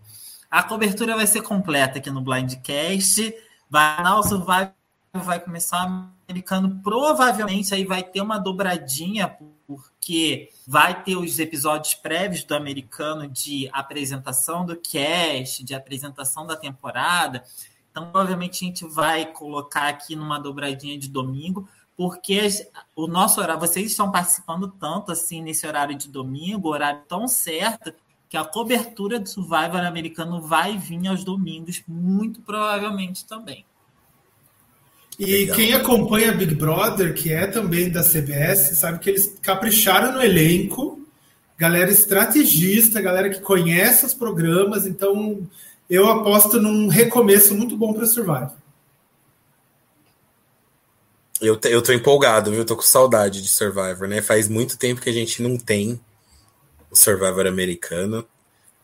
[0.52, 3.34] a cobertura vai ser completa aqui no Blindcast.
[3.70, 4.74] Vai o Survival
[5.14, 6.82] vai começar americano.
[6.84, 9.38] Provavelmente aí vai ter uma dobradinha,
[10.02, 16.56] porque vai ter os episódios prévios do americano de apresentação do cast, de apresentação da
[16.56, 17.44] temporada.
[17.92, 22.50] Então, provavelmente a gente vai colocar aqui numa dobradinha de domingo, porque
[22.96, 27.94] o nosso horário, vocês estão participando tanto assim nesse horário de domingo, horário tão certo,
[28.28, 33.64] que a cobertura do Survivor americano vai vir aos domingos, muito provavelmente também.
[35.22, 35.56] E Legal.
[35.56, 41.00] quem acompanha Big Brother, que é também da CBS, sabe que eles capricharam no elenco,
[41.56, 45.48] galera estrategista, galera que conhece os programas, então
[45.88, 48.54] eu aposto num recomeço muito bom para Survivor.
[51.40, 52.66] Eu, eu tô empolgado, viu?
[52.66, 54.24] Tô com saudade de Survivor, né?
[54.24, 56.02] Faz muito tempo que a gente não tem
[56.90, 58.26] o Survivor americano.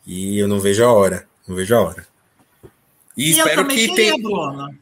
[0.06, 1.28] E eu não vejo a hora.
[1.48, 2.08] Não vejo a hora.
[3.16, 4.78] E, e espero que queria, tenha.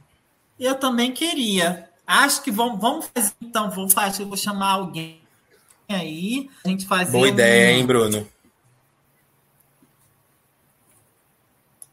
[0.60, 1.90] Eu também queria.
[2.06, 3.70] Acho que vamos, vamos fazer então.
[3.70, 5.22] Vou fazer, vou chamar alguém
[5.90, 6.50] aí.
[6.64, 7.12] A gente fazer.
[7.12, 7.78] Boa ideia, um...
[7.78, 8.28] hein, Bruno?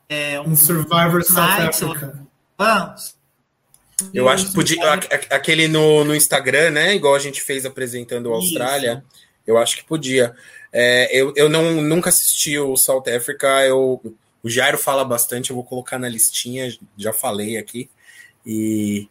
[0.08, 2.26] É, um, um Survivor South Africa.
[4.12, 4.92] Eu acho que podia.
[5.30, 6.94] Aquele no, no Instagram, né?
[6.94, 9.04] Igual a gente fez apresentando a Austrália.
[9.06, 9.22] Isso.
[9.46, 10.34] Eu acho que podia.
[10.72, 14.00] É, eu eu não, nunca assisti o South Africa, eu,
[14.42, 17.90] o Jairo fala bastante, eu vou colocar na listinha, já falei aqui.
[18.44, 19.08] E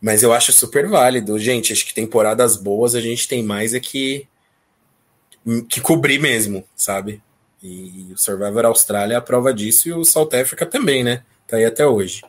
[0.00, 1.72] mas eu acho super válido, gente.
[1.72, 4.26] Acho que temporadas boas a gente tem mais é que
[5.68, 7.22] que cobrir mesmo, sabe?
[7.62, 11.24] E o Survivor Austrália é a prova disso e o South Africa também, né?
[11.46, 12.22] Tá aí até hoje.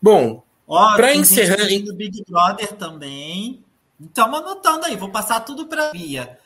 [0.00, 3.64] Bom, para encerrar, do Big Brother também.
[4.00, 6.38] Estamos anotando aí, vou passar tudo para Via.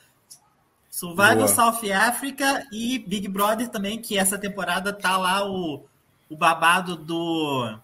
[0.91, 1.49] Survival Boa.
[1.49, 5.85] South Africa e Big Brother também, que essa temporada tá lá o,
[6.31, 7.77] o babado do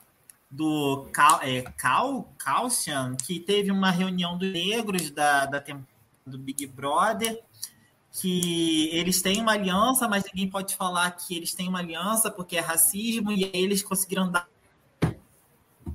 [0.51, 5.63] do Cal, é, Cal, Calcian, que teve uma reunião dos negros da, da
[6.27, 7.41] do Big Brother.
[8.13, 12.57] que eles têm uma aliança, mas ninguém pode falar que eles têm uma aliança porque
[12.57, 14.49] é racismo, e eles conseguiram dar,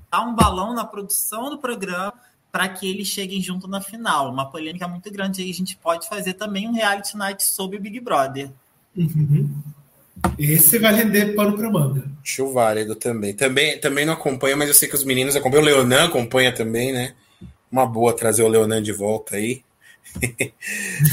[0.10, 2.14] dar um balão na produção do programa
[2.56, 4.32] para que eles cheguem junto na final.
[4.32, 5.52] Uma polêmica muito grande aí.
[5.52, 8.50] A gente pode fazer também um reality night sobre o Big Brother.
[8.96, 9.62] Uhum.
[10.38, 12.04] Esse vai render pano para manga.
[12.24, 13.34] Show válido também.
[13.34, 13.80] também.
[13.80, 15.64] Também não acompanha, mas eu sei que os meninos acompanham.
[15.64, 17.16] O Leonan acompanha também, né?
[17.72, 19.64] Uma boa trazer o Leonan de volta aí.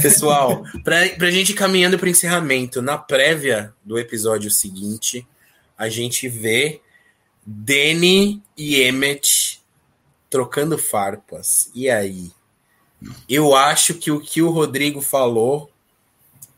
[0.02, 5.26] Pessoal, para a gente ir caminhando para o encerramento, na prévia do episódio seguinte,
[5.76, 6.80] a gente vê
[7.44, 9.60] Danny e Emmett
[10.30, 11.70] trocando farpas.
[11.74, 12.30] E aí?
[13.28, 15.71] Eu acho que o que o Rodrigo falou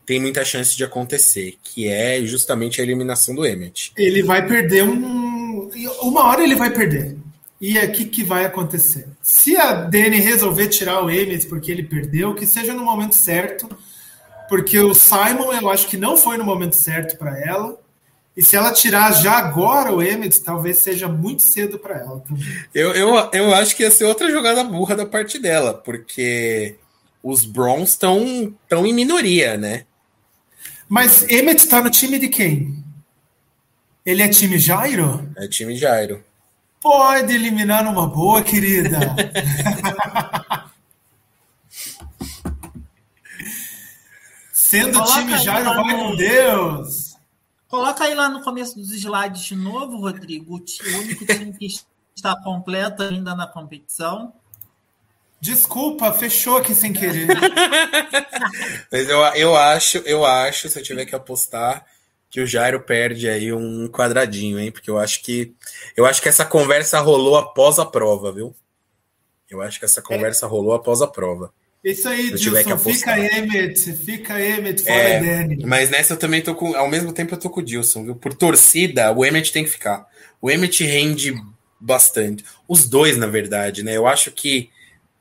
[0.05, 3.91] tem muita chance de acontecer, que é justamente a eliminação do Emmett.
[3.97, 5.69] Ele vai perder um.
[6.01, 7.17] Uma hora ele vai perder.
[7.59, 9.07] E o que, que vai acontecer?
[9.21, 13.67] Se a Dani resolver tirar o Emmett porque ele perdeu, que seja no momento certo,
[14.47, 17.79] porque o Simon eu acho que não foi no momento certo para ela.
[18.35, 22.45] E se ela tirar já agora o Emmett, talvez seja muito cedo para ela também.
[22.73, 26.75] Eu, eu, eu acho que ia ser outra jogada burra da parte dela, porque
[27.23, 29.85] os Browns estão tão em minoria, né?
[30.87, 32.83] Mas Emmett está no time de quem?
[34.05, 35.31] Ele é time Jairo?
[35.35, 36.23] É time Jairo.
[36.79, 38.99] Pode eliminar numa boa, querida.
[44.53, 46.09] Sendo Coloca time Jairo, vai no...
[46.09, 47.17] com Deus.
[47.67, 51.67] Coloca aí lá no começo dos slides de novo, Rodrigo, o único time que
[52.15, 54.31] está completo ainda na competição.
[55.45, 57.27] Desculpa, fechou aqui sem querer.
[58.91, 61.85] Mas eu, eu acho, eu acho, se eu tiver que apostar,
[62.31, 64.71] que o Jairo perde aí um quadradinho, hein?
[64.71, 65.53] Porque eu acho que
[65.95, 68.55] eu acho que essa conversa rolou após a prova, viu?
[69.47, 70.49] Eu acho que essa conversa é.
[70.49, 71.53] rolou após a prova.
[71.83, 75.63] Isso aí, Dilson, fica Emmett, fica Emmett, fora é, Danny.
[75.63, 78.15] Mas nessa eu também tô com, ao mesmo tempo eu tô com o Dilson, viu?
[78.15, 80.07] Por torcida, o Emmett tem que ficar.
[80.41, 81.35] O Emmett rende
[81.79, 82.43] bastante.
[82.67, 83.95] Os dois, na verdade, né?
[83.95, 84.71] Eu acho que,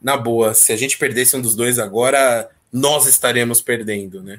[0.04, 4.38] na boa, se a gente perdesse um dos dois agora, nós estaremos perdendo, né?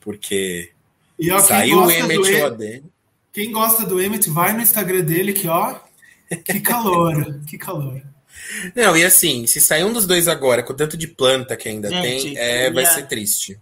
[0.00, 0.70] Porque
[1.18, 2.84] e ó, Saiu o Emmett Oden.
[3.32, 5.80] Quem gosta do Emmett, vai no Instagram dele que, ó,
[6.44, 8.00] que calor, que calor.
[8.76, 11.68] Não, e assim, se sair um dos dois agora, com o tanto de planta que
[11.68, 13.58] ainda Gente, tem, é, vai ser triste.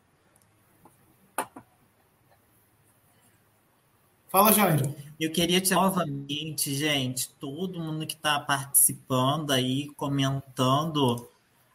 [4.28, 4.94] Fala, Jairo.
[5.20, 11.28] Eu queria te novamente, gente, todo mundo que está participando aí, comentando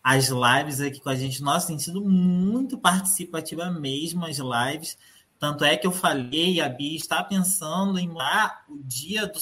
[0.04, 1.44] as lives aqui com a gente.
[1.44, 4.98] Nossa, tem sido muito participativa mesmo as lives.
[5.38, 9.40] Tanto é que eu falei, a Bia está pensando em lá o dia do,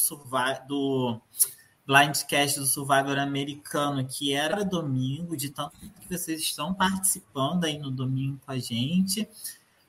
[0.68, 1.22] do
[1.88, 7.90] Blindcast do Survivor americano, que era domingo, de tanto que vocês estão participando aí no
[7.90, 9.26] domingo com a gente.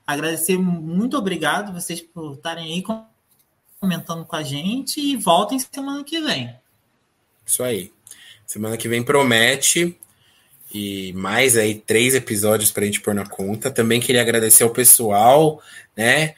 [0.07, 2.81] Agradecer, muito obrigado vocês por estarem aí
[3.79, 6.53] comentando com a gente e voltem semana que vem.
[7.45, 7.91] Isso aí.
[8.45, 9.97] Semana que vem promete
[10.73, 13.71] e mais aí três episódios para a gente pôr na conta.
[13.71, 15.61] Também queria agradecer ao pessoal,
[15.95, 16.35] né?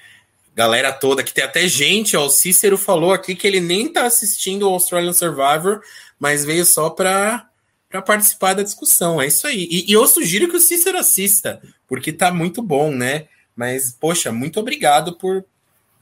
[0.56, 4.06] Galera toda, que tem até gente, ó, o Cícero falou aqui que ele nem tá
[4.06, 5.82] assistindo o Australian Survivor,
[6.20, 7.48] mas veio só para
[7.90, 9.22] para participar da discussão.
[9.22, 9.66] É isso aí.
[9.72, 13.28] E, e, eu sugiro que o Cícero assista, porque tá muito bom, né?
[13.56, 15.46] Mas, poxa, muito obrigado por,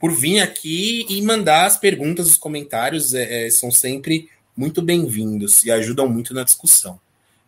[0.06, 3.15] por vir aqui e mandar as perguntas, os comentários.
[3.15, 6.99] É, é, são sempre muito bem-vindos e ajudam muito na discussão,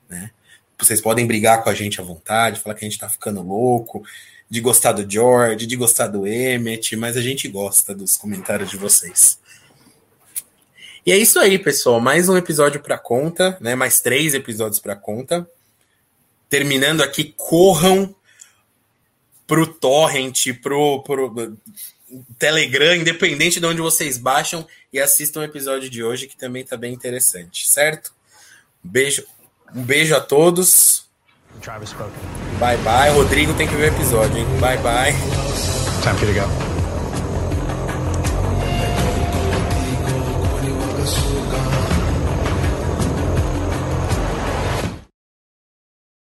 [0.09, 0.31] né?
[0.75, 4.03] Vocês podem brigar com a gente à vontade, falar que a gente tá ficando louco,
[4.49, 8.77] de gostar do George, de gostar do Emmett, mas a gente gosta dos comentários de
[8.77, 9.39] vocês.
[11.05, 11.99] E é isso aí, pessoal.
[11.99, 13.75] Mais um episódio para conta, né?
[13.75, 15.47] Mais três episódios para conta.
[16.49, 18.15] Terminando aqui, corram
[19.45, 21.55] pro torrent, pro, pro
[22.39, 26.77] Telegram, independente de onde vocês baixam e assistam o episódio de hoje que também tá
[26.77, 28.11] bem interessante, certo?
[28.83, 29.23] beijo,
[29.75, 31.05] um beijo a todos.
[32.59, 33.09] Bye bye.
[33.11, 34.45] Rodrigo tem que ver o episódio, hein?
[34.59, 35.11] Bye bye.
[36.01, 36.66] Time for you to go.